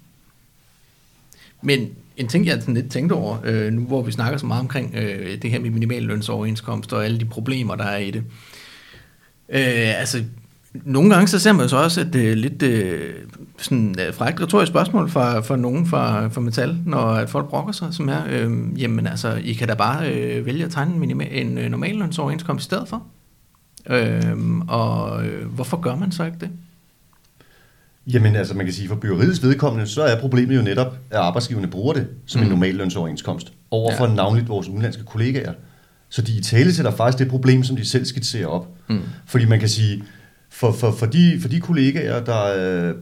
Men 1.61 1.89
en 2.17 2.27
ting, 2.27 2.45
jeg 2.45 2.59
sådan 2.59 2.73
lidt 2.73 2.91
tænkte 2.91 3.13
over, 3.13 3.37
øh, 3.43 3.73
nu 3.73 3.81
hvor 3.81 4.01
vi 4.01 4.11
snakker 4.11 4.37
så 4.37 4.45
meget 4.45 4.61
omkring 4.61 4.95
øh, 4.95 5.41
det 5.41 5.51
her 5.51 5.59
med 5.59 5.69
minimallønsoverenskomst 5.69 6.93
og 6.93 7.05
alle 7.05 7.19
de 7.19 7.25
problemer, 7.25 7.75
der 7.75 7.83
er 7.83 7.97
i 7.97 8.11
det. 8.11 8.23
Øh, 9.49 9.99
altså, 9.99 10.23
nogle 10.83 11.13
gange 11.13 11.27
så 11.27 11.39
ser 11.39 11.51
man 11.51 11.69
så 11.69 11.77
også 11.77 12.01
et 12.01 12.15
uh, 12.15 12.21
lidt 12.21 12.63
uh, 12.63 13.29
sådan 13.57 13.95
uh, 14.07 14.15
frækt 14.15 14.41
retorisk 14.41 14.69
spørgsmål 14.69 15.09
fra, 15.09 15.39
fra 15.39 15.55
nogen 15.55 15.87
fra, 15.87 16.27
fra 16.27 16.41
Metal, 16.41 16.77
når 16.85 17.05
at 17.05 17.29
folk 17.29 17.49
brokker 17.49 17.71
sig, 17.71 17.87
som 17.91 18.09
er, 18.09 18.21
øh, 18.29 18.81
jamen 18.81 19.07
altså, 19.07 19.33
I 19.43 19.53
kan 19.53 19.67
da 19.67 19.73
bare 19.73 20.13
øh, 20.13 20.45
vælge 20.45 20.65
at 20.65 20.71
tegne 20.71 20.93
en, 20.93 20.99
minima- 20.99 21.31
en 21.31 21.57
uh, 21.57 21.63
normallønsoverenskomst 21.63 22.63
i 22.63 22.65
stedet 22.65 22.87
for. 22.87 23.03
Øh, 23.89 24.57
og 24.67 25.25
øh, 25.25 25.47
hvorfor 25.47 25.77
gør 25.77 25.95
man 25.95 26.11
så 26.11 26.23
ikke 26.23 26.37
det? 26.39 26.49
Jamen 28.07 28.35
altså, 28.35 28.53
man 28.53 28.65
kan 28.65 28.73
sige, 28.73 28.87
for 28.87 28.95
byggeriets 28.95 29.43
vedkommende, 29.43 29.87
så 29.87 30.01
er 30.01 30.19
problemet 30.19 30.57
jo 30.57 30.61
netop, 30.61 30.97
at 31.11 31.17
arbejdsgiverne 31.17 31.67
bruger 31.67 31.93
det 31.93 32.07
som 32.25 32.39
mm. 32.39 32.45
en 32.45 32.49
normallønsoverenskomst 32.49 33.53
overfor 33.71 34.07
ja. 34.07 34.13
navnligt 34.13 34.49
vores 34.49 34.67
udenlandske 34.67 35.03
kollegaer. 35.03 35.53
Så 36.09 36.21
de 36.21 36.37
i 36.37 36.41
tale 36.41 36.73
sætter 36.73 36.91
faktisk 36.91 37.19
det 37.19 37.27
problem, 37.27 37.63
som 37.63 37.75
de 37.75 37.85
selv 37.85 38.05
skitserer 38.05 38.47
op. 38.47 38.67
Mm. 38.89 39.01
Fordi 39.25 39.45
man 39.45 39.59
kan 39.59 39.69
sige, 39.69 40.03
for, 40.55 40.71
for, 40.71 40.91
for, 40.91 41.05
de, 41.05 41.37
for 41.41 41.47
de 41.47 41.59
kollegaer, 41.59 42.23
der 42.23 42.45
er, 42.45 42.93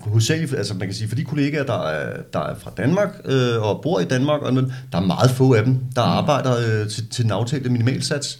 hovedsageligt, 0.00 0.54
altså 0.54 0.74
man 0.74 0.88
kan 0.88 0.94
sige, 0.94 1.08
for 1.08 1.16
de 1.16 1.24
kollegaer, 1.24 1.64
der 1.64 1.82
er, 1.88 2.22
der 2.32 2.40
er 2.40 2.54
fra 2.58 2.70
Danmark 2.76 3.08
øh, 3.24 3.62
og 3.62 3.80
bor 3.82 4.00
i 4.00 4.04
Danmark, 4.04 4.42
og, 4.42 4.52
der 4.92 4.98
er 4.98 5.06
meget 5.06 5.30
få 5.30 5.54
af 5.54 5.64
dem, 5.64 5.78
der 5.96 6.04
mm. 6.04 6.10
arbejder 6.10 6.56
øh, 6.56 6.88
til, 6.88 7.08
til 7.08 7.24
den 7.24 7.32
aftalte 7.32 7.70
minimalsats. 7.70 8.38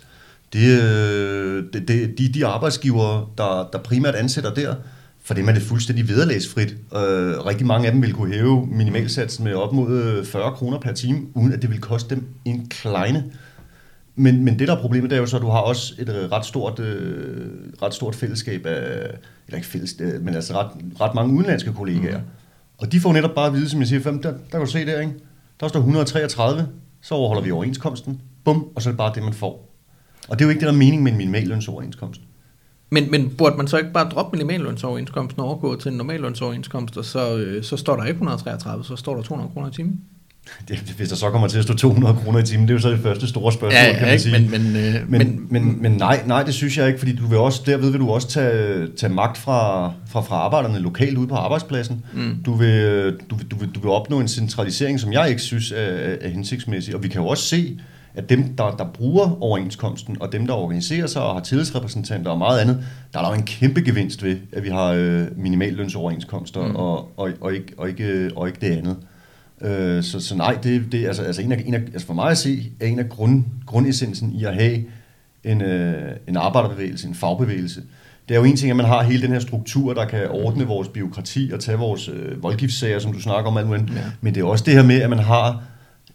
Det, 0.53 0.83
øh, 0.83 1.65
det, 1.73 1.89
det, 1.89 2.19
de, 2.19 2.29
de 2.29 2.47
arbejdsgivere, 2.47 3.27
der, 3.39 3.69
der 3.73 3.79
primært 3.79 4.15
ansætter 4.15 4.55
der, 4.55 4.75
for 5.25 5.35
dem 5.35 5.49
er 5.49 5.53
det 5.53 5.63
fuldstændig 5.63 6.09
vederlagsfrit. 6.09 6.77
Øh, 6.95 7.47
rigtig 7.47 7.67
mange 7.67 7.87
af 7.87 7.93
dem 7.93 8.03
vil 8.03 8.13
kunne 8.13 8.35
hæve 8.35 8.67
minimalsatsen 8.67 9.45
med 9.45 9.55
op 9.55 9.73
mod 9.73 10.25
40 10.25 10.51
øh, 10.51 10.57
kroner 10.57 10.79
per 10.79 10.93
time, 10.93 11.21
uden 11.35 11.53
at 11.53 11.63
det 11.63 11.71
vil 11.71 11.81
koste 11.81 12.15
dem 12.15 12.25
en 12.45 12.69
kleine. 12.69 13.25
Men, 14.17 14.45
men 14.45 14.59
det, 14.59 14.69
der 14.69 14.77
er 14.77 14.81
problemet, 14.81 15.11
det 15.11 15.17
er 15.17 15.21
jo 15.21 15.27
så, 15.27 15.37
at 15.37 15.43
du 15.43 15.49
har 15.49 15.61
også 15.61 15.95
et 15.99 16.09
øh, 16.09 16.33
ret 16.33 16.45
stort, 16.45 16.81
øh, 16.81 17.51
ret 17.83 17.95
stort 17.95 18.15
fællesskab 18.15 18.67
af, 18.67 19.11
eller 19.47 19.57
ikke 19.57 19.67
fælles, 19.67 19.97
øh, 20.01 20.23
men 20.23 20.35
altså 20.35 20.55
ret, 20.55 20.71
ret 21.01 21.15
mange 21.15 21.35
udenlandske 21.35 21.73
kollegaer. 21.73 22.19
Mm. 22.19 22.25
Og 22.79 22.93
de 22.93 23.01
får 23.01 23.13
netop 23.13 23.35
bare 23.35 23.47
at 23.47 23.53
vide, 23.53 23.69
som 23.69 23.81
jeg 23.81 23.89
siger, 23.89 24.03
der, 24.03 24.21
der 24.21 24.33
kan 24.51 24.61
du 24.61 24.67
se 24.67 24.87
der, 24.87 25.01
ikke? 25.01 25.15
Der 25.61 25.69
står 25.69 25.81
133, 25.81 26.69
så 27.03 27.15
overholder 27.15 27.43
vi 27.43 27.51
overenskomsten, 27.51 28.21
bum, 28.45 28.69
og 28.75 28.83
så 28.83 28.89
er 28.89 28.93
det 28.93 28.99
bare 28.99 29.13
det, 29.15 29.23
man 29.23 29.33
får. 29.33 29.75
Og 30.29 30.39
det 30.39 30.45
er 30.45 30.47
jo 30.47 30.51
ikke 30.51 30.61
det, 30.61 30.67
der 30.67 30.73
er 30.73 30.79
mening 30.79 31.03
med 31.03 31.13
en 31.13 31.19
minimallønsoverenskomst. 31.19 32.21
Men, 32.91 33.11
men 33.11 33.35
burde 33.39 33.57
man 33.57 33.69
så 33.69 33.79
ikke 33.79 33.93
bare 33.93 34.09
droppe 34.09 34.37
minimallønsoverenskomsten 34.37 35.43
og 35.43 35.49
overgå 35.49 35.77
til 35.77 35.91
en 35.91 35.97
normallønsoverenskomst, 35.97 36.97
og 36.97 37.05
så, 37.05 37.37
øh, 37.37 37.65
så 37.65 37.77
står 37.77 37.97
der 37.97 38.05
ikke 38.05 38.17
133, 38.17 38.85
så 38.85 38.97
står 38.97 39.15
der 39.15 39.23
200 39.23 39.51
kroner 39.53 39.69
i 39.69 39.73
timen? 39.73 40.01
Det, 40.69 40.79
hvis 40.97 41.09
der 41.09 41.17
så 41.17 41.31
kommer 41.31 41.49
til 41.49 41.59
at 41.59 41.65
stå 41.65 41.75
200 41.75 42.17
kroner 42.25 42.39
i 42.39 42.43
timen, 42.43 42.69
det 42.69 42.75
er 42.75 42.75
jo 42.75 42.81
så 42.81 42.91
det 42.91 43.01
første 43.01 43.29
store 43.29 43.53
spørgsmål, 43.53 43.73
Ja, 43.73 43.87
ja, 43.87 43.99
kan 43.99 44.09
man 44.09 44.21
sige. 44.21 44.41
men, 44.41 44.51
men, 44.51 44.77
øh, 44.77 44.95
Men, 44.95 45.09
men, 45.09 45.47
men, 45.51 45.83
men 45.83 45.93
nej, 45.93 46.21
nej, 46.27 46.43
det 46.43 46.55
synes 46.55 46.79
jeg 46.79 46.87
ikke, 46.87 46.99
fordi 46.99 47.17
du 47.17 47.27
vil 47.27 47.39
også, 47.39 47.63
derved 47.67 47.91
vil 47.91 48.01
du 48.01 48.11
også 48.11 48.29
tage, 48.29 48.87
tage 48.97 49.13
magt 49.13 49.39
fra, 49.39 49.93
fra, 50.09 50.21
fra 50.21 50.37
arbejderne 50.37 50.79
lokalt 50.79 51.19
ude 51.19 51.29
på 51.29 51.35
arbejdspladsen. 51.35 52.05
Mm. 52.15 52.37
Du, 52.47 52.55
vil, 52.55 53.13
du, 53.31 53.37
vil, 53.37 53.47
du, 53.51 53.57
vil, 53.57 53.69
du 53.75 53.81
vil 53.81 53.91
opnå 53.91 54.21
en 54.21 54.29
centralisering, 54.29 55.01
som 55.01 55.13
jeg 55.13 55.29
ikke 55.29 55.43
synes 55.43 55.73
er, 55.73 55.77
er, 56.21 56.29
hensigtsmæssig. 56.29 56.95
Og 56.95 57.03
vi 57.03 57.09
kan 57.09 57.21
jo 57.21 57.27
også 57.27 57.45
se, 57.45 57.81
at 58.15 58.29
dem, 58.29 58.57
der, 58.57 58.71
der 58.71 58.85
bruger 58.95 59.43
overenskomsten, 59.43 60.17
og 60.21 60.33
dem, 60.33 60.47
der 60.47 60.55
organiserer 60.55 61.07
sig 61.07 61.23
og 61.23 61.35
har 61.35 61.41
tillidsrepræsentanter 61.41 62.31
og 62.31 62.39
meget 62.39 62.61
andet, 62.61 62.85
der 63.13 63.19
er 63.19 63.23
der 63.23 63.31
jo 63.31 63.37
en 63.37 63.47
kæmpe 63.47 63.81
gevinst 63.81 64.23
ved, 64.23 64.37
at 64.53 64.65
vi 64.65 64.69
har 64.69 64.87
øh, 64.87 65.27
minimallønsoverenskomster 65.37 66.67
mm. 66.67 66.77
og, 66.77 67.19
og, 67.19 67.31
og, 67.41 67.55
ikke, 67.55 67.73
og, 67.79 67.89
ikke, 67.89 68.31
og 68.37 68.49
ikke 68.49 68.61
det 68.61 68.77
andet. 68.77 68.97
Øh, 69.65 70.03
så, 70.03 70.21
så 70.21 70.37
nej, 70.37 70.59
det, 70.63 70.93
det 70.93 71.07
altså, 71.07 71.23
altså, 71.23 71.43
en 71.43 71.53
af, 71.53 71.63
en 71.67 71.75
af, 71.75 71.79
altså 71.79 72.07
for 72.07 72.15
mig 72.15 72.31
at 72.31 72.39
se, 72.39 72.73
er 72.81 72.87
en 72.87 72.99
af 72.99 73.09
grund, 73.09 73.45
grundessensen 73.67 74.33
i 74.33 74.45
at 74.45 74.55
have 74.55 74.85
en, 75.45 75.63
øh, 75.63 76.13
en 76.29 76.37
arbejderbevægelse, 76.37 77.09
en 77.09 77.15
fagbevægelse. 77.15 77.83
Det 78.29 78.35
er 78.35 78.39
jo 78.39 78.45
en 78.45 78.57
ting, 78.57 78.71
at 78.71 78.77
man 78.77 78.87
har 78.87 79.03
hele 79.03 79.23
den 79.23 79.33
her 79.33 79.41
struktur, 79.41 79.95
der 79.95 80.05
kan 80.05 80.29
ordne 80.31 80.65
vores 80.65 80.89
byråkrati 80.89 81.51
og 81.55 81.61
tage 81.61 81.79
vores 81.79 82.09
øh, 82.09 82.43
voldgiftssager, 82.43 82.99
som 82.99 83.13
du 83.13 83.21
snakker 83.21 83.51
om, 83.51 83.67
muligt. 83.67 83.91
Ja. 83.91 84.01
Men 84.21 84.35
det 84.35 84.41
er 84.41 84.45
også 84.45 84.65
det 84.65 84.75
her 84.75 84.83
med, 84.83 85.03
at 85.03 85.11
man 85.11 85.19
har 85.19 85.63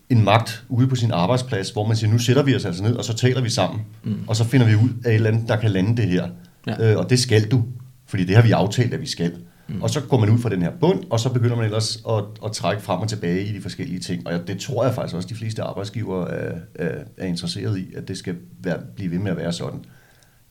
en 0.10 0.24
magt 0.24 0.64
ude 0.70 0.88
på 0.88 0.96
sin 0.96 1.12
arbejdsplads, 1.12 1.70
hvor 1.70 1.88
man 1.88 1.98
siger, 1.98 2.12
nu 2.12 2.18
sætter 2.18 2.44
vi 2.44 2.56
os 2.56 2.66
altså 2.66 2.84
ned, 2.84 2.96
og 2.96 3.06
så 3.06 3.14
taler 3.14 3.42
vi 3.42 3.50
sammen, 3.50 3.82
mm. 4.04 4.20
og 4.28 4.36
så 4.36 4.44
finder 4.44 4.68
vi 4.68 4.76
ud 4.76 4.90
af 5.06 5.10
et 5.10 5.16
eller 5.16 5.30
andet, 5.30 5.48
der 5.48 5.56
kan 5.56 5.72
lande 5.72 5.98
det 5.98 6.10
her. 6.10 6.28
Ja. 6.68 6.92
Øh, 6.92 6.98
og 6.98 7.10
det 7.10 7.20
skal 7.20 7.52
du, 7.52 7.64
fordi 8.08 8.24
det 8.24 8.36
har 8.36 8.44
vi 8.44 8.52
aftalt, 8.52 8.94
at 8.94 9.02
vi 9.02 9.08
skal. 9.08 9.32
Mm. 9.70 9.82
Og 9.82 9.90
så 9.90 10.02
går 10.02 10.20
man 10.20 10.30
ud 10.30 10.40
fra 10.40 10.50
den 10.50 10.62
her 10.62 10.72
bund, 10.80 11.04
og 11.10 11.20
så 11.20 11.30
begynder 11.30 11.56
man 11.56 11.66
ellers 11.66 12.04
at, 12.10 12.24
at 12.46 12.52
trække 12.52 12.82
frem 12.84 13.00
og 13.00 13.10
tilbage 13.10 13.44
i 13.46 13.54
de 13.54 13.62
forskellige 13.62 14.00
ting. 14.00 14.28
Og 14.28 14.48
det 14.48 14.60
tror 14.60 14.86
jeg 14.86 14.94
faktisk 14.94 15.16
også, 15.16 15.28
de 15.30 15.36
fleste 15.36 15.62
arbejdsgivere 15.64 16.32
er, 16.32 16.56
er, 16.76 16.96
er 17.18 17.26
interesseret 17.28 17.78
i, 17.78 17.94
at 17.96 18.08
det 18.08 18.18
skal 18.18 18.36
være, 18.64 18.78
blive 18.96 19.12
ved 19.12 19.20
med 19.20 19.32
at 19.32 19.38
være 19.38 19.54
sådan. 19.54 19.80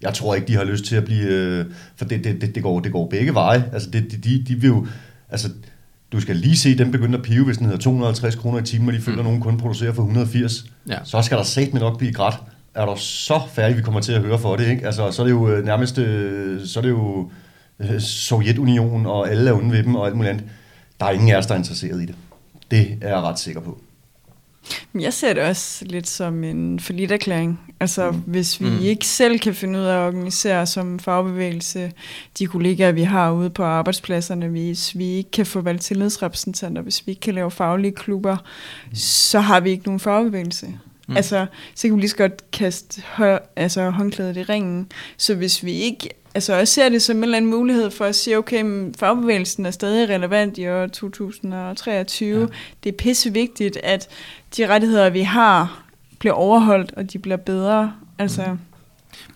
Jeg 0.00 0.14
tror 0.14 0.34
ikke, 0.34 0.46
de 0.46 0.54
har 0.54 0.64
lyst 0.64 0.84
til 0.84 0.96
at 0.96 1.04
blive... 1.04 1.24
øh, 1.28 1.64
For 1.96 2.04
det, 2.04 2.24
det, 2.24 2.40
det, 2.40 2.54
det, 2.54 2.62
går, 2.62 2.80
det 2.80 2.92
går 2.92 3.08
begge 3.08 3.34
veje. 3.34 3.70
Altså, 3.72 3.90
det, 3.90 4.24
de, 4.24 4.44
de, 4.48 4.54
vil 4.54 4.68
jo... 4.68 4.86
Altså, 5.28 5.48
du 6.12 6.20
skal 6.20 6.36
lige 6.36 6.56
se 6.56 6.78
dem 6.78 6.90
begynde 6.92 7.18
at 7.18 7.24
pive, 7.24 7.44
hvis 7.44 7.56
den 7.58 7.66
hedder 7.66 7.80
250 7.80 8.34
kroner 8.34 8.58
i 8.58 8.62
timen, 8.62 8.88
og 8.88 8.94
de 8.94 9.00
føler, 9.00 9.18
at 9.18 9.24
nogen 9.24 9.40
kun 9.40 9.58
producerer 9.58 9.92
for 9.92 10.02
180. 10.02 10.64
Ja. 10.88 10.98
Så 11.04 11.22
skal 11.22 11.38
der 11.38 11.44
satme 11.44 11.80
nok 11.80 11.98
blive 11.98 12.12
grædt. 12.12 12.34
Er 12.74 12.86
der 12.86 12.94
så 12.94 13.40
færdig, 13.52 13.76
vi 13.76 13.82
kommer 13.82 14.00
til 14.00 14.12
at 14.12 14.20
høre 14.20 14.38
for 14.38 14.56
det, 14.56 14.66
ikke? 14.68 14.86
Altså, 14.86 15.10
så 15.10 15.22
er 15.22 15.26
det 15.26 15.32
jo 15.32 15.48
øh, 15.50 15.64
nærmest... 15.64 15.98
øh, 15.98 16.60
Så 16.66 16.80
er 16.80 16.82
det 16.82 16.90
jo 16.90 17.30
Sovjetunionen, 17.98 19.06
og 19.06 19.30
alle 19.30 19.50
er 19.50 19.54
onde 19.54 19.72
ved 19.72 19.82
dem, 19.82 19.94
og 19.94 20.06
alt 20.06 20.16
muligt 20.16 20.32
andet. 20.32 20.46
Der 21.00 21.06
er 21.06 21.10
ingen 21.10 21.30
af 21.30 21.36
os, 21.36 21.46
der 21.46 21.54
er 21.54 21.58
interesseret 21.58 22.02
i 22.02 22.06
det. 22.06 22.14
Det 22.70 22.98
er 23.00 23.08
jeg 23.08 23.18
ret 23.18 23.38
sikker 23.38 23.60
på. 23.60 23.78
Jeg 24.94 25.12
ser 25.12 25.32
det 25.34 25.42
også 25.42 25.84
lidt 25.84 26.08
som 26.08 26.44
en 26.44 26.80
forlitterklæring. 26.80 27.60
Altså, 27.80 28.10
mm. 28.10 28.22
hvis 28.26 28.60
vi 28.60 28.68
mm. 28.70 28.78
ikke 28.80 29.06
selv 29.06 29.38
kan 29.38 29.54
finde 29.54 29.78
ud 29.78 29.84
af 29.84 29.96
at 29.96 30.14
organisere 30.14 30.66
som 30.66 30.98
fagbevægelse 30.98 31.92
de 32.38 32.46
kollegaer, 32.46 32.92
vi 32.92 33.02
har 33.02 33.30
ude 33.30 33.50
på 33.50 33.64
arbejdspladserne, 33.64 34.48
hvis 34.48 34.98
vi 34.98 35.04
ikke 35.04 35.30
kan 35.30 35.46
få 35.46 35.60
valgt 35.60 35.82
tillidsrepræsentanter, 35.82 36.82
hvis 36.82 37.06
vi 37.06 37.10
ikke 37.10 37.20
kan 37.20 37.34
lave 37.34 37.50
faglige 37.50 37.92
klubber, 37.92 38.36
mm. 38.36 38.94
så 38.94 39.40
har 39.40 39.60
vi 39.60 39.70
ikke 39.70 39.84
nogen 39.84 40.00
fagbevægelse. 40.00 40.66
Mm. 41.08 41.16
Altså, 41.16 41.46
så 41.74 41.88
kan 41.88 41.96
vi 41.96 42.00
lige 42.00 42.10
så 42.10 42.16
godt 42.16 42.50
kaste 42.50 43.02
hø- 43.16 43.38
altså, 43.56 43.90
håndklædet 43.90 44.36
i 44.36 44.42
ringen. 44.42 44.92
Så 45.16 45.34
hvis 45.34 45.64
vi 45.64 45.72
ikke 45.72 46.08
altså 46.34 46.60
også 46.60 46.74
ser 46.74 46.88
det 46.88 47.02
som 47.02 47.16
en 47.16 47.24
eller 47.24 47.36
anden 47.36 47.50
mulighed 47.50 47.90
for 47.90 48.04
at 48.04 48.14
sige, 48.14 48.38
okay, 48.38 48.62
men 48.62 48.94
fagbevægelsen 48.98 49.66
er 49.66 49.70
stadig 49.70 50.08
relevant 50.08 50.58
i 50.58 50.68
år 50.68 50.86
2023. 50.86 52.40
Ja. 52.40 52.46
Det 52.84 52.92
er 52.92 52.96
pisse 52.96 53.32
vigtigt, 53.32 53.76
at 53.76 54.08
de 54.56 54.66
rettigheder, 54.66 55.10
vi 55.10 55.20
har, 55.20 55.84
bliver 56.18 56.34
overholdt, 56.34 56.92
og 56.96 57.12
de 57.12 57.18
bliver 57.18 57.36
bedre. 57.36 57.92
Altså, 58.18 58.42
mm. 58.46 58.58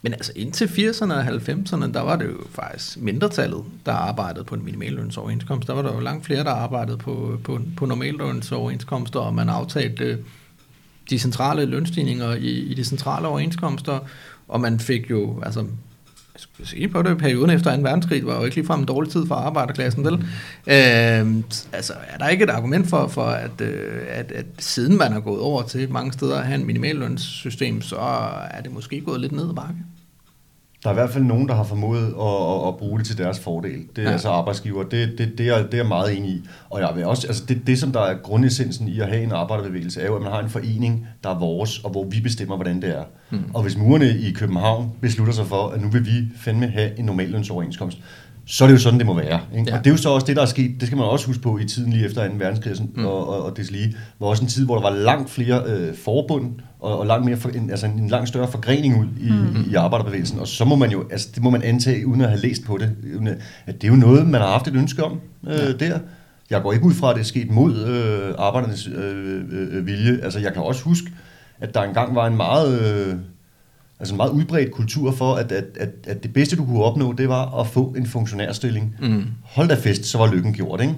Men 0.02 0.12
altså 0.12 0.32
indtil 0.36 0.66
80'erne 0.66 1.12
og 1.12 1.22
90'erne, 1.22 1.92
der 1.92 2.00
var 2.00 2.16
det 2.16 2.24
jo 2.24 2.38
faktisk 2.50 2.98
mindretallet, 3.00 3.64
der 3.86 3.92
arbejdede 3.92 4.44
på 4.44 4.54
en 4.54 4.64
minimallønsoverenskomst. 4.64 5.68
Der 5.68 5.74
var 5.74 5.82
der 5.82 5.94
jo 5.94 6.00
langt 6.00 6.26
flere, 6.26 6.44
der 6.44 6.50
arbejdede 6.50 6.98
på, 6.98 7.38
på, 7.44 7.60
på 7.76 7.86
normallønsoverenskomster, 7.86 9.20
og 9.20 9.34
man 9.34 9.48
aftalte 9.48 10.18
de 11.10 11.18
centrale 11.18 11.64
lønstigninger 11.64 12.34
i, 12.34 12.48
i 12.48 12.74
de 12.74 12.84
centrale 12.84 13.28
overenskomster, 13.28 13.98
og 14.48 14.60
man 14.60 14.80
fik 14.80 15.10
jo, 15.10 15.42
altså, 15.42 15.60
jeg 16.34 16.40
skulle 16.40 16.68
sige 16.68 16.88
på 16.88 17.02
det, 17.02 17.18
perioden 17.18 17.50
efter 17.50 17.76
2. 17.76 17.82
verdenskrig 17.82 18.26
var 18.26 18.38
jo 18.38 18.44
ikke 18.44 18.56
ligefrem 18.56 18.80
en 18.80 18.86
dårlig 18.86 19.12
tid 19.12 19.26
for 19.26 19.34
arbejderklassen, 19.34 20.04
vel? 20.04 20.14
Øh, 20.66 21.44
altså, 21.72 21.92
er 22.08 22.18
der 22.18 22.28
ikke 22.28 22.44
et 22.44 22.50
argument 22.50 22.88
for, 22.88 23.06
for 23.06 23.24
at, 23.24 23.60
øh, 23.60 24.02
at, 24.08 24.32
at 24.32 24.46
siden 24.58 24.98
man 24.98 25.12
har 25.12 25.20
gået 25.20 25.40
over 25.40 25.62
til 25.62 25.90
mange 25.90 26.12
steder 26.12 26.38
at 26.38 26.46
have 26.46 26.60
en 26.60 26.66
minimallønssystem, 26.66 27.82
så 27.82 27.96
er 28.50 28.60
det 28.60 28.72
måske 28.72 29.00
gået 29.00 29.20
lidt 29.20 29.32
ned 29.32 29.48
ad 29.48 29.54
bakke? 29.54 29.78
Der 30.84 30.88
er 30.88 30.92
i 30.92 30.94
hvert 30.94 31.10
fald 31.10 31.24
nogen, 31.24 31.48
der 31.48 31.54
har 31.54 31.64
formået 31.64 32.06
at, 32.06 32.62
at, 32.62 32.68
at 32.68 32.76
bruge 32.76 32.98
det 32.98 33.06
til 33.06 33.18
deres 33.18 33.38
fordel. 33.40 33.78
Det 33.96 33.98
er 33.98 34.02
Ja. 34.02 34.10
altså 34.12 34.28
arbejdsgiver. 34.28 34.82
Det, 34.82 35.18
det, 35.18 35.38
det, 35.38 35.48
er, 35.48 35.62
det 35.62 35.74
er 35.74 35.78
jeg 35.78 35.86
meget 35.86 36.16
enig 36.18 36.30
i. 36.30 36.42
Og 36.70 36.80
jeg 36.80 36.90
vil 36.94 37.04
også, 37.04 37.26
altså 37.26 37.44
det, 37.48 37.66
det, 37.66 37.78
som 37.78 37.92
der 37.92 38.00
er 38.00 38.14
grundessensen 38.22 38.88
i 38.88 39.00
at 39.00 39.08
have 39.08 39.22
en 39.22 39.32
arbejderbevægelse, 39.32 40.00
er 40.00 40.06
jo, 40.06 40.16
at 40.16 40.22
man 40.22 40.32
har 40.32 40.40
en 40.42 40.50
forening, 40.50 41.06
der 41.24 41.30
er 41.30 41.38
vores, 41.38 41.78
og 41.78 41.90
hvor 41.90 42.04
vi 42.04 42.20
bestemmer, 42.20 42.56
hvordan 42.56 42.82
det 42.82 42.90
er. 42.98 43.02
Mm. 43.30 43.38
Og 43.54 43.62
hvis 43.62 43.76
murerne 43.76 44.18
i 44.18 44.32
København 44.32 44.90
beslutter 45.00 45.34
sig 45.34 45.46
for, 45.46 45.68
at 45.68 45.80
nu 45.82 45.88
vil 45.88 46.06
vi 46.06 46.12
fandme 46.40 46.66
have 46.66 46.98
en 46.98 47.04
normallønsoverenskomst, 47.04 47.98
så 48.46 48.64
er 48.64 48.68
det 48.68 48.74
jo 48.74 48.80
sådan, 48.80 48.98
det 48.98 49.06
må 49.06 49.14
være. 49.14 49.40
Ikke? 49.58 49.70
Ja. 49.70 49.78
Og 49.78 49.84
det 49.84 49.90
er 49.90 49.94
jo 49.94 49.96
så 49.96 50.10
også 50.10 50.26
det, 50.26 50.36
der 50.36 50.42
er 50.42 50.46
sket, 50.46 50.70
det 50.80 50.86
skal 50.86 50.98
man 50.98 51.06
også 51.06 51.26
huske 51.26 51.42
på 51.42 51.58
i 51.58 51.64
tiden 51.64 51.92
lige 51.92 52.04
efter 52.06 52.28
2. 52.28 52.34
verdenskrig 52.38 52.72
mm. 52.94 53.04
og, 53.04 53.28
og, 53.28 53.44
og 53.44 53.56
deslige, 53.56 53.96
var 54.20 54.26
også 54.26 54.42
en 54.42 54.48
tid, 54.48 54.64
hvor 54.64 54.74
der 54.74 54.82
var 54.82 54.90
langt 54.96 55.30
flere 55.30 55.62
øh, 55.66 55.94
forbund, 55.96 56.52
og, 56.82 56.98
og 56.98 57.06
langt 57.06 57.24
mere 57.24 57.36
for, 57.36 57.48
en, 57.48 57.70
altså 57.70 57.86
en 57.86 58.08
langt 58.08 58.28
større 58.28 58.50
forgrening 58.50 59.00
ud 59.00 59.06
i, 59.20 59.30
mm. 59.30 59.70
i 59.70 59.74
arbejderbevægelsen. 59.74 60.38
Og 60.38 60.48
så 60.48 60.64
må 60.64 60.76
man 60.76 60.90
jo, 60.90 61.04
altså 61.10 61.28
det 61.34 61.42
må 61.42 61.50
man 61.50 61.62
antage, 61.62 62.06
uden 62.06 62.20
at 62.20 62.28
have 62.28 62.40
læst 62.40 62.64
på 62.64 62.78
det, 62.78 62.96
at, 63.26 63.38
at 63.66 63.82
det 63.82 63.88
er 63.88 63.92
jo 63.92 63.98
noget, 63.98 64.26
man 64.26 64.40
har 64.40 64.48
haft 64.48 64.68
et 64.68 64.74
ønske 64.74 65.04
om 65.04 65.20
øh, 65.46 65.52
ja. 65.52 65.72
der. 65.72 65.98
Jeg 66.50 66.62
går 66.62 66.72
ikke 66.72 66.84
ud 66.84 66.94
fra, 66.94 67.10
at 67.10 67.16
det 67.16 67.20
er 67.20 67.26
sket 67.26 67.50
mod 67.50 67.84
øh, 67.86 68.34
arbejdernes 68.38 68.86
øh, 68.86 69.42
øh, 69.50 69.86
vilje. 69.86 70.20
Altså 70.22 70.38
jeg 70.38 70.52
kan 70.52 70.62
også 70.62 70.82
huske, 70.82 71.10
at 71.60 71.74
der 71.74 71.82
engang 71.82 72.14
var 72.14 72.26
en 72.26 72.36
meget... 72.36 72.80
Øh, 72.80 73.14
altså 74.00 74.14
en 74.14 74.16
meget 74.16 74.30
udbredt 74.30 74.70
kultur 74.70 75.12
for, 75.12 75.34
at, 75.34 75.52
at, 75.52 75.64
at, 75.80 75.90
at 76.06 76.22
det 76.22 76.32
bedste, 76.32 76.56
du 76.56 76.64
kunne 76.64 76.82
opnå, 76.82 77.12
det 77.12 77.28
var 77.28 77.60
at 77.60 77.66
få 77.66 77.94
en 77.96 78.06
funktionærstilling. 78.06 78.96
Mm. 79.00 79.24
Hold 79.42 79.68
da 79.68 79.74
fest, 79.74 80.04
så 80.04 80.18
var 80.18 80.34
lykken 80.34 80.52
gjort, 80.52 80.80
ikke? 80.80 80.94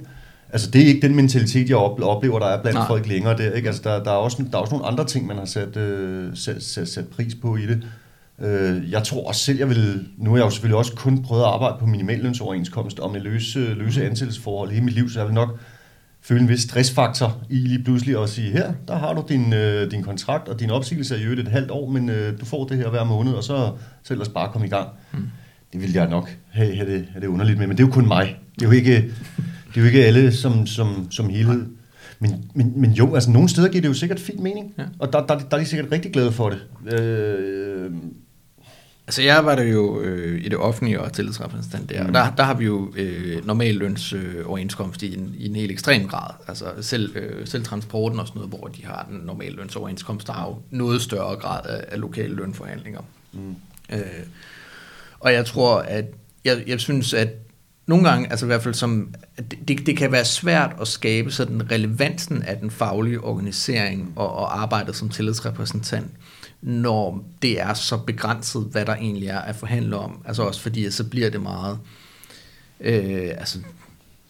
Altså, 0.55 0.71
det 0.71 0.83
er 0.83 0.87
ikke 0.87 1.09
den 1.09 1.17
mentalitet, 1.17 1.69
jeg 1.69 1.77
op- 1.77 2.01
oplever, 2.03 2.39
der 2.39 2.47
er 2.47 2.63
blandt 2.63 2.79
Nej. 2.79 2.87
Folk 2.87 3.09
længere 3.09 3.37
der, 3.37 3.53
ikke? 3.53 3.69
Altså, 3.69 3.83
der, 3.85 4.03
der, 4.03 4.11
er 4.11 4.15
også, 4.15 4.45
der 4.53 4.59
er 4.59 4.63
også 4.63 4.75
nogle 4.75 4.87
andre 4.87 5.05
ting, 5.07 5.27
man 5.27 5.37
har 5.37 5.45
sat, 5.45 5.77
øh, 5.77 6.31
sat, 6.35 6.63
sat, 6.63 6.89
sat 6.89 7.09
pris 7.09 7.35
på 7.35 7.57
i 7.57 7.67
det. 7.67 7.83
Øh, 8.43 8.91
jeg 8.91 9.03
tror 9.03 9.29
også 9.29 9.41
selv, 9.41 9.59
jeg 9.59 9.69
vil... 9.69 10.07
Nu 10.17 10.31
har 10.31 10.37
jeg 10.37 10.45
jo 10.45 10.51
selvfølgelig 10.51 10.77
også 10.79 10.93
kun 10.97 11.23
prøvet 11.23 11.43
at 11.43 11.49
arbejde 11.49 11.77
på 11.81 11.87
minimallønsoverenskomst 11.87 12.99
og 13.01 13.13
med 13.13 13.21
løse, 13.21 13.59
løse 13.59 14.07
ansættelsesforhold 14.07 14.71
hele 14.71 14.85
mit 14.85 14.95
liv, 14.95 15.11
så 15.11 15.19
jeg 15.19 15.27
vil 15.27 15.35
nok 15.35 15.59
føle 16.23 16.41
en 16.41 16.49
vis 16.49 16.61
stressfaktor 16.61 17.39
i 17.51 17.57
lige 17.57 17.85
pludselig 17.85 18.23
at 18.23 18.29
sige, 18.29 18.51
her, 18.51 18.73
der 18.89 18.99
har 18.99 19.13
du 19.13 19.25
din, 19.29 19.53
øh, 19.53 19.91
din 19.91 20.03
kontrakt, 20.03 20.49
og 20.49 20.61
din 20.61 20.71
opsigelse 20.71 21.15
er 21.15 21.19
i 21.19 21.23
øvrigt 21.23 21.41
et 21.41 21.49
halvt 21.49 21.71
år, 21.71 21.91
men 21.91 22.09
øh, 22.09 22.41
du 22.41 22.45
får 22.45 22.67
det 22.67 22.77
her 22.77 22.89
hver 22.89 23.05
måned, 23.05 23.33
og 23.33 23.45
så, 23.45 23.73
så 24.03 24.15
ellers 24.15 24.29
bare 24.29 24.53
komme 24.53 24.67
i 24.67 24.71
gang. 24.71 24.89
Mm. 25.13 25.19
Det 25.73 25.83
vil 25.83 25.93
jeg 25.93 26.09
nok 26.09 26.37
have, 26.51 26.77
have, 26.77 26.93
det, 26.93 27.07
have 27.13 27.21
det 27.21 27.27
underligt 27.27 27.59
med, 27.59 27.67
men 27.67 27.77
det 27.77 27.83
er 27.83 27.87
jo 27.87 27.93
kun 27.93 28.07
mig. 28.07 28.37
Det 28.55 28.63
er 28.63 28.67
jo 28.67 28.73
ikke, 28.73 29.05
det 29.75 29.81
er 29.81 29.81
jo 29.81 29.87
ikke 29.87 30.05
alle 30.07 30.33
som, 30.33 30.67
som, 30.67 31.11
som 31.11 31.29
helhed. 31.29 31.67
Men, 32.19 32.51
men, 32.55 32.73
men 32.81 32.91
jo, 32.93 33.15
altså 33.15 33.31
nogle 33.31 33.49
steder 33.49 33.69
giver 33.69 33.83
det 33.83 33.89
jo 33.89 33.95
sikkert 33.95 34.21
fin 34.21 34.43
mening, 34.43 34.75
Ja. 34.79 34.85
og 34.99 35.13
der, 35.13 35.27
der, 35.27 35.39
der 35.39 35.57
er 35.57 35.61
de 35.61 35.67
sikkert 35.67 35.93
rigtig 35.93 36.13
glade 36.13 36.33
for 36.33 36.51
det. 36.51 36.93
Øh, 37.01 37.91
Altså 39.07 39.23
jeg 39.23 39.37
arbejder 39.37 39.63
jo 39.63 40.01
øh, 40.01 40.45
i 40.45 40.49
det 40.49 40.59
offentlige 40.59 41.01
og 41.01 41.13
tillidsrepræsentant 41.13 41.91
der, 41.91 42.03
mm. 42.03 42.09
og 42.09 42.15
der, 42.15 42.35
der 42.37 42.43
har 42.43 42.55
vi 42.55 42.65
jo 42.65 42.93
øh, 42.97 43.47
normal 43.47 43.75
løns 43.75 44.13
øh, 44.13 44.35
overenskomst 44.47 45.03
i 45.03 45.15
en, 45.19 45.35
i 45.39 45.47
en 45.49 45.57
helt 45.57 45.71
ekstrem 45.73 46.09
grad. 46.09 46.31
Altså 46.49 46.65
selv, 46.81 47.17
øh, 47.17 47.47
selv 47.47 47.65
transporten 47.65 48.19
og 48.21 48.27
sådan 48.27 48.39
noget, 48.39 48.59
hvor 48.59 48.69
de 48.69 48.85
har 48.85 49.07
den 49.11 49.19
normale 49.19 49.57
lønsoverenskomst, 49.57 50.27
der 50.27 50.33
har 50.33 50.47
jo 50.47 50.57
noget 50.71 51.03
større 51.03 51.37
grad 51.37 51.61
af, 51.67 51.85
af 51.89 52.01
lokale 52.01 52.35
lønforhandlinger. 52.35 53.01
Mm. 53.33 53.55
Øh, 53.93 54.01
og 55.21 55.33
jeg 55.33 55.47
tror, 55.47 55.79
at 55.79 56.05
jeg, 56.45 56.63
jeg 56.67 56.81
synes, 56.81 57.15
at 57.15 57.29
nogle 57.87 58.09
gange, 58.09 58.31
altså 58.31 58.47
i 58.47 58.49
hvert 58.49 58.63
fald 58.63 58.75
som, 58.75 59.15
det- 59.39 59.59
det, 59.69 59.87
det 59.87 59.97
kan 59.97 60.13
være 60.13 60.25
svært 60.25 60.77
at 60.81 60.89
skabe 60.89 61.31
sådan 61.31 61.71
relevansen 61.71 62.43
af 62.43 62.57
den 62.59 62.71
faglige 62.71 63.21
organisering 63.21 64.13
og, 64.17 64.33
og 64.35 64.63
arbejdet 64.63 64.97
som 64.97 65.09
tillidsrepræsentant, 65.09 66.11
når 66.63 67.25
det 67.43 67.61
er 67.61 67.75
så 67.75 67.97
begrænset, 67.97 68.69
hvad 68.73 68.87
der 68.87 68.95
egentlig 68.95 69.29
er 69.29 69.39
at 69.39 69.57
forhandle 69.57 69.97
om. 69.97 70.23
Altså 70.25 70.43
også 70.43 70.61
fordi, 70.61 70.85
at 70.85 70.95
så 70.95 71.05
bliver 71.05 71.31
det 71.31 71.41
meget, 71.43 71.79
øh, 72.81 73.31
altså 73.39 73.59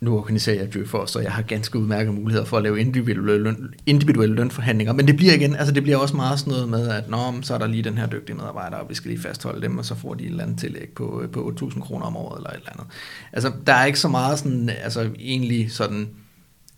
nu 0.05 0.19
organiserer 0.19 0.57
jeg 0.57 0.75
Djø 0.75 0.85
for, 0.87 1.07
så 1.07 1.21
jeg 1.21 1.33
har 1.33 1.43
ganske 1.43 1.79
udmærkede 1.79 2.13
muligheder 2.15 2.47
for 2.47 2.57
at 2.57 2.63
lave 2.63 2.81
individuelle, 2.81 3.39
løn, 3.39 3.75
individuelle 3.87 4.35
lønforhandlinger, 4.35 4.93
men 4.93 5.07
det 5.07 5.17
bliver 5.17 5.33
igen, 5.33 5.57
altså 5.57 5.75
det 5.75 5.83
bliver 5.83 5.99
også 5.99 6.17
meget 6.17 6.39
sådan 6.39 6.51
noget 6.51 6.69
med, 6.69 6.89
at 6.89 7.11
Nå, 7.11 7.19
så 7.43 7.55
er 7.55 7.59
der 7.59 7.67
lige 7.67 7.83
den 7.83 7.99
her 7.99 8.07
dygtige 8.07 8.37
medarbejder, 8.37 8.77
og 8.77 8.89
vi 8.89 8.95
skal 8.95 9.11
lige 9.11 9.21
fastholde 9.21 9.63
dem, 9.63 9.79
og 9.79 9.85
så 9.85 9.95
får 9.95 10.15
de 10.15 10.25
et 10.25 10.31
eller 10.31 10.43
andet 10.43 10.59
tillæg 10.59 10.89
på, 10.97 11.23
på 11.33 11.55
8.000 11.61 11.81
kroner 11.81 12.07
om 12.07 12.17
året, 12.17 12.39
eller 12.39 12.51
et 12.51 12.57
eller 12.57 12.73
andet. 12.73 12.87
Altså, 13.33 13.53
der 13.67 13.73
er 13.73 13.85
ikke 13.85 14.01
så 14.01 14.09
meget 14.09 14.39
sådan, 14.39 14.71
altså 14.83 15.11
egentlig 15.19 15.73
sådan 15.73 16.09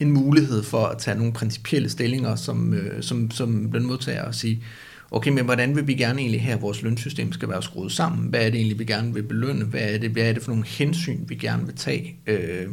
en 0.01 0.11
mulighed 0.11 0.63
for 0.63 0.87
at 0.87 0.99
tage 0.99 1.19
nogle 1.19 1.33
principielle 1.33 1.89
stillinger 1.89 2.37
som, 2.37 2.75
øh, 2.75 3.03
som, 3.03 3.31
som 3.31 3.71
lønmodtager 3.73 4.23
og 4.23 4.35
sige, 4.35 4.63
okay, 5.11 5.31
men 5.31 5.45
hvordan 5.45 5.77
vil 5.77 5.87
vi 5.87 5.95
gerne 5.95 6.21
egentlig 6.21 6.43
have, 6.43 6.55
at 6.55 6.63
vores 6.63 6.83
lønsystem 6.83 7.33
skal 7.33 7.49
være 7.49 7.63
skruet 7.63 7.93
sammen? 7.93 8.29
Hvad 8.29 8.41
er 8.41 8.51
det 8.51 8.55
egentlig, 8.55 8.79
vi 8.79 8.85
gerne 8.85 9.15
vil 9.15 9.23
belønne? 9.23 9.65
Hvad 9.65 9.81
er 9.81 9.99
det, 9.99 10.11
hvad 10.11 10.23
er 10.23 10.33
det 10.33 10.43
for 10.43 10.51
nogle 10.51 10.67
hensyn, 10.67 11.21
vi 11.29 11.35
gerne 11.35 11.67
vil 11.67 11.75
tage? 11.75 12.17
Øh, 12.27 12.67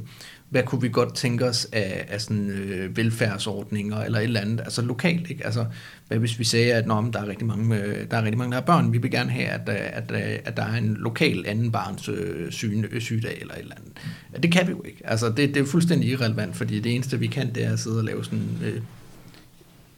hvad 0.54 0.64
kunne 0.64 0.82
vi 0.82 0.90
godt 0.90 1.16
tænke 1.16 1.46
os 1.46 1.68
af, 1.72 2.06
af 2.10 2.22
sådan, 2.22 2.50
øh, 2.50 2.98
velfærdsordninger 2.98 4.02
eller 4.02 4.20
et 4.20 4.24
eller 4.24 4.40
andet, 4.40 4.60
altså 4.60 4.82
lokalt, 4.82 5.30
ikke? 5.30 5.46
Altså, 5.46 5.66
hvad 6.08 6.18
hvis 6.18 6.40
vi 6.40 6.44
sagde, 6.44 6.74
at 6.74 6.88
men, 6.88 7.14
der 7.14 7.22
er 7.22 7.28
rigtig 7.28 7.48
mange, 7.48 7.78
øh, 7.78 8.12
der 8.12 8.18
er 8.18 8.24
rigtig 8.24 8.38
mange, 8.38 8.52
der 8.52 8.58
har 8.58 8.66
børn, 8.66 8.94
vi 8.94 8.98
vil 8.98 9.12
gerne 9.12 9.30
have, 9.30 9.48
at, 9.48 9.70
øh, 9.70 9.76
at, 9.76 10.12
at, 10.12 10.42
at 10.46 10.58
der 10.58 10.64
er 10.64 10.76
en 10.76 10.98
lokal 11.00 11.44
anden 11.48 11.72
barns 11.72 12.10
øh, 12.10 12.52
syge, 12.52 12.88
øh, 12.92 13.02
sygdag 13.02 13.38
eller 13.42 13.54
et 13.54 13.60
eller 13.60 13.76
andet. 13.76 13.92
Ja, 14.34 14.38
det 14.38 14.52
kan 14.52 14.68
vi 14.68 14.72
jo 14.72 14.84
ikke. 14.86 15.02
Altså, 15.04 15.30
det, 15.30 15.38
det 15.38 15.58
er 15.58 15.66
fuldstændig 15.66 16.10
irrelevant, 16.10 16.56
fordi 16.56 16.80
det 16.80 16.96
eneste, 16.96 17.20
vi 17.20 17.28
kan, 17.28 17.56
det 17.56 17.66
er 17.66 17.74
at 17.74 17.80
sidde 17.80 17.98
og 17.98 18.04
lave 18.04 18.26
sådan 18.26 18.50
øh, 18.66 18.82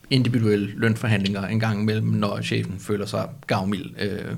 individuelle 0.10 0.72
lønforhandlinger 0.76 1.48
en 1.48 1.60
gang 1.60 1.82
imellem, 1.82 2.08
når 2.08 2.42
chefen 2.42 2.80
føler 2.80 3.06
sig 3.06 3.30
gavmild, 3.48 3.86
øh, 4.02 4.36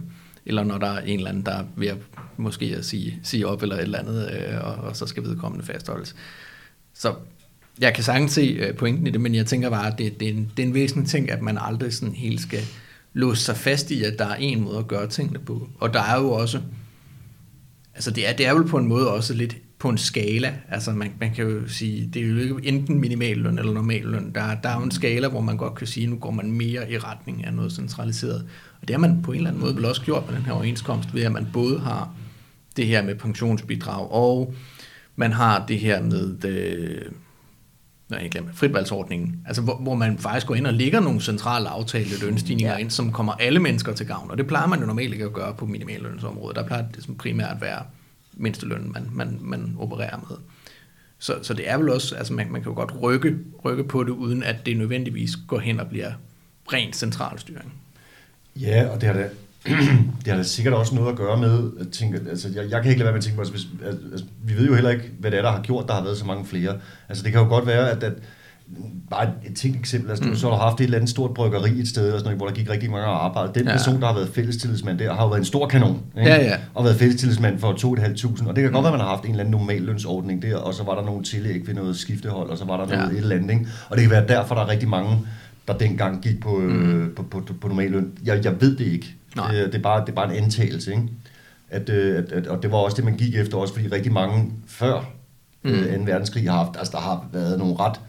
eller 0.47 0.63
når 0.63 0.77
der 0.77 0.87
er 0.87 0.99
en 0.99 1.17
eller 1.17 1.29
anden, 1.29 1.45
der 1.45 1.51
er 1.51 1.63
ved 1.75 1.87
at 1.87 1.97
måske 2.37 2.75
at 2.77 2.85
sige, 2.85 3.19
sige 3.23 3.47
op 3.47 3.61
eller 3.61 3.75
et 3.75 3.81
eller 3.81 3.99
andet, 3.99 4.31
øh, 4.31 4.65
og, 4.65 4.75
og 4.75 4.95
så 4.95 5.07
skal 5.07 5.23
vedkommende 5.23 5.65
fastholdes. 5.65 6.15
Så 6.93 7.15
jeg 7.79 7.93
kan 7.93 8.03
sagtens 8.03 8.31
se 8.31 8.41
øh, 8.41 8.75
pointen 8.75 9.07
i 9.07 9.09
det, 9.09 9.21
men 9.21 9.35
jeg 9.35 9.45
tænker 9.45 9.69
bare, 9.69 9.91
at 9.91 9.97
det, 9.97 10.19
det, 10.19 10.27
er, 10.27 10.33
en, 10.33 10.51
det 10.57 10.63
er 10.63 10.67
en 10.67 10.73
væsentlig 10.73 11.09
ting, 11.09 11.31
at 11.31 11.41
man 11.41 11.57
aldrig 11.61 11.93
sådan 11.93 12.15
helt 12.15 12.41
skal 12.41 12.61
låse 13.13 13.43
sig 13.43 13.57
fast 13.57 13.91
i, 13.91 14.03
at 14.03 14.19
der 14.19 14.25
er 14.25 14.35
en 14.35 14.61
måde 14.61 14.77
at 14.77 14.87
gøre 14.87 15.07
tingene 15.07 15.39
på. 15.39 15.69
Og 15.79 15.93
der 15.93 16.01
er 16.01 16.19
jo 16.19 16.31
også, 16.31 16.61
altså 17.95 18.11
det 18.11 18.29
er, 18.29 18.33
det 18.33 18.45
er 18.45 18.53
vel 18.53 18.67
på 18.67 18.77
en 18.77 18.87
måde 18.87 19.11
også 19.11 19.33
lidt 19.33 19.57
på 19.79 19.89
en 19.89 19.97
skala. 19.97 20.53
Altså 20.69 20.91
man, 20.91 21.11
man 21.19 21.33
kan 21.33 21.47
jo 21.47 21.67
sige, 21.67 22.09
det 22.13 22.21
er 22.21 22.27
jo 22.27 22.37
ikke 22.37 22.67
enten 22.67 22.99
minimalløn 22.99 23.59
eller 23.59 23.73
normalløn. 23.73 24.31
Der, 24.35 24.55
der 24.55 24.69
er 24.69 24.75
jo 24.75 24.83
en 24.83 24.91
skala, 24.91 25.27
hvor 25.27 25.41
man 25.41 25.57
godt 25.57 25.75
kan 25.75 25.87
sige, 25.87 26.07
nu 26.07 26.15
går 26.15 26.31
man 26.31 26.51
mere 26.51 26.91
i 26.91 26.97
retning 26.97 27.45
af 27.45 27.53
noget 27.53 27.71
centraliseret. 27.71 28.45
Og 28.81 28.87
det 28.87 28.89
har 28.89 28.99
man 28.99 29.21
på 29.21 29.31
en 29.31 29.37
eller 29.37 29.49
anden 29.49 29.61
måde 29.61 29.75
vel 29.75 29.85
også 29.85 30.01
gjort 30.01 30.27
med 30.27 30.35
den 30.35 30.45
her 30.45 30.51
overenskomst, 30.51 31.13
ved 31.13 31.23
at 31.23 31.31
man 31.31 31.47
både 31.53 31.79
har 31.79 32.09
det 32.77 32.87
her 32.87 33.03
med 33.03 33.15
pensionsbidrag, 33.15 34.11
og 34.11 34.53
man 35.15 35.33
har 35.33 35.65
det 35.65 35.79
her 35.79 36.01
med 36.03 36.37
det, 36.37 36.77
øh, 36.77 37.11
nej, 38.09 38.19
jeg 38.21 38.31
glemmer, 38.31 38.51
fritvalgsordningen, 38.53 39.41
altså 39.45 39.61
hvor, 39.61 39.77
hvor 39.77 39.95
man 39.95 40.17
faktisk 40.17 40.47
går 40.47 40.55
ind 40.55 40.67
og 40.67 40.73
lægger 40.73 40.99
nogle 40.99 41.21
centrale 41.21 41.69
aftalte 41.69 42.25
lønstigninger 42.25 42.73
ja. 42.73 42.77
ind, 42.77 42.89
som 42.89 43.11
kommer 43.11 43.33
alle 43.33 43.59
mennesker 43.59 43.93
til 43.93 44.07
gavn, 44.07 44.31
og 44.31 44.37
det 44.37 44.47
plejer 44.47 44.67
man 44.67 44.79
jo 44.79 44.85
normalt 44.85 45.13
ikke 45.13 45.25
at 45.25 45.33
gøre 45.33 45.53
på 45.53 45.65
minimallønsområdet. 45.65 46.55
Der 46.55 46.67
plejer 46.67 46.85
det 46.95 47.03
som 47.03 47.15
primært 47.15 47.55
at 47.55 47.61
være 47.61 47.81
mindsteløn, 48.39 48.91
man, 48.93 49.09
man, 49.11 49.39
man 49.41 49.75
opererer 49.79 50.17
med. 50.29 50.37
Så, 51.19 51.33
så 51.41 51.53
det 51.53 51.69
er 51.69 51.77
vel 51.77 51.89
også, 51.89 52.15
altså 52.15 52.33
man, 52.33 52.51
man 52.51 52.61
kan 52.61 52.71
jo 52.71 52.75
godt 52.75 52.93
rykke, 53.01 53.37
rykke 53.65 53.83
på 53.83 54.03
det, 54.03 54.09
uden 54.09 54.43
at 54.43 54.55
det 54.65 54.77
nødvendigvis 54.77 55.31
går 55.47 55.59
hen 55.59 55.79
og 55.79 55.87
bliver 55.87 56.11
rent 56.73 56.95
centralstyring. 56.95 57.73
Ja, 58.55 58.87
og 58.87 59.01
det 59.01 59.09
har 59.09 59.13
da, 59.13 59.29
det 60.25 60.27
har 60.27 60.35
da 60.35 60.43
sikkert 60.43 60.73
også 60.73 60.95
noget 60.95 61.09
at 61.09 61.17
gøre 61.17 61.37
med, 61.39 61.71
at 61.79 61.89
tænke, 61.91 62.21
altså 62.29 62.49
jeg, 62.55 62.69
jeg 62.69 62.81
kan 62.81 62.91
ikke 62.91 62.99
lade 62.99 63.05
være 63.05 63.13
med 63.13 63.17
at 63.17 63.23
tænke 63.23 63.35
på, 63.35 63.41
altså, 63.41 63.67
altså, 64.11 64.25
vi 64.43 64.57
ved 64.57 64.67
jo 64.67 64.73
heller 64.73 64.89
ikke, 64.89 65.11
hvad 65.19 65.31
det 65.31 65.37
er, 65.37 65.41
der 65.41 65.51
har 65.51 65.61
gjort, 65.61 65.87
der 65.87 65.93
har 65.93 66.03
været 66.03 66.17
så 66.17 66.25
mange 66.25 66.45
flere. 66.45 66.79
Altså 67.09 67.23
det 67.23 67.31
kan 67.31 67.41
jo 67.41 67.47
godt 67.47 67.67
være, 67.67 67.91
at, 67.91 68.03
at 68.03 68.13
bare 69.09 69.29
et 69.45 69.55
tænkt 69.55 69.77
eksempel, 69.77 70.09
altså, 70.09 70.25
mm. 70.25 70.35
så 70.35 70.49
har 70.49 70.55
du 70.55 70.61
haft 70.61 70.79
et 70.79 70.83
eller 70.83 70.97
andet 70.97 71.09
stort 71.09 71.33
bryggeri 71.33 71.79
et 71.79 71.87
sted, 71.87 72.03
eller 72.03 72.17
sådan 72.17 72.25
noget, 72.25 72.37
hvor 72.37 72.47
der 72.47 72.53
gik 72.53 72.69
rigtig 72.69 72.91
mange 72.91 73.05
arbejde. 73.05 73.51
Den 73.55 73.67
ja. 73.67 73.71
person, 73.71 74.01
der 74.01 74.07
har 74.07 74.13
været 74.13 74.29
fællestillidsmand 74.29 74.99
der, 74.99 75.13
har 75.13 75.23
jo 75.23 75.27
været 75.27 75.39
en 75.39 75.45
stor 75.45 75.67
kanon, 75.67 76.01
ikke? 76.17 76.29
Ja, 76.29 76.43
ja. 76.43 76.57
og 76.73 76.83
været 76.83 76.95
fællestillidsmand 76.95 77.59
for 77.59 77.71
2.500, 77.71 78.47
og 78.47 78.55
det 78.55 78.61
kan 78.61 78.69
mm. 78.69 78.73
godt 78.73 78.83
være, 78.83 78.91
man 78.91 78.99
har 78.99 79.07
haft 79.07 79.23
en 79.23 79.29
eller 79.29 79.43
anden 79.43 79.51
normallønsordning 79.51 80.41
der, 80.41 80.57
og 80.57 80.73
så 80.73 80.83
var 80.83 80.95
der 80.95 81.05
nogle 81.05 81.23
tillæg 81.23 81.67
ved 81.67 81.73
noget 81.73 81.97
skiftehold, 81.97 82.49
og 82.49 82.57
så 82.57 82.65
var 82.65 82.77
der 82.77 82.85
noget 82.85 83.11
ja. 83.11 83.17
et 83.17 83.17
eller 83.17 83.35
andet, 83.35 83.51
ikke? 83.51 83.67
og 83.89 83.97
det 83.97 84.01
kan 84.01 84.11
være 84.11 84.27
derfor, 84.27 84.55
der 84.55 84.61
er 84.61 84.67
rigtig 84.67 84.89
mange, 84.89 85.17
der 85.67 85.77
dengang 85.77 86.21
gik 86.21 86.41
på, 86.41 86.57
mm. 86.57 87.01
øh, 87.01 87.15
på, 87.15 87.23
på, 87.23 87.39
på, 87.39 87.53
på 87.61 87.67
normalløn. 87.67 88.11
Jeg, 88.25 88.45
jeg 88.45 88.61
ved 88.61 88.77
det 88.77 88.85
ikke. 88.85 89.15
Nej. 89.35 89.51
Det, 89.51 89.65
det, 89.65 89.75
er 89.75 89.81
bare, 89.81 90.01
det 90.01 90.09
er 90.09 90.15
bare 90.15 90.37
en 90.37 90.43
antagelse, 90.43 90.91
ikke? 90.91 91.03
At, 91.69 91.89
øh, 91.89 92.17
at, 92.17 92.31
at, 92.31 92.47
og 92.47 92.63
det 92.63 92.71
var 92.71 92.77
også 92.77 92.95
det, 92.97 93.05
man 93.05 93.17
gik 93.17 93.35
efter, 93.35 93.57
også 93.57 93.73
fordi 93.73 93.87
rigtig 93.87 94.11
mange 94.11 94.51
før 94.67 95.11
mm. 95.63 95.69
øh, 95.69 95.97
2. 95.97 96.03
verdenskrig 96.03 96.49
har 96.49 96.63
haft, 96.63 96.77
altså 96.77 96.91
der 96.91 96.99
har 96.99 97.29
været 97.33 97.59
nogle 97.59 97.75
ret 97.79 97.99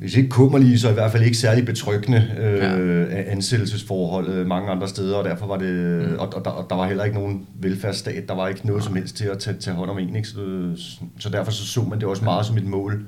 hvis 0.00 0.16
ikke 0.16 0.28
kummerlige, 0.28 0.78
så 0.78 0.90
i 0.90 0.92
hvert 0.92 1.12
fald 1.12 1.22
ikke 1.22 1.36
særlig 1.36 1.66
betryggende 1.66 2.30
øh, 2.38 2.58
ja. 2.58 3.22
ansættelsesforhold 3.22 4.28
øh, 4.28 4.46
mange 4.46 4.70
andre 4.70 4.88
steder, 4.88 5.16
og 5.16 5.24
derfor 5.24 5.46
var 5.46 5.56
det, 5.56 6.08
mm. 6.08 6.18
og, 6.18 6.34
og, 6.34 6.44
der, 6.44 6.50
og 6.50 6.66
der 6.70 6.76
var 6.76 6.86
heller 6.86 7.04
ikke 7.04 7.16
nogen 7.16 7.46
velfærdsstat, 7.54 8.28
der 8.28 8.34
var 8.34 8.48
ikke 8.48 8.66
noget 8.66 8.80
ja. 8.80 8.84
som 8.84 8.94
helst 8.94 9.16
til 9.16 9.24
at 9.24 9.38
tage, 9.38 9.56
tage 9.56 9.76
hånd 9.76 9.90
om 9.90 9.98
en, 9.98 10.16
ikke? 10.16 10.28
Så, 10.28 10.70
så 11.18 11.28
derfor 11.28 11.52
så, 11.52 11.66
så 11.66 11.82
man 11.82 12.00
det 12.00 12.08
også 12.08 12.24
meget 12.24 12.46
som 12.46 12.56
et 12.56 12.66
mål, 12.66 13.04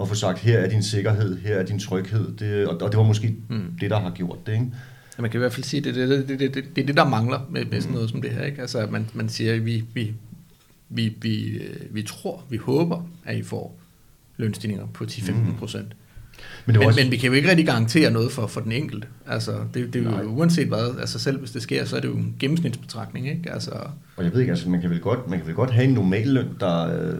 at 0.00 0.08
få 0.08 0.14
sagt, 0.14 0.38
her 0.38 0.58
er 0.58 0.68
din 0.68 0.82
sikkerhed, 0.82 1.38
her 1.38 1.54
er 1.54 1.62
din 1.62 1.78
tryghed, 1.78 2.36
det, 2.36 2.66
og, 2.66 2.80
og 2.80 2.90
det 2.90 2.98
var 2.98 3.04
måske 3.04 3.34
mm. 3.48 3.62
det, 3.80 3.90
der 3.90 4.00
har 4.00 4.10
gjort 4.10 4.38
det, 4.46 4.52
ikke? 4.52 4.66
Ja, 5.18 5.22
man 5.22 5.30
kan 5.30 5.38
i 5.38 5.40
hvert 5.40 5.52
fald 5.52 5.64
sige, 5.64 5.88
at 5.88 5.94
det 5.94 6.02
er 6.02 6.06
det, 6.06 6.28
det, 6.28 6.40
det, 6.40 6.54
det, 6.54 6.64
det, 6.76 6.88
det, 6.88 6.96
der 6.96 7.08
mangler 7.08 7.40
med, 7.50 7.64
med 7.64 7.80
sådan 7.80 7.94
noget 7.94 8.10
som 8.10 8.22
det 8.22 8.30
her, 8.30 8.44
ikke? 8.44 8.60
Altså, 8.60 8.78
at 8.78 8.90
man, 8.90 9.08
man 9.14 9.28
siger, 9.28 9.54
at 9.54 9.66
vi, 9.66 9.84
vi, 9.94 10.14
vi, 10.88 11.16
vi, 11.20 11.62
vi 11.90 12.02
tror, 12.02 12.44
vi 12.50 12.56
håber, 12.56 13.08
at 13.24 13.36
I 13.36 13.42
får 13.42 13.78
lønstigninger 14.36 14.86
på 14.86 15.04
10-15 15.04 15.58
procent. 15.58 15.88
Mm. 15.88 15.97
Men, 16.66 16.74
det 16.74 16.80
men, 16.80 16.88
også... 16.88 17.00
men 17.00 17.10
vi 17.10 17.16
kan 17.16 17.26
jo 17.26 17.32
ikke 17.32 17.50
rigtig 17.50 17.66
garantere 17.66 18.10
noget 18.10 18.32
for, 18.32 18.46
for 18.46 18.60
den 18.60 18.72
enkelte. 18.72 19.06
Altså, 19.26 19.52
det, 19.74 19.92
det 19.92 20.00
er 20.00 20.04
jo 20.04 20.10
Nej. 20.10 20.22
uanset 20.26 20.68
hvad, 20.68 21.00
altså 21.00 21.18
selv 21.18 21.38
hvis 21.38 21.50
det 21.50 21.62
sker, 21.62 21.84
så 21.84 21.96
er 21.96 22.00
det 22.00 22.08
jo 22.08 22.14
en 22.14 22.34
gennemsnitsbetragtning, 22.38 23.28
ikke? 23.28 23.52
Altså... 23.52 23.70
Og 24.16 24.24
jeg 24.24 24.32
ved 24.32 24.40
ikke, 24.40 24.50
altså 24.50 24.68
man 24.68 24.80
kan 24.80 24.90
vel 24.90 25.00
godt, 25.00 25.30
man 25.30 25.38
kan 25.38 25.46
vel 25.46 25.54
godt 25.54 25.70
have 25.70 25.84
en 25.84 25.94
normal 25.94 26.26
løn, 26.26 26.48
der 26.60 27.00
øh, 27.00 27.14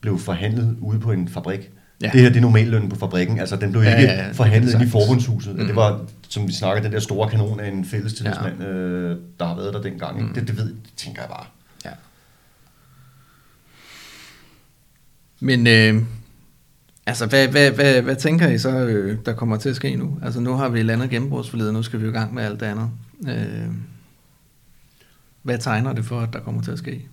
blev 0.00 0.18
forhandlet 0.18 0.76
ude 0.80 1.00
på 1.00 1.12
en 1.12 1.28
fabrik. 1.28 1.70
Ja. 2.02 2.10
Det 2.12 2.20
her 2.20 2.28
det 2.28 2.36
er 2.36 2.40
normallønnen 2.40 2.90
på 2.90 2.96
fabrikken, 2.96 3.38
altså 3.38 3.56
den 3.56 3.72
blev 3.72 3.82
ikke 3.82 3.92
ja, 3.92 4.02
ja, 4.02 4.26
ja, 4.26 4.32
forhandlet 4.32 4.82
i 4.82 4.88
forbundshuset. 4.88 5.56
Mm. 5.56 5.66
Det 5.66 5.76
var, 5.76 6.04
som 6.28 6.48
vi 6.48 6.52
snakker, 6.52 6.82
den 6.82 6.92
der 6.92 7.00
store 7.00 7.30
kanon 7.30 7.60
af 7.60 7.68
en 7.68 7.84
fælles 7.84 8.14
tillidsmand, 8.14 8.62
ja. 8.62 8.68
øh, 8.68 9.16
der 9.40 9.46
har 9.46 9.56
været 9.56 9.74
der 9.74 9.82
dengang. 9.82 10.22
Mm. 10.22 10.34
Det, 10.34 10.48
det 10.48 10.56
ved, 10.56 10.66
det 10.66 10.90
tænker 10.96 11.22
jeg 11.22 11.28
bare. 11.28 11.46
Ja. 11.84 11.90
Men 15.40 15.66
øh, 15.66 16.02
Altså, 17.06 17.26
hvad, 17.26 17.48
hvad, 17.48 17.70
hvad, 17.70 18.02
hvad 18.02 18.16
tænker 18.16 18.48
I 18.48 18.58
så, 18.58 18.70
øh, 18.70 19.18
der 19.26 19.34
kommer 19.34 19.56
til 19.56 19.68
at 19.68 19.76
ske 19.76 19.96
nu? 19.96 20.18
Altså, 20.22 20.40
nu 20.40 20.52
har 20.52 20.68
vi 20.68 20.82
landet 20.82 21.10
gennembrudsforledet, 21.10 21.74
nu 21.74 21.82
skal 21.82 22.02
vi 22.02 22.08
i 22.08 22.10
gang 22.10 22.34
med 22.34 22.42
alt 22.44 22.60
det 22.60 22.66
andet. 22.66 22.90
Øh, 23.28 23.68
hvad 25.42 25.58
tegner 25.58 25.92
det 25.92 26.04
for, 26.04 26.20
at 26.20 26.32
der 26.32 26.40
kommer 26.40 26.62
til 26.62 26.70
at 26.70 26.78
ske? 26.78 27.08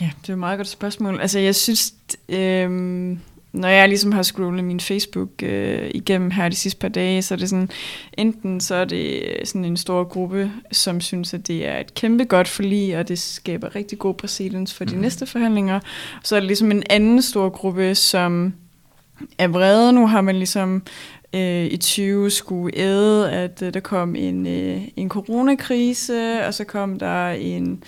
Ja, 0.00 0.10
det 0.22 0.28
er 0.28 0.32
et 0.32 0.38
meget 0.38 0.58
godt 0.58 0.68
spørgsmål. 0.68 1.20
Altså, 1.20 1.38
jeg 1.38 1.54
synes, 1.54 1.94
øh, 2.28 3.16
når 3.54 3.68
jeg 3.68 3.88
ligesom 3.88 4.12
har 4.12 4.22
scrollet 4.22 4.64
min 4.64 4.80
Facebook 4.80 5.28
øh, 5.42 5.90
igennem 5.94 6.30
her 6.30 6.48
de 6.48 6.56
sidste 6.56 6.80
par 6.80 6.88
dage, 6.88 7.22
så 7.22 7.34
er 7.34 7.38
det 7.38 7.48
sådan, 7.48 7.70
enten 8.18 8.60
så 8.60 8.74
er 8.74 8.84
det 8.84 9.22
sådan 9.44 9.64
en 9.64 9.76
stor 9.76 10.04
gruppe, 10.04 10.52
som 10.72 11.00
synes, 11.00 11.34
at 11.34 11.46
det 11.46 11.68
er 11.68 11.78
et 11.78 11.94
kæmpe 11.94 12.24
godt 12.24 12.48
forlig, 12.48 12.98
og 12.98 13.08
det 13.08 13.18
skaber 13.18 13.76
rigtig 13.76 13.98
god 13.98 14.14
præcedens 14.14 14.74
for 14.74 14.84
de 14.84 14.94
mm. 14.94 15.00
næste 15.00 15.26
forhandlinger. 15.26 15.80
Så 16.22 16.36
er 16.36 16.40
det 16.40 16.46
ligesom 16.46 16.70
en 16.70 16.82
anden 16.90 17.22
stor 17.22 17.48
gruppe, 17.48 17.94
som 17.94 18.54
er 19.38 19.48
vrede. 19.48 19.92
Nu 19.92 20.06
har 20.06 20.20
man 20.20 20.36
ligesom 20.36 20.82
øh, 21.34 21.64
i 21.64 21.76
20 21.76 22.30
skulle 22.30 22.78
æde, 22.78 23.30
at 23.30 23.62
øh, 23.62 23.74
der 23.74 23.80
kom 23.80 24.16
en, 24.16 24.46
øh, 24.46 24.82
en 24.96 25.08
coronakrise, 25.08 26.46
og 26.46 26.54
så 26.54 26.64
kom 26.64 26.98
der 26.98 27.28
en 27.28 27.82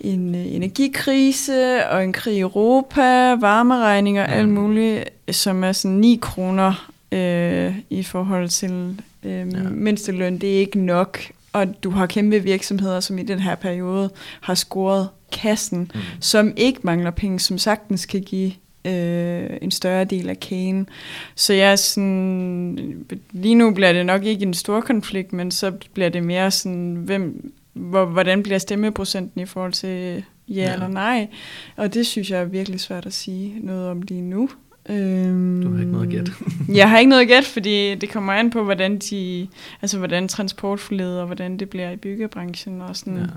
en 0.00 0.34
øh, 0.34 0.54
energikrise 0.54 1.88
og 1.90 2.04
en 2.04 2.12
krig 2.12 2.36
i 2.36 2.40
Europa, 2.40 3.34
varmeregninger 3.34 4.22
og 4.22 4.32
alt 4.32 4.48
muligt, 4.48 5.10
som 5.30 5.64
er 5.64 5.72
sådan 5.72 5.96
9 5.96 6.18
kroner 6.22 6.90
øh, 7.12 7.74
i 7.90 8.02
forhold 8.02 8.48
til 8.48 9.02
øh, 9.24 9.52
ja. 9.52 9.62
mindsteløn. 9.70 10.38
Det 10.38 10.54
er 10.54 10.58
ikke 10.58 10.78
nok, 10.78 11.18
og 11.52 11.84
du 11.84 11.90
har 11.90 12.06
kæmpe 12.06 12.38
virksomheder, 12.38 13.00
som 13.00 13.18
i 13.18 13.22
den 13.22 13.38
her 13.38 13.54
periode 13.54 14.10
har 14.40 14.54
scoret 14.54 15.08
kassen, 15.32 15.90
mm. 15.94 16.00
som 16.20 16.52
ikke 16.56 16.80
mangler 16.82 17.10
penge, 17.10 17.40
som 17.40 17.58
sagtens 17.58 18.06
kan 18.06 18.20
give 18.20 18.52
øh, 18.84 19.50
en 19.62 19.70
større 19.70 20.04
del 20.04 20.28
af 20.28 20.40
kagen. 20.40 20.88
Så 21.34 21.52
jeg 21.52 21.72
er 21.72 21.76
sådan, 21.76 23.04
lige 23.32 23.54
nu 23.54 23.74
bliver 23.74 23.92
det 23.92 24.06
nok 24.06 24.24
ikke 24.24 24.42
en 24.42 24.54
stor 24.54 24.80
konflikt, 24.80 25.32
men 25.32 25.50
så 25.50 25.72
bliver 25.94 26.08
det 26.08 26.24
mere 26.24 26.50
sådan, 26.50 26.94
hvem, 26.94 27.52
hvor, 27.72 28.04
hvordan 28.04 28.42
bliver 28.42 28.58
stemmeprocenten 28.58 29.40
i 29.40 29.46
forhold 29.46 29.72
til 29.72 30.24
ja, 30.48 30.54
ja 30.54 30.72
eller 30.72 30.88
nej. 30.88 31.28
Og 31.76 31.94
det 31.94 32.06
synes 32.06 32.30
jeg 32.30 32.40
er 32.40 32.44
virkelig 32.44 32.80
svært 32.80 33.06
at 33.06 33.12
sige 33.12 33.60
noget 33.62 33.88
om 33.88 34.02
lige 34.02 34.22
nu. 34.22 34.50
Øhm, 34.88 35.62
du 35.62 35.72
har 35.72 35.80
ikke 35.80 35.92
noget 35.92 36.06
at 36.06 36.10
gætte. 36.10 36.32
jeg 36.80 36.90
har 36.90 36.98
ikke 36.98 37.08
noget 37.08 37.22
at 37.22 37.28
gætte, 37.28 37.48
fordi 37.48 37.94
det 37.94 38.10
kommer 38.10 38.32
an 38.32 38.50
på, 38.50 38.62
hvordan 38.64 38.98
de, 38.98 39.48
altså 39.82 39.98
hvordan 39.98 40.28
transportforledet 40.28 41.20
og 41.20 41.26
hvordan 41.26 41.56
det 41.56 41.70
bliver 41.70 41.90
i 41.90 41.96
byggebranchen 41.96 42.80
og 42.80 42.96
sådan. 42.96 43.28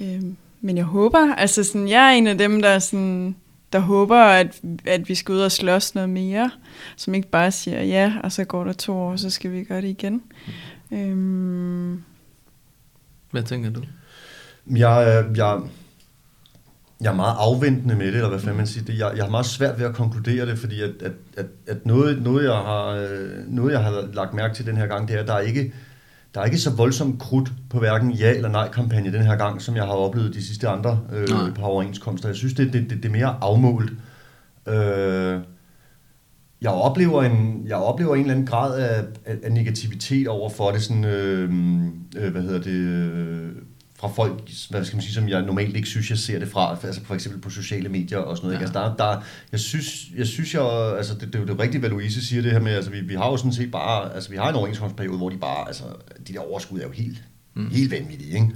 Ja. 0.00 0.06
Øhm, 0.06 0.36
men 0.60 0.76
jeg 0.76 0.84
håber, 0.84 1.34
altså 1.34 1.64
sådan, 1.64 1.88
jeg 1.88 2.12
er 2.12 2.18
en 2.18 2.26
af 2.26 2.38
dem, 2.38 2.62
der 2.62 2.78
sådan, 2.78 3.36
der 3.72 3.78
håber, 3.78 4.16
at, 4.16 4.60
at 4.86 5.08
vi 5.08 5.14
skal 5.14 5.32
ud 5.32 5.40
og 5.40 5.52
slås 5.52 5.94
noget 5.94 6.10
mere, 6.10 6.50
som 6.96 7.14
ikke 7.14 7.28
bare 7.28 7.52
siger 7.52 7.82
ja, 7.82 8.12
og 8.22 8.32
så 8.32 8.44
går 8.44 8.64
der 8.64 8.72
to 8.72 8.92
år, 8.96 9.16
så 9.16 9.30
skal 9.30 9.52
vi 9.52 9.64
gøre 9.64 9.80
det 9.80 9.88
igen. 9.88 10.22
Mm. 10.90 10.96
Øhm, 10.96 12.02
hvad 13.34 13.42
tænker 13.42 13.70
du? 13.70 13.82
Jeg, 14.70 15.24
jeg, 15.36 15.60
jeg 17.00 17.10
er 17.10 17.14
meget 17.14 17.34
afventende 17.38 17.94
med 17.94 18.06
det, 18.06 18.14
eller 18.14 18.28
hvad 18.28 18.38
fanden 18.38 18.56
man 18.56 18.66
siger. 18.66 18.84
Det, 18.84 18.98
jeg, 18.98 19.12
jeg 19.16 19.24
har 19.24 19.30
meget 19.30 19.46
svært 19.46 19.78
ved 19.78 19.86
at 19.86 19.94
konkludere 19.94 20.46
det, 20.46 20.58
fordi 20.58 20.82
at, 20.82 20.90
at, 21.02 21.12
at, 21.36 21.46
at 21.66 21.86
noget, 21.86 22.22
noget, 22.22 22.44
jeg 22.44 22.52
har, 22.52 22.86
øh, 22.86 23.30
noget, 23.48 23.72
jeg 23.72 23.82
har 23.82 24.08
lagt 24.12 24.34
mærke 24.34 24.54
til 24.54 24.66
den 24.66 24.76
her 24.76 24.86
gang, 24.86 25.08
det 25.08 25.16
er, 25.16 25.20
at 25.20 25.26
der 25.26 25.34
er 25.34 25.40
ikke, 25.40 25.74
der 26.34 26.40
er 26.40 26.44
ikke 26.44 26.58
så 26.58 26.70
voldsomt 26.70 27.20
krudt 27.20 27.52
på 27.70 27.78
hverken 27.78 28.10
ja 28.10 28.34
eller 28.34 28.48
nej 28.48 28.68
kampagne 28.68 29.12
den 29.12 29.22
her 29.22 29.36
gang, 29.36 29.62
som 29.62 29.76
jeg 29.76 29.84
har 29.84 29.92
oplevet 29.92 30.34
de 30.34 30.46
sidste 30.46 30.68
andre 30.68 31.00
øh, 31.12 31.54
par 31.54 31.64
overenskomster. 31.64 32.28
Jeg 32.28 32.36
synes, 32.36 32.54
det, 32.54 32.72
det, 32.72 32.90
det, 32.90 33.02
det 33.02 33.04
er 33.04 33.12
mere 33.12 33.36
afmålt. 33.40 33.92
Øh, 34.68 35.40
jeg 36.64 36.72
oplever 36.72 37.22
en, 37.22 37.64
jeg 37.66 37.76
oplever 37.76 38.14
en 38.14 38.20
eller 38.20 38.34
anden 38.34 38.46
grad 38.46 38.78
af, 38.78 39.04
af, 39.24 39.36
af 39.42 39.52
negativitet 39.52 40.28
over 40.28 40.50
for 40.50 40.70
det, 40.70 40.82
sådan, 40.82 41.04
øh, 41.04 41.50
øh, 42.16 42.32
hvad 42.32 42.42
hedder 42.42 42.60
det, 42.60 42.72
øh, 42.72 43.52
fra 43.98 44.08
folk, 44.08 44.50
hvad 44.70 44.84
skal 44.84 44.96
man 44.96 45.02
sige, 45.02 45.14
som 45.14 45.28
jeg 45.28 45.42
normalt 45.42 45.76
ikke 45.76 45.88
synes, 45.88 46.10
jeg 46.10 46.18
ser 46.18 46.38
det 46.38 46.48
fra, 46.48 46.78
altså 46.82 47.00
for 47.04 47.14
eksempel 47.14 47.40
på 47.40 47.50
sociale 47.50 47.88
medier 47.88 48.18
og 48.18 48.36
sådan 48.36 48.46
noget. 48.46 48.60
Ja. 48.60 48.66
Ikke? 48.66 48.78
Altså 48.78 48.96
der, 48.98 49.12
der, 49.12 49.22
jeg 49.52 49.60
synes, 49.60 50.06
jeg 50.16 50.26
synes 50.26 50.54
jeg, 50.54 50.96
altså 50.96 51.14
det, 51.14 51.32
det, 51.32 51.34
er 51.34 51.54
jo 51.54 51.62
rigtigt, 51.62 51.80
hvad 51.80 51.90
Louise 51.90 52.26
siger 52.26 52.42
det 52.42 52.52
her 52.52 52.60
med, 52.60 52.72
altså 52.72 52.90
vi, 52.90 53.00
vi 53.00 53.14
har 53.14 53.26
jo 53.30 53.36
sådan 53.36 53.52
set 53.52 53.70
bare, 53.70 54.14
altså 54.14 54.30
vi 54.30 54.36
har 54.36 54.48
en 54.48 54.54
overenskomstperiode, 54.54 55.16
hvor 55.16 55.30
de 55.30 55.36
bare, 55.36 55.66
altså 55.66 55.84
de 56.28 56.32
der 56.32 56.40
overskud 56.40 56.78
er 56.78 56.84
jo 56.84 56.92
helt, 56.92 57.22
mm. 57.54 57.70
helt 57.70 57.90
vanvittige, 57.90 58.34
ikke? 58.34 58.50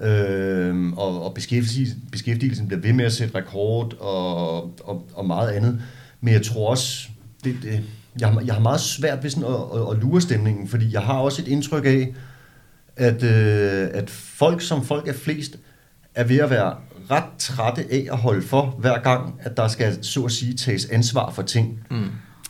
Øhm, 0.00 0.92
og, 0.92 1.24
og 1.24 1.34
beskæftigelsen, 1.34 2.02
beskæftigelsen 2.12 2.66
bliver 2.66 2.80
ved 2.80 2.92
med 2.92 3.04
at 3.04 3.12
sætte 3.12 3.34
rekord 3.34 3.94
og, 4.00 4.62
og, 4.88 5.08
og 5.14 5.26
meget 5.26 5.50
andet. 5.50 5.82
Men 6.20 6.34
jeg 6.34 6.42
tror 6.42 6.70
også, 6.70 7.08
det, 7.44 7.56
det, 7.62 7.80
jeg, 8.20 8.28
har, 8.28 8.40
jeg 8.40 8.54
har 8.54 8.60
meget 8.60 8.80
svært 8.80 9.22
ved 9.22 9.30
sådan 9.30 9.48
at, 9.48 9.80
at, 9.80 9.96
at 9.96 10.02
lure 10.02 10.20
stemningen, 10.20 10.68
fordi 10.68 10.92
jeg 10.92 11.00
har 11.00 11.14
også 11.14 11.42
et 11.42 11.48
indtryk 11.48 11.84
af, 11.84 12.14
at, 12.96 13.22
øh, 13.22 13.88
at 13.92 14.10
folk, 14.10 14.62
som 14.62 14.84
folk 14.84 15.08
er 15.08 15.12
flest, 15.12 15.56
er 16.14 16.24
ved 16.24 16.38
at 16.38 16.50
være 16.50 16.74
ret 17.10 17.24
trætte 17.38 17.84
af 17.90 18.06
at 18.12 18.18
holde 18.18 18.42
for, 18.42 18.76
hver 18.78 18.98
gang, 18.98 19.34
at 19.40 19.56
der 19.56 19.68
skal, 19.68 20.04
så 20.04 20.24
at 20.24 20.32
sige, 20.32 20.54
tages 20.54 20.86
ansvar 20.86 21.30
for 21.30 21.42
ting. 21.42 21.80
Mm. 21.90 22.04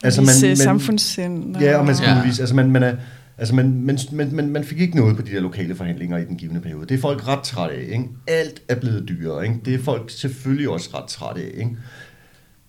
Altså, 0.05 0.21
man, 0.21 0.35
man, 0.43 0.57
samfundssind. 0.57 1.57
Ja, 1.61 1.79
og 1.79 1.87
man 1.87 1.97
skal 1.97 2.09
ja. 2.09 2.25
vise, 2.25 2.43
altså 2.43 2.55
man, 2.55 2.71
man 2.71 2.83
er, 2.83 2.95
Altså, 3.39 3.55
man, 3.55 3.83
man, 3.83 3.99
man, 4.13 4.35
man, 4.35 4.51
man 4.51 4.65
fik 4.65 4.81
ikke 4.81 4.97
noget 4.97 5.17
på 5.17 5.23
de 5.23 5.33
der 5.33 5.41
lokale 5.41 5.75
forhandlinger 5.75 6.19
i 6.19 6.25
den 6.25 6.37
givende 6.37 6.61
periode. 6.61 6.87
Det 6.87 6.95
er 6.95 7.01
folk 7.01 7.29
ret 7.29 7.43
trætte 7.43 7.77
af. 7.77 7.83
Ikke? 7.83 8.09
Alt 8.27 8.63
er 8.69 8.75
blevet 8.75 9.09
dyrere. 9.09 9.45
Ikke? 9.45 9.61
Det 9.65 9.75
er 9.75 9.79
folk 9.79 10.11
selvfølgelig 10.11 10.69
også 10.69 10.91
ret 10.95 11.09
trætte 11.09 11.41
af. 11.41 11.51
Ikke? 11.55 11.71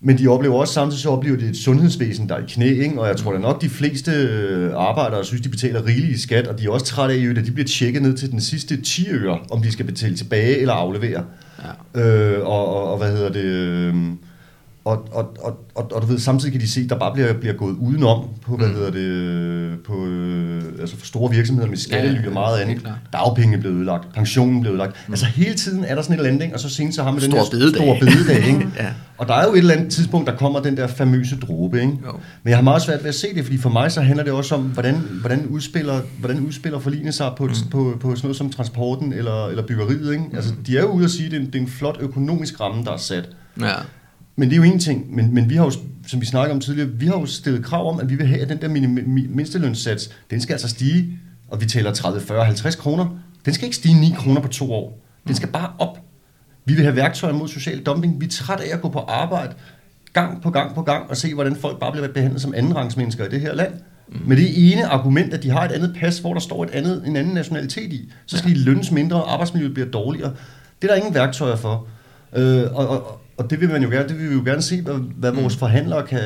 Men 0.05 0.17
de 0.17 0.27
oplever 0.27 0.55
også 0.55 0.73
samtidig, 0.73 1.01
så 1.01 1.09
oplever 1.09 1.37
de 1.37 1.45
et 1.45 1.57
sundhedsvæsen, 1.57 2.29
der 2.29 2.35
er 2.35 2.39
i 2.39 2.45
knæ, 2.47 2.65
ikke? 2.65 3.01
og 3.01 3.07
jeg 3.07 3.17
tror 3.17 3.31
da 3.31 3.39
nok, 3.39 3.61
de 3.61 3.69
fleste 3.69 4.11
øh, 4.11 4.73
arbejdere 4.75 5.25
synes, 5.25 5.41
de 5.41 5.49
betaler 5.49 5.85
rigeligt 5.85 6.17
i 6.17 6.21
skat, 6.21 6.47
og 6.47 6.59
de 6.59 6.65
er 6.65 6.69
også 6.69 6.85
trætte 6.85 7.15
af, 7.15 7.39
at 7.39 7.45
de 7.45 7.51
bliver 7.51 7.67
tjekket 7.67 8.01
ned 8.01 8.17
til 8.17 8.31
den 8.31 8.41
sidste 8.41 8.81
10 8.81 9.09
øre, 9.09 9.39
om 9.51 9.61
de 9.61 9.71
skal 9.71 9.85
betale 9.85 10.15
tilbage 10.15 10.57
eller 10.57 10.73
aflevere. 10.73 11.23
Ja. 11.95 12.01
Øh, 12.01 12.47
og, 12.47 12.75
og, 12.75 12.91
og 12.91 12.97
hvad 12.97 13.11
hedder 13.11 13.29
det... 13.29 13.43
Øh, 13.43 13.95
og, 14.85 15.07
og, 15.11 15.37
og, 15.39 15.65
og, 15.75 15.91
og 15.91 16.01
du 16.01 16.07
ved, 16.07 16.19
samtidig 16.19 16.51
kan 16.51 16.61
de 16.61 16.69
se, 16.71 16.81
at 16.81 16.89
der 16.89 16.99
bare 16.99 17.13
bliver, 17.13 17.33
bliver 17.33 17.53
gået 17.53 17.75
udenom 17.79 18.27
på, 18.41 18.57
hvad 18.57 18.67
mm. 18.67 18.73
hedder 18.73 18.91
det, 18.91 19.79
på, 19.83 20.05
øh, 20.05 20.63
altså 20.79 20.97
for 20.97 21.05
store 21.05 21.31
virksomheder 21.31 21.69
med 21.69 21.77
skattely 21.77 22.21
ja, 22.21 22.27
og 22.27 22.33
meget 22.33 22.59
andet. 22.59 22.87
Dagpenge 23.13 23.57
blev 23.57 23.71
ødelagt, 23.71 24.13
pensionen 24.13 24.61
blev 24.61 24.71
ødelagt. 24.71 24.95
Mm. 25.07 25.13
Altså 25.13 25.25
hele 25.25 25.53
tiden 25.53 25.83
er 25.83 25.95
der 25.95 26.01
sådan 26.01 26.13
et 26.13 26.25
eller 26.25 26.31
andet, 26.31 26.53
og 26.53 26.59
så 26.59 26.69
senest 26.69 26.95
så 26.95 27.03
har 27.03 27.11
man 27.11 27.21
den 27.21 27.31
her 27.31 27.43
store 27.43 27.99
bededag. 27.99 28.47
Ikke? 28.47 28.67
ja. 28.79 28.87
Og 29.17 29.27
der 29.27 29.33
er 29.33 29.47
jo 29.47 29.53
et 29.53 29.57
eller 29.57 29.73
andet 29.73 29.91
tidspunkt, 29.91 30.27
der 30.27 30.35
kommer 30.35 30.59
den 30.59 30.77
der 30.77 30.87
famøse 30.87 31.39
dråbe. 31.39 31.81
Ikke? 31.81 31.93
Jo. 32.05 32.11
Men 32.43 32.49
jeg 32.49 32.57
har 32.57 32.63
meget 32.63 32.81
svært 32.81 33.03
ved 33.03 33.09
at 33.09 33.15
se 33.15 33.27
det, 33.35 33.43
fordi 33.43 33.57
for 33.57 33.69
mig 33.69 33.91
så 33.91 34.01
handler 34.01 34.23
det 34.23 34.33
også 34.33 34.55
om, 34.55 34.61
hvordan, 34.61 34.95
hvordan 34.95 35.45
udspiller, 35.45 36.01
hvordan 36.19 36.39
udspiller 36.39 36.79
forligene 36.79 37.11
sig 37.11 37.31
på, 37.37 37.45
mm. 37.45 37.53
på, 37.71 37.97
på 37.99 38.15
sådan 38.15 38.27
noget 38.27 38.37
som 38.37 38.49
transporten 38.49 39.13
eller, 39.13 39.47
eller 39.47 39.63
byggeriet. 39.67 40.13
Ikke? 40.13 40.25
Altså, 40.33 40.53
mm. 40.53 40.63
de 40.63 40.77
er 40.77 40.81
jo 40.81 40.87
ude 40.87 41.05
at 41.05 41.11
sige, 41.11 41.25
at 41.25 41.31
det 41.31 41.37
er 41.37 41.41
en, 41.41 41.47
det 41.47 41.55
er 41.55 41.59
en 41.59 41.67
flot 41.67 41.97
økonomisk 41.99 42.61
ramme, 42.61 42.83
der 42.83 42.91
er 42.91 42.97
sat. 42.97 43.29
Ja. 43.61 43.73
Men 44.35 44.49
det 44.49 44.55
er 44.55 44.57
jo 44.57 44.73
en 44.73 44.79
ting, 44.79 45.15
men, 45.15 45.33
men 45.33 45.49
vi 45.49 45.55
har 45.55 45.65
jo, 45.65 45.71
som 46.07 46.21
vi 46.21 46.25
snakkede 46.25 46.53
om 46.53 46.59
tidligere, 46.59 46.89
vi 46.89 47.05
har 47.05 47.13
jo 47.13 47.25
stillet 47.25 47.65
krav 47.65 47.89
om, 47.89 47.99
at 47.99 48.09
vi 48.09 48.15
vil 48.15 48.27
have, 48.27 48.41
at 48.41 48.49
den 48.49 48.61
der 48.61 48.67
mindstelønssats, 49.27 50.09
den 50.29 50.41
skal 50.41 50.53
altså 50.53 50.69
stige, 50.69 51.19
og 51.47 51.61
vi 51.61 51.65
taler 51.65 51.93
30, 51.93 52.21
40, 52.21 52.45
50 52.45 52.75
kroner. 52.75 53.19
Den 53.45 53.53
skal 53.53 53.65
ikke 53.65 53.75
stige 53.75 53.99
9 53.99 54.13
kroner 54.17 54.41
på 54.41 54.47
to 54.47 54.73
år. 54.73 54.99
Den 55.27 55.35
skal 55.35 55.49
bare 55.49 55.71
op. 55.79 55.99
Vi 56.65 56.73
vil 56.73 56.83
have 56.83 56.95
værktøjer 56.95 57.33
mod 57.33 57.47
social 57.47 57.83
dumping. 57.83 58.21
Vi 58.21 58.25
er 58.25 58.29
trætte 58.29 58.63
af 58.63 58.75
at 58.75 58.81
gå 58.81 58.89
på 58.89 58.99
arbejde 58.99 59.53
gang 60.15 60.41
på 60.41 60.49
gang 60.49 60.75
på 60.75 60.81
gang 60.81 61.09
og 61.09 61.17
se, 61.17 61.33
hvordan 61.33 61.55
folk 61.55 61.79
bare 61.79 61.91
bliver 61.91 62.07
behandlet 62.07 62.41
som 62.41 62.53
andenrangsmennesker 62.55 63.25
i 63.25 63.29
det 63.29 63.41
her 63.41 63.55
land. 63.55 63.73
Mm. 64.07 64.21
Med 64.27 64.37
det 64.37 64.71
ene 64.71 64.85
argument, 64.85 65.33
at 65.33 65.43
de 65.43 65.49
har 65.49 65.65
et 65.65 65.71
andet 65.71 65.97
pas, 65.99 66.19
hvor 66.19 66.33
der 66.33 66.39
står 66.39 66.63
et 66.63 66.69
andet, 66.69 67.03
en 67.07 67.15
anden 67.15 67.33
nationalitet 67.33 67.93
i, 67.93 68.11
så 68.25 68.37
skal 68.37 68.51
ja. 68.51 68.55
de 68.55 68.63
lønnes 68.63 68.91
mindre, 68.91 69.23
og 69.23 69.33
arbejdsmiljøet 69.33 69.73
bliver 69.73 69.89
dårligere. 69.89 70.33
Det 70.81 70.89
er 70.89 70.93
der 70.93 70.95
ingen 70.95 71.13
værktøjer 71.13 71.55
for. 71.55 71.87
Øh, 72.35 72.63
og, 72.73 72.87
og, 72.87 73.21
og 73.37 73.49
det 73.49 73.61
vil 73.61 73.69
man 73.69 73.83
jo 73.83 73.89
gerne, 73.89 74.09
det 74.09 74.19
vil 74.19 74.29
vi 74.29 74.35
jo 74.35 74.43
gerne 74.45 74.61
se, 74.61 74.81
hvad, 74.81 74.95
hvad 74.95 75.31
mm. 75.31 75.41
vores 75.41 75.57
forhandlere 75.57 76.07
kan, 76.07 76.21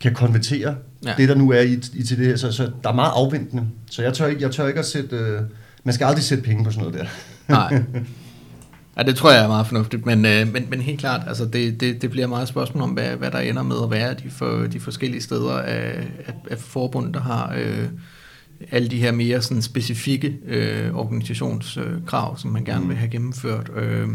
kan 0.00 0.14
konvertere 0.14 0.76
ja. 1.04 1.14
det, 1.16 1.28
der 1.28 1.34
nu 1.34 1.50
er 1.50 1.60
i, 1.60 1.72
i 1.94 2.02
til 2.02 2.18
det 2.18 2.26
her. 2.26 2.36
Så, 2.36 2.52
så 2.52 2.70
der 2.82 2.88
er 2.88 2.94
meget 2.94 3.12
afventende. 3.14 3.66
Så 3.90 4.02
jeg 4.02 4.14
tør 4.14 4.26
ikke, 4.26 4.42
jeg 4.42 4.50
tør 4.50 4.66
ikke 4.66 4.80
at 4.80 4.86
sætte... 4.86 5.16
Øh, 5.16 5.40
man 5.84 5.94
skal 5.94 6.04
aldrig 6.04 6.24
sætte 6.24 6.44
penge 6.44 6.64
på 6.64 6.70
sådan 6.70 6.88
noget 6.88 7.00
der. 7.00 7.06
Nej. 7.48 7.82
Ja, 8.96 9.02
det 9.02 9.16
tror 9.16 9.30
jeg 9.30 9.44
er 9.44 9.48
meget 9.48 9.66
fornuftigt, 9.66 10.06
men, 10.06 10.26
øh, 10.26 10.52
men, 10.52 10.66
men 10.68 10.80
helt 10.80 11.00
klart, 11.00 11.20
altså 11.26 11.44
det, 11.44 11.80
det, 11.80 12.02
det 12.02 12.10
bliver 12.10 12.26
meget 12.26 12.48
spørgsmål 12.48 12.82
om, 12.82 12.90
hvad, 12.90 13.16
hvad 13.16 13.30
der 13.30 13.38
ender 13.38 13.62
med 13.62 13.76
at 13.82 13.90
være 13.90 14.14
de, 14.14 14.30
for, 14.30 14.66
de 14.72 14.80
forskellige 14.80 15.22
steder 15.22 15.52
af, 15.52 16.08
af, 16.26 16.34
af 16.50 16.58
forbund, 16.58 17.14
der 17.14 17.20
har 17.20 17.54
øh, 17.56 17.88
alle 18.70 18.88
de 18.88 18.98
her 18.98 19.12
mere 19.12 19.42
sådan 19.42 19.62
specifikke 19.62 20.36
øh, 20.46 20.94
organisationskrav, 20.94 22.38
som 22.38 22.50
man 22.50 22.64
gerne 22.64 22.82
mm. 22.82 22.88
vil 22.88 22.96
have 22.96 23.10
gennemført. 23.10 23.70
Øh, 23.76 24.08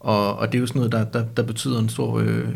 og, 0.00 0.36
og 0.36 0.52
det 0.52 0.58
er 0.58 0.60
jo 0.60 0.66
sådan 0.66 0.78
noget, 0.78 0.92
der, 0.92 1.04
der, 1.04 1.24
der 1.36 1.42
betyder 1.42 1.78
en 1.78 1.88
stor, 1.88 2.18
øh, 2.18 2.48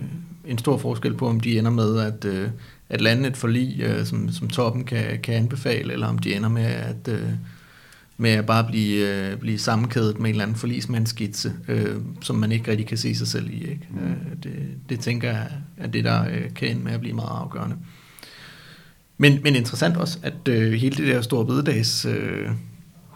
en 0.44 0.58
stor 0.58 0.78
forskel 0.78 1.14
på, 1.14 1.28
om 1.28 1.40
de 1.40 1.58
ender 1.58 1.70
med 1.70 1.98
at, 1.98 2.24
øh, 2.24 2.48
at 2.88 3.00
lande 3.00 3.28
et 3.28 3.36
forlig, 3.36 3.80
øh, 3.80 4.06
som, 4.06 4.32
som 4.32 4.48
toppen 4.48 4.84
kan, 4.84 5.20
kan 5.22 5.34
anbefale, 5.34 5.92
eller 5.92 6.06
om 6.06 6.18
de 6.18 6.34
ender 6.34 6.48
med 6.48 6.64
at, 6.64 7.08
øh, 7.08 7.28
med 8.16 8.30
at 8.30 8.46
bare 8.46 8.64
blive, 8.64 9.08
øh, 9.08 9.38
blive 9.38 9.58
sammenkædet 9.58 10.18
med 10.18 10.24
en 10.24 10.30
eller 10.30 10.42
anden 10.42 10.56
forlismandskitse, 10.56 11.52
øh, 11.68 11.96
som 12.22 12.36
man 12.36 12.52
ikke 12.52 12.70
rigtig 12.70 12.86
kan 12.86 12.98
se 12.98 13.14
sig 13.14 13.26
selv 13.26 13.50
i. 13.50 13.60
Ikke? 13.60 13.88
Mm. 13.90 14.10
Øh, 14.10 14.16
det, 14.42 14.52
det 14.88 15.00
tænker 15.00 15.30
jeg 15.30 15.50
er 15.76 15.86
det, 15.86 16.04
der 16.04 16.28
øh, 16.28 16.54
kan 16.54 16.68
ende 16.68 16.84
med 16.84 16.92
at 16.92 17.00
blive 17.00 17.14
meget 17.14 17.40
afgørende. 17.40 17.76
Men, 19.18 19.40
men 19.42 19.56
interessant 19.56 19.96
også, 19.96 20.18
at 20.22 20.48
øh, 20.48 20.72
hele 20.72 20.96
det 20.96 21.14
der 21.14 21.20
store 21.20 21.46
bededags 21.46 22.04
øh, 22.04 22.50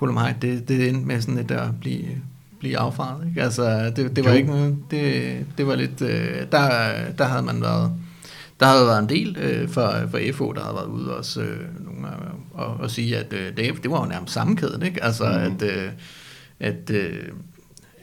mig, 0.03 0.37
det, 0.43 0.68
det 0.68 0.89
endte 0.89 1.07
med 1.07 1.20
sådan 1.20 1.37
lidt 1.37 1.51
at 1.51 1.81
blive, 1.81 2.05
blive 2.59 2.78
affaret. 2.78 3.26
Ikke? 3.28 3.42
Altså, 3.42 3.92
det, 3.96 4.16
det 4.16 4.24
var 4.24 4.30
jo. 4.30 4.36
ikke 4.36 4.50
noget, 4.50 4.76
det, 4.90 5.46
det 5.59 5.66
var 5.66 5.74
lidt, 5.74 6.02
øh, 6.02 6.46
der, 6.52 6.92
der 7.18 7.24
havde 7.24 7.42
man 7.42 7.62
været, 7.62 7.92
der 8.61 8.66
havde 8.66 8.86
været 8.86 9.02
en 9.02 9.09
del 9.09 9.36
øh, 9.40 9.68
for, 9.68 9.94
for 10.11 10.20
FO, 10.32 10.52
der 10.52 10.61
havde 10.61 10.74
været 10.74 10.86
ude 10.86 11.16
også, 11.16 11.40
øh, 11.40 11.84
nogle, 11.84 12.09
og, 12.54 12.66
og 12.66 12.90
sige, 12.90 13.16
at 13.16 13.32
øh, 13.32 13.56
det, 13.56 13.82
det 13.82 13.90
var 13.90 14.00
jo 14.00 14.06
nærmest 14.06 14.32
sammenkæden, 14.32 14.82
ikke? 14.82 15.04
Altså, 15.04 15.24
mm. 15.24 15.54
at, 15.54 15.62
øh, 15.62 15.90
at 16.61 16.90
øh, 16.90 17.28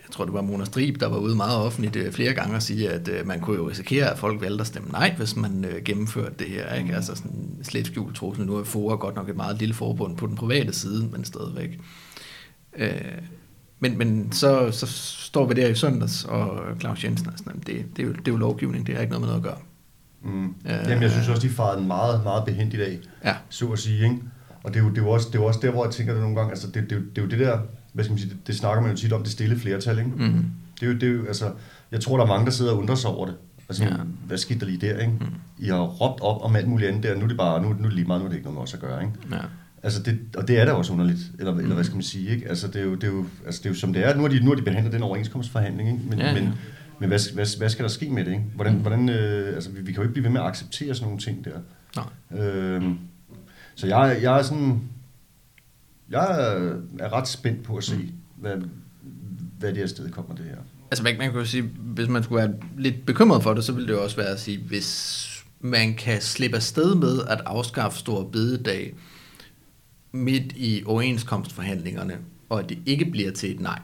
jeg 0.06 0.12
tror, 0.12 0.26
det 0.26 0.34
var 0.34 0.42
Mona 0.42 0.66
Strib, 0.66 1.00
der 1.00 1.08
var 1.08 1.18
ude 1.18 1.36
meget 1.36 1.58
offentligt 1.58 1.96
øh, 1.96 2.12
flere 2.12 2.34
gange 2.34 2.56
og 2.56 2.62
sige, 2.62 2.90
at 2.90 3.08
øh, 3.08 3.28
man 3.28 3.40
kunne 3.40 3.58
jo 3.58 3.70
risikere, 3.70 4.12
at 4.12 4.20
folk 4.20 4.42
valgte 4.42 4.62
at 4.62 4.68
stemme 4.68 4.90
nej, 4.90 5.14
hvis 5.18 5.36
man 5.36 5.66
øh, 5.66 5.84
gennemførte 5.84 6.36
det 6.40 6.48
her. 6.48 6.74
Ikke? 6.74 6.90
Mm. 6.90 6.96
Altså 6.96 7.16
sådan 7.16 7.58
slet 7.64 7.88
skjult 7.88 8.16
trussel. 8.16 8.46
Nu 8.46 8.56
er 8.56 8.64
FOA 8.64 8.96
godt 8.96 9.16
nok 9.16 9.30
et 9.30 9.36
meget 9.36 9.60
lille 9.60 9.74
forbund 9.74 10.18
på 10.18 10.28
den 10.28 10.36
private 10.36 10.74
side, 10.74 11.08
men 11.12 11.26
stadigvæk. 11.26 11.80
Øh, 12.78 12.92
men, 13.80 13.98
men 13.98 14.32
så, 14.32 14.72
så 14.72 14.86
står 15.32 15.48
vi 15.48 15.54
der 15.54 15.68
i 15.68 15.76
søndags, 15.76 16.24
og 16.24 16.62
Claus 16.80 17.04
Jensen 17.04 17.28
er 17.28 17.32
sådan, 17.38 17.60
det, 17.60 17.86
det, 17.96 18.04
er 18.04 18.08
jo, 18.08 18.14
det 18.14 18.28
er 18.28 18.32
jo 18.32 18.38
lovgivning, 18.38 18.88
det 18.88 18.96
har 18.96 19.02
ikke 19.02 19.12
noget 19.12 19.22
med 19.22 19.28
noget 19.28 19.46
at 19.46 19.52
gøre. 19.52 19.62
Mm. 20.24 20.46
Øh, 20.46 20.72
Jamen, 20.90 21.04
jeg 21.04 21.12
synes 21.12 21.30
også, 21.30 21.42
de 21.42 21.50
farede 21.50 21.82
en 21.82 21.88
meget, 21.88 22.24
meget 22.24 22.46
behændt 22.46 22.74
i 22.74 22.78
dag, 22.78 23.00
ja. 23.26 23.36
så 23.50 23.68
at 23.68 23.80
sige. 23.80 24.04
Ikke? 24.04 24.18
Og 24.64 24.74
det 24.74 24.80
er, 24.80 24.84
jo, 24.84 24.90
det, 24.90 24.98
er 24.98 25.02
jo 25.02 25.10
også, 25.10 25.28
det 25.28 25.36
er 25.36 25.40
jo 25.40 25.46
også 25.46 25.60
der, 25.64 25.72
hvor 25.72 25.86
jeg 25.86 25.94
tænker 25.94 26.14
det 26.14 26.22
nogle 26.22 26.36
gange, 26.36 26.52
altså 26.52 26.68
det, 26.68 26.76
det, 26.76 26.90
det, 26.90 27.16
det 27.16 27.18
er 27.18 27.22
jo 27.22 27.30
det 27.30 27.40
der, 27.40 27.60
hvad 27.94 28.04
skal 28.04 28.12
man 28.12 28.20
sige, 28.20 28.30
det, 28.30 28.48
det 28.48 28.56
snakker 28.56 28.82
man 28.82 28.92
jo 28.92 28.98
tit 28.98 29.14
om, 29.14 29.24
det 29.24 29.32
stille 29.32 29.60
flertal. 29.60 29.98
Ikke? 29.98 30.12
Mm. 30.16 30.46
Det, 30.80 30.86
er 30.86 30.88
jo, 30.88 30.94
det 30.94 31.04
er 31.04 31.14
jo, 31.14 31.26
altså, 31.26 31.52
jeg 31.92 32.02
tror, 32.02 32.18
der 32.18 32.24
er 32.24 32.28
mange, 32.28 32.46
der 32.46 32.52
sidder 32.52 32.72
og 32.72 32.78
undrer 32.78 32.96
sig 32.96 33.10
over 33.10 33.26
det. 33.26 33.36
Altså, 33.70 33.84
ja. 33.84 33.96
hvad 34.28 34.38
skete 34.38 34.60
der 34.60 34.66
lige 34.66 34.88
der, 34.88 35.00
ikke? 35.00 35.14
Mm. 35.20 35.26
I 35.58 35.68
har 35.68 35.80
råbt 35.80 36.22
op 36.22 36.42
om 36.42 36.56
alt 36.56 36.68
muligt 36.68 36.90
andet 36.90 37.04
der, 37.04 37.16
nu 37.16 37.24
er 37.24 37.28
det 37.28 37.38
bare, 37.38 37.62
nu, 37.62 37.68
nu 37.68 37.74
er 37.74 37.84
det 37.84 37.94
lige 37.94 38.08
meget, 38.08 38.22
nu 38.22 38.26
er 38.26 38.30
det 38.30 38.36
ikke 38.36 38.46
noget 38.46 38.56
med 38.56 38.64
os 38.64 38.74
at 38.74 38.80
gøre, 38.80 39.02
ikke? 39.02 39.14
Ja. 39.32 39.38
Altså 39.86 40.02
det, 40.04 40.20
og 40.38 40.48
det 40.48 40.60
er 40.60 40.66
da 40.66 40.72
også 40.72 40.94
underligt, 40.94 41.20
eller, 41.40 41.54
mm. 41.54 41.60
eller 41.60 41.74
hvad 41.74 41.84
skal 41.84 41.96
man 41.96 42.04
sige, 42.04 42.30
ikke? 42.30 42.50
Altså 42.50 42.68
det 42.68 42.76
er 42.76 42.84
jo, 42.86 42.96
det 42.96 43.04
er 43.04 43.08
jo, 43.08 43.26
altså 43.46 43.60
det 43.64 43.70
er 43.70 43.74
jo 43.74 43.80
som 43.80 43.94
det 43.94 44.06
er. 44.06 44.16
Nu 44.16 44.22
har 44.22 44.30
de, 44.30 44.40
nu 44.40 44.50
har 44.50 44.56
de 44.56 44.62
behandlet 44.62 44.94
den 44.94 45.04
overenskomstforhandling, 45.04 45.90
ikke? 45.90 46.02
Men, 46.10 46.20
ja, 46.20 46.28
ja. 46.28 46.34
men, 46.34 46.54
men 47.00 47.10
hvad, 47.10 47.34
hvad, 47.34 47.58
hvad 47.58 47.70
skal 47.70 47.84
der 47.84 47.90
ske 47.90 48.10
med 48.10 48.26
det, 48.26 48.32
ikke? 48.32 48.44
Hvordan, 48.56 48.74
mm. 48.74 48.80
hvordan, 48.80 49.10
øh, 49.10 49.56
altså 49.56 49.70
vi, 49.70 49.82
vi 49.82 49.86
kan 49.86 49.96
jo 49.96 50.02
ikke 50.02 50.14
blive 50.14 50.24
ved 50.24 50.32
med 50.32 50.42
at 50.42 50.48
acceptere 50.48 50.96
sådan 50.96 51.06
nogle 51.06 51.20
ting 51.20 51.46
der. 51.46 51.60
Nej. 51.96 52.46
Øhm, 52.46 52.98
så 53.76 53.88
jeg, 53.88 54.20
jeg 54.22 54.40
er 54.40 54.44
sådan, 54.44 54.82
jeg 56.10 56.56
er 57.00 57.14
ret 57.14 57.28
spændt 57.28 57.64
på 57.64 57.76
at 57.76 57.84
se, 57.84 57.96
mm. 57.96 58.12
hvad, 58.36 58.58
hvad 59.60 59.70
det 59.70 59.78
her 59.78 59.88
sted 59.88 60.10
kommer 60.10 60.36
det 60.36 60.46
her. 60.46 60.58
Altså 60.92 61.04
man, 61.04 61.18
man 61.18 61.32
kan 61.32 61.40
jo 61.40 61.46
sige, 61.46 61.64
hvis 61.80 62.08
man 62.08 62.24
skulle 62.24 62.44
være 62.44 62.54
lidt 62.78 63.06
bekymret 63.06 63.44
for 63.44 63.54
det, 63.54 63.64
så 63.64 63.72
ville 63.72 63.88
det 63.88 63.94
jo 63.94 64.04
også 64.04 64.16
være 64.16 64.30
at 64.30 64.40
sige, 64.40 64.60
hvis 64.68 65.30
man 65.60 65.94
kan 65.94 66.22
slippe 66.22 66.58
afsted 66.58 66.96
med 66.96 67.20
at 67.28 67.42
afskaffe 67.46 68.00
stor 68.00 68.24
bededag, 68.24 68.94
midt 70.16 70.54
i 70.56 70.84
overenskomstforhandlingerne, 70.86 72.18
og 72.50 72.60
at 72.60 72.70
det 72.70 72.80
ikke 72.86 73.06
bliver 73.06 73.32
til 73.32 73.52
et 73.52 73.60
nej, 73.60 73.80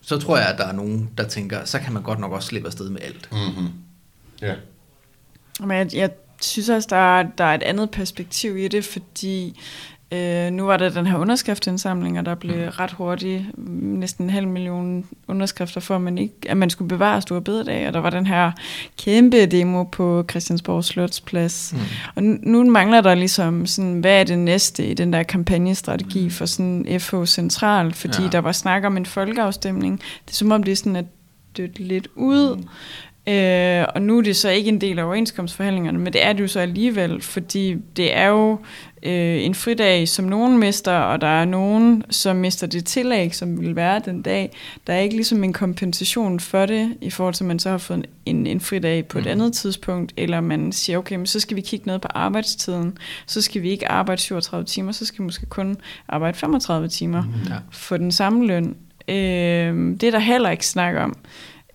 så 0.00 0.18
tror 0.18 0.38
jeg, 0.38 0.48
at 0.48 0.58
der 0.58 0.66
er 0.66 0.72
nogen, 0.72 1.10
der 1.18 1.28
tænker, 1.28 1.64
så 1.64 1.78
kan 1.78 1.92
man 1.92 2.02
godt 2.02 2.18
nok 2.18 2.32
også 2.32 2.48
slippe 2.48 2.68
afsted 2.68 2.90
med 2.90 3.00
alt. 3.00 3.28
Mm-hmm. 3.32 3.68
Ja. 4.42 4.54
Men 5.60 5.70
jeg, 5.70 5.94
jeg 5.94 6.10
synes 6.42 6.68
også, 6.68 6.86
der 6.90 7.18
er, 7.18 7.22
der 7.38 7.44
er 7.44 7.54
et 7.54 7.62
andet 7.62 7.90
perspektiv 7.90 8.56
i 8.56 8.68
det, 8.68 8.84
fordi 8.84 9.60
øh, 10.12 10.50
nu 10.50 10.64
var 10.64 10.76
der 10.76 10.88
den 10.88 11.06
her 11.06 11.18
underskriftindsamling, 11.18 12.18
og 12.18 12.26
der 12.26 12.34
blev 12.34 12.56
mm. 12.56 12.68
ret 12.68 12.92
hurtigt 12.92 13.44
næsten 13.82 14.24
en 14.24 14.30
halv 14.30 14.48
million 14.48 15.04
underskrifter 15.28 15.80
for, 15.80 15.94
at 15.94 16.00
man, 16.00 16.18
ikke, 16.18 16.34
at 16.48 16.56
man 16.56 16.70
skulle 16.70 16.88
bevare 16.88 17.22
store 17.22 17.40
bededag, 17.40 17.86
og 17.86 17.92
der 17.92 18.00
var 18.00 18.10
den 18.10 18.26
her 18.26 18.52
kæmpe 18.98 19.46
demo 19.46 19.84
på 19.84 20.24
Christiansborg 20.30 20.84
Slotsplads. 20.84 21.72
Mm. 21.72 21.80
Og 22.14 22.22
nu, 22.22 22.38
nu 22.42 22.70
mangler 22.70 23.00
der 23.00 23.14
ligesom 23.14 23.66
sådan, 23.66 24.00
hvad 24.00 24.20
er 24.20 24.24
det 24.24 24.38
næste 24.38 24.86
i 24.86 24.94
den 24.94 25.12
der 25.12 25.22
kampagnestrategi 25.22 26.24
mm. 26.24 26.30
for 26.30 26.46
sådan 26.46 27.00
FH 27.00 27.24
Central, 27.24 27.94
fordi 27.94 28.22
ja. 28.22 28.28
der 28.28 28.38
var 28.38 28.52
snak 28.52 28.84
om 28.84 28.96
en 28.96 29.06
folkeafstemning. 29.06 29.98
Det 29.98 30.32
er 30.32 30.36
som 30.36 30.52
om, 30.52 30.62
det 30.62 30.72
er 30.72 30.76
sådan 30.76 30.96
at 30.96 31.06
dødt 31.56 31.78
lidt 31.78 32.08
ud. 32.14 32.64
Øh, 33.28 33.84
og 33.94 34.02
nu 34.02 34.18
er 34.18 34.22
det 34.22 34.36
så 34.36 34.48
ikke 34.48 34.68
en 34.68 34.80
del 34.80 34.98
af 34.98 35.04
overenskomstforhandlingerne, 35.04 35.98
men 35.98 36.12
det 36.12 36.24
er 36.24 36.32
det 36.32 36.40
jo 36.40 36.48
så 36.48 36.60
alligevel, 36.60 37.22
fordi 37.22 37.76
det 37.96 38.16
er 38.16 38.26
jo 38.26 38.58
øh, 39.02 39.44
en 39.44 39.54
fridag, 39.54 40.08
som 40.08 40.24
nogen 40.24 40.58
mister, 40.58 40.92
og 40.92 41.20
der 41.20 41.26
er 41.26 41.44
nogen, 41.44 42.04
som 42.10 42.36
mister 42.36 42.66
det 42.66 42.84
tillæg, 42.84 43.34
som 43.34 43.60
vil 43.60 43.76
være 43.76 43.98
den 44.04 44.22
dag. 44.22 44.56
Der 44.86 44.92
er 44.92 44.98
ikke 44.98 45.16
ligesom 45.16 45.44
en 45.44 45.52
kompensation 45.52 46.40
for 46.40 46.66
det, 46.66 46.94
i 47.00 47.10
forhold 47.10 47.34
til, 47.34 47.44
at 47.44 47.48
man 47.48 47.58
så 47.58 47.70
har 47.70 47.78
fået 47.78 48.06
en, 48.26 48.46
en 48.46 48.60
fridag 48.60 49.08
på 49.08 49.18
et 49.18 49.24
mm. 49.24 49.30
andet 49.30 49.52
tidspunkt, 49.52 50.12
eller 50.16 50.40
man 50.40 50.72
siger, 50.72 50.98
okay, 50.98 51.16
men 51.16 51.26
så 51.26 51.40
skal 51.40 51.56
vi 51.56 51.60
kigge 51.60 51.86
ned 51.86 51.98
på 51.98 52.08
arbejdstiden, 52.14 52.98
så 53.26 53.42
skal 53.42 53.62
vi 53.62 53.70
ikke 53.70 53.88
arbejde 53.88 54.20
37 54.20 54.64
timer, 54.64 54.92
så 54.92 55.06
skal 55.06 55.18
vi 55.18 55.24
måske 55.24 55.46
kun 55.46 55.76
arbejde 56.08 56.38
35 56.38 56.88
timer 56.88 57.22
mm, 57.22 57.52
for 57.70 57.96
den 57.96 58.12
samme 58.12 58.46
løn. 58.46 58.76
Øh, 59.08 59.96
det 60.00 60.02
er 60.02 60.10
der 60.10 60.18
heller 60.18 60.50
ikke 60.50 60.66
snak 60.66 60.96
om. 60.96 61.16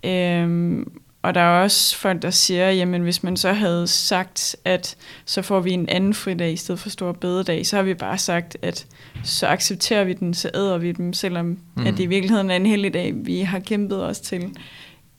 Øh, 0.05 0.85
og 1.23 1.35
der 1.35 1.41
er 1.41 1.63
også 1.63 1.97
folk, 1.97 2.21
der 2.21 2.29
siger, 2.29 2.71
jamen 2.71 3.01
hvis 3.01 3.23
man 3.23 3.37
så 3.37 3.53
havde 3.53 3.87
sagt, 3.87 4.55
at 4.65 4.95
så 5.25 5.41
får 5.41 5.59
vi 5.59 5.71
en 5.71 5.89
anden 5.89 6.13
fridag 6.13 6.53
i 6.53 6.55
stedet 6.55 6.79
for 6.79 6.89
stor 6.89 7.11
bededag, 7.11 7.65
så 7.65 7.75
har 7.75 7.83
vi 7.83 7.93
bare 7.93 8.17
sagt, 8.17 8.57
at 8.61 8.85
så 9.23 9.47
accepterer 9.47 10.03
vi 10.03 10.13
den, 10.13 10.33
så 10.33 10.49
æder 10.55 10.77
vi 10.77 10.91
dem, 10.91 11.13
selvom 11.13 11.57
mm. 11.75 11.87
at 11.87 11.93
det 11.97 12.03
i 12.03 12.05
virkeligheden 12.05 12.51
er 12.51 12.55
en 12.55 12.65
heldig 12.65 12.93
dag, 12.93 13.13
vi 13.15 13.39
har 13.39 13.59
kæmpet 13.59 14.03
os 14.03 14.19
til 14.19 14.43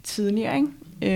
tidligere. 0.03 0.57
Ikke? 0.57 0.69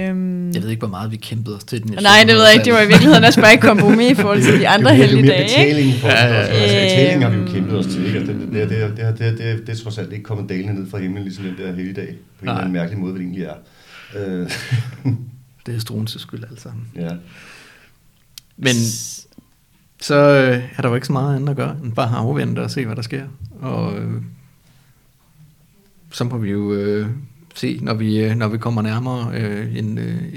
Øhm. 0.09 0.53
Jeg 0.53 0.63
ved 0.63 0.71
ikke, 0.71 0.81
hvor 0.81 0.89
meget 0.89 1.13
vi 1.13 1.17
kæmpede 1.17 1.57
os 1.57 1.65
til 1.65 1.83
den. 1.83 1.91
Nej, 2.03 2.25
det 2.27 2.35
ved 2.35 2.43
jeg 2.43 2.53
ikke. 2.53 2.65
Det 2.65 2.73
var 2.73 2.81
i 2.81 2.87
virkeligheden 2.95 3.25
også 3.25 3.41
bare 3.41 3.55
et 3.55 3.61
kompromis 3.61 4.11
i 4.11 4.15
forhold 4.15 4.43
til 4.43 4.61
de 4.61 4.69
andre 4.69 4.95
heldige 4.95 5.29
dage. 5.29 5.43
Betaling 5.43 5.95
for 5.95 6.09
ja, 6.09 6.27
ja, 6.27 6.35
ja. 6.35 6.41
Altså, 6.41 6.77
betaling 6.77 7.23
har 7.23 7.31
vi 7.31 7.37
jo 7.37 7.47
kæmpet 7.53 7.79
os 7.79 7.87
til. 7.87 8.07
Ikke? 8.07 8.21
Det, 8.21 8.27
det, 8.27 8.53
det, 8.53 8.71
det, 8.71 8.97
det, 8.97 9.19
det, 9.19 9.39
det, 9.39 9.67
det 9.67 9.79
er 9.79 9.83
trods 9.83 9.99
alt 9.99 10.13
ikke 10.13 10.25
kommet 10.25 10.49
dalende 10.49 10.75
ned 10.75 10.91
fra 10.91 10.99
himlen, 10.99 11.23
ligesom 11.23 11.45
den 11.45 11.55
der 11.59 11.67
heldige 11.67 11.95
dag, 11.95 12.15
på 12.39 12.43
en 12.43 12.49
eller 12.49 12.61
anden 12.61 12.73
mærkelig 12.73 12.99
måde, 12.99 13.13
hvad 13.13 13.21
det 13.21 13.27
egentlig 13.27 13.45
er. 13.45 13.55
Øh. 14.17 14.51
det 15.67 15.75
er 15.75 15.79
Struenses 15.79 16.23
skyld 16.23 16.45
alt 16.51 16.61
sammen. 16.61 16.89
Ja. 16.95 17.17
Men 18.57 18.75
så 20.01 20.15
øh, 20.15 20.71
er 20.77 20.83
der 20.83 20.89
jo 20.89 20.95
ikke 20.95 21.07
så 21.07 21.13
meget 21.13 21.37
andet 21.37 21.49
at 21.49 21.57
gøre, 21.57 21.77
end 21.85 21.93
bare 21.93 22.17
afvente 22.17 22.61
og 22.61 22.71
se, 22.71 22.87
hvad 22.87 22.97
der 22.97 23.03
sker. 23.03 23.27
Og 23.61 23.99
øh, 23.99 24.23
så 26.11 26.25
må 26.25 26.39
vi 26.39 26.51
jo 26.51 26.75
øh, 26.75 27.07
se, 27.55 27.79
når 27.83 27.95
vi, 27.95 28.25
øh, 28.25 28.37
når 28.37 28.49
vi 28.49 28.59
kommer 28.59 28.83
nærmere 28.83 29.35
øh, 29.35 29.77
en, 29.77 29.99
øh, 29.99 30.35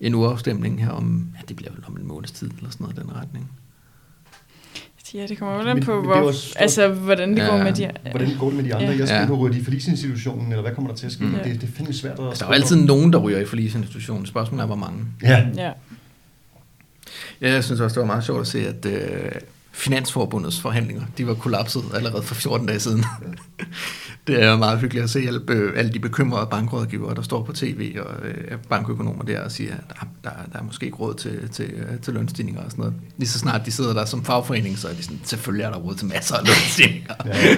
en 0.00 0.14
uafstemning 0.14 0.84
her 0.84 0.90
om, 0.90 1.28
ja, 1.36 1.40
det 1.48 1.56
bliver 1.56 1.72
vel 1.72 1.84
om 1.86 1.96
en 1.96 2.06
måneds 2.06 2.32
tid, 2.32 2.50
eller 2.56 2.70
sådan 2.70 2.84
noget 2.84 2.98
i 2.98 3.00
den 3.00 3.16
retning. 3.16 3.50
Ja, 5.14 5.26
det 5.26 5.38
kommer 5.38 5.70
jo 5.70 5.80
på, 5.84 6.02
hvor, 6.02 6.14
også, 6.14 6.54
altså, 6.56 6.88
hvordan 6.88 7.30
det 7.30 7.38
ja, 7.38 7.46
går 7.46 7.56
med 7.56 7.72
de 7.72 7.90
Hvordan 8.10 8.36
går 8.38 8.46
det 8.46 8.56
med 8.56 8.64
de 8.64 8.74
andre? 8.74 8.88
Ja. 8.88 8.98
Jeg 8.98 9.08
skal 9.08 9.26
ja. 9.30 9.34
ryge 9.34 9.58
i 9.60 9.64
forlisinstitutionen, 9.64 10.52
eller 10.52 10.62
hvad 10.62 10.74
kommer 10.74 10.90
der 10.90 10.96
til 10.96 11.06
at 11.06 11.12
ske? 11.12 11.24
Mm. 11.24 11.34
Det, 11.44 11.60
det 11.60 11.68
finder 11.76 11.92
svært 11.92 12.18
at... 12.18 12.28
Altså, 12.28 12.44
der 12.44 12.50
er 12.50 12.54
altid 12.54 12.76
nogen, 12.76 13.12
der 13.12 13.18
ryger 13.18 13.38
i 13.38 13.44
forlisinstitutionen. 13.44 14.26
Spørgsmålet 14.26 14.62
er, 14.62 14.66
hvor 14.66 14.76
mange. 14.76 15.04
Ja. 15.22 15.46
ja. 15.56 15.72
Ja, 17.40 17.52
jeg 17.52 17.64
synes 17.64 17.80
også, 17.80 17.94
det 17.94 18.00
var 18.00 18.06
meget 18.06 18.24
sjovt 18.24 18.40
at 18.40 18.46
se, 18.46 18.68
at 18.68 18.86
øh, 18.86 19.32
Finansforbundets 19.72 20.60
forhandlinger, 20.60 21.02
de 21.18 21.26
var 21.26 21.34
kollapset 21.34 21.82
allerede 21.94 22.22
for 22.22 22.34
14 22.34 22.66
dage 22.66 22.80
siden. 22.80 23.04
det 24.28 24.42
er 24.42 24.56
meget 24.56 24.80
hyggeligt 24.80 25.04
at 25.04 25.10
se 25.10 25.18
alle, 25.18 25.40
øh, 25.48 25.72
alle 25.76 25.92
de 25.92 25.98
bekymrede 25.98 26.46
bankrådgivere, 26.50 27.14
der 27.14 27.22
står 27.22 27.42
på 27.42 27.52
tv, 27.52 27.96
og 28.00 28.26
øh, 28.26 28.58
bankøkonomer 28.68 29.24
der 29.24 29.40
og 29.40 29.52
siger, 29.52 29.74
at 29.74 29.80
der, 29.88 30.06
der, 30.24 30.30
der 30.52 30.58
er 30.58 30.62
måske 30.62 30.86
ikke 30.86 30.98
råd 30.98 31.14
til, 31.14 31.48
til, 31.48 31.64
øh, 31.64 32.00
til 32.02 32.14
lønstigninger 32.14 32.62
og 32.62 32.70
sådan 32.70 32.82
noget. 32.82 32.94
Lige 33.16 33.28
så 33.28 33.38
snart 33.38 33.66
de 33.66 33.70
sidder 33.70 33.92
der 33.92 34.04
som 34.04 34.24
fagforening, 34.24 34.78
så 34.78 34.88
er 34.88 34.92
de 34.92 35.02
sådan, 35.02 35.20
selvfølgelig 35.24 35.64
er 35.64 35.70
der 35.70 35.78
råd 35.78 35.94
til 35.94 36.06
masser 36.06 36.36
af 36.36 36.46
lønstigninger. 36.46 37.14
ja. 37.26 37.56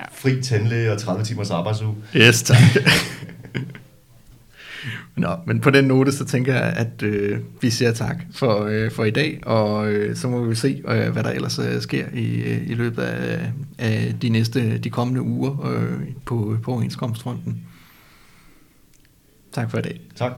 Fri 0.22 0.42
tandlæge 0.42 0.92
og 0.92 0.98
30 0.98 1.24
timers 1.24 1.50
arbejdsuge. 1.50 1.94
Yes, 2.16 2.42
tak. 2.42 2.58
Nå, 5.18 5.36
men 5.46 5.60
på 5.60 5.70
den 5.70 5.84
note, 5.84 6.12
så 6.12 6.24
tænker 6.24 6.54
jeg, 6.54 6.72
at 6.76 7.02
øh, 7.02 7.38
vi 7.60 7.70
siger 7.70 7.92
tak 7.92 8.16
for, 8.32 8.64
øh, 8.64 8.90
for 8.90 9.04
i 9.04 9.10
dag, 9.10 9.40
og 9.46 9.92
øh, 9.92 10.16
så 10.16 10.28
må 10.28 10.44
vi 10.44 10.54
se, 10.54 10.82
øh, 10.88 11.12
hvad 11.12 11.22
der 11.22 11.30
ellers 11.30 11.58
øh, 11.58 11.80
sker 11.80 12.06
i, 12.14 12.42
øh, 12.42 12.70
i 12.70 12.74
løbet 12.74 13.02
af, 13.02 13.52
af 13.78 14.14
de 14.22 14.28
næste, 14.28 14.78
de 14.78 14.90
kommende 14.90 15.22
uger 15.22 15.66
øh, 15.66 16.00
på, 16.24 16.56
på 16.62 16.72
overenskomstfronten. 16.72 17.62
Tak 19.52 19.70
for 19.70 19.78
i 19.78 19.82
dag. 19.82 20.00
Tak. 20.16 20.37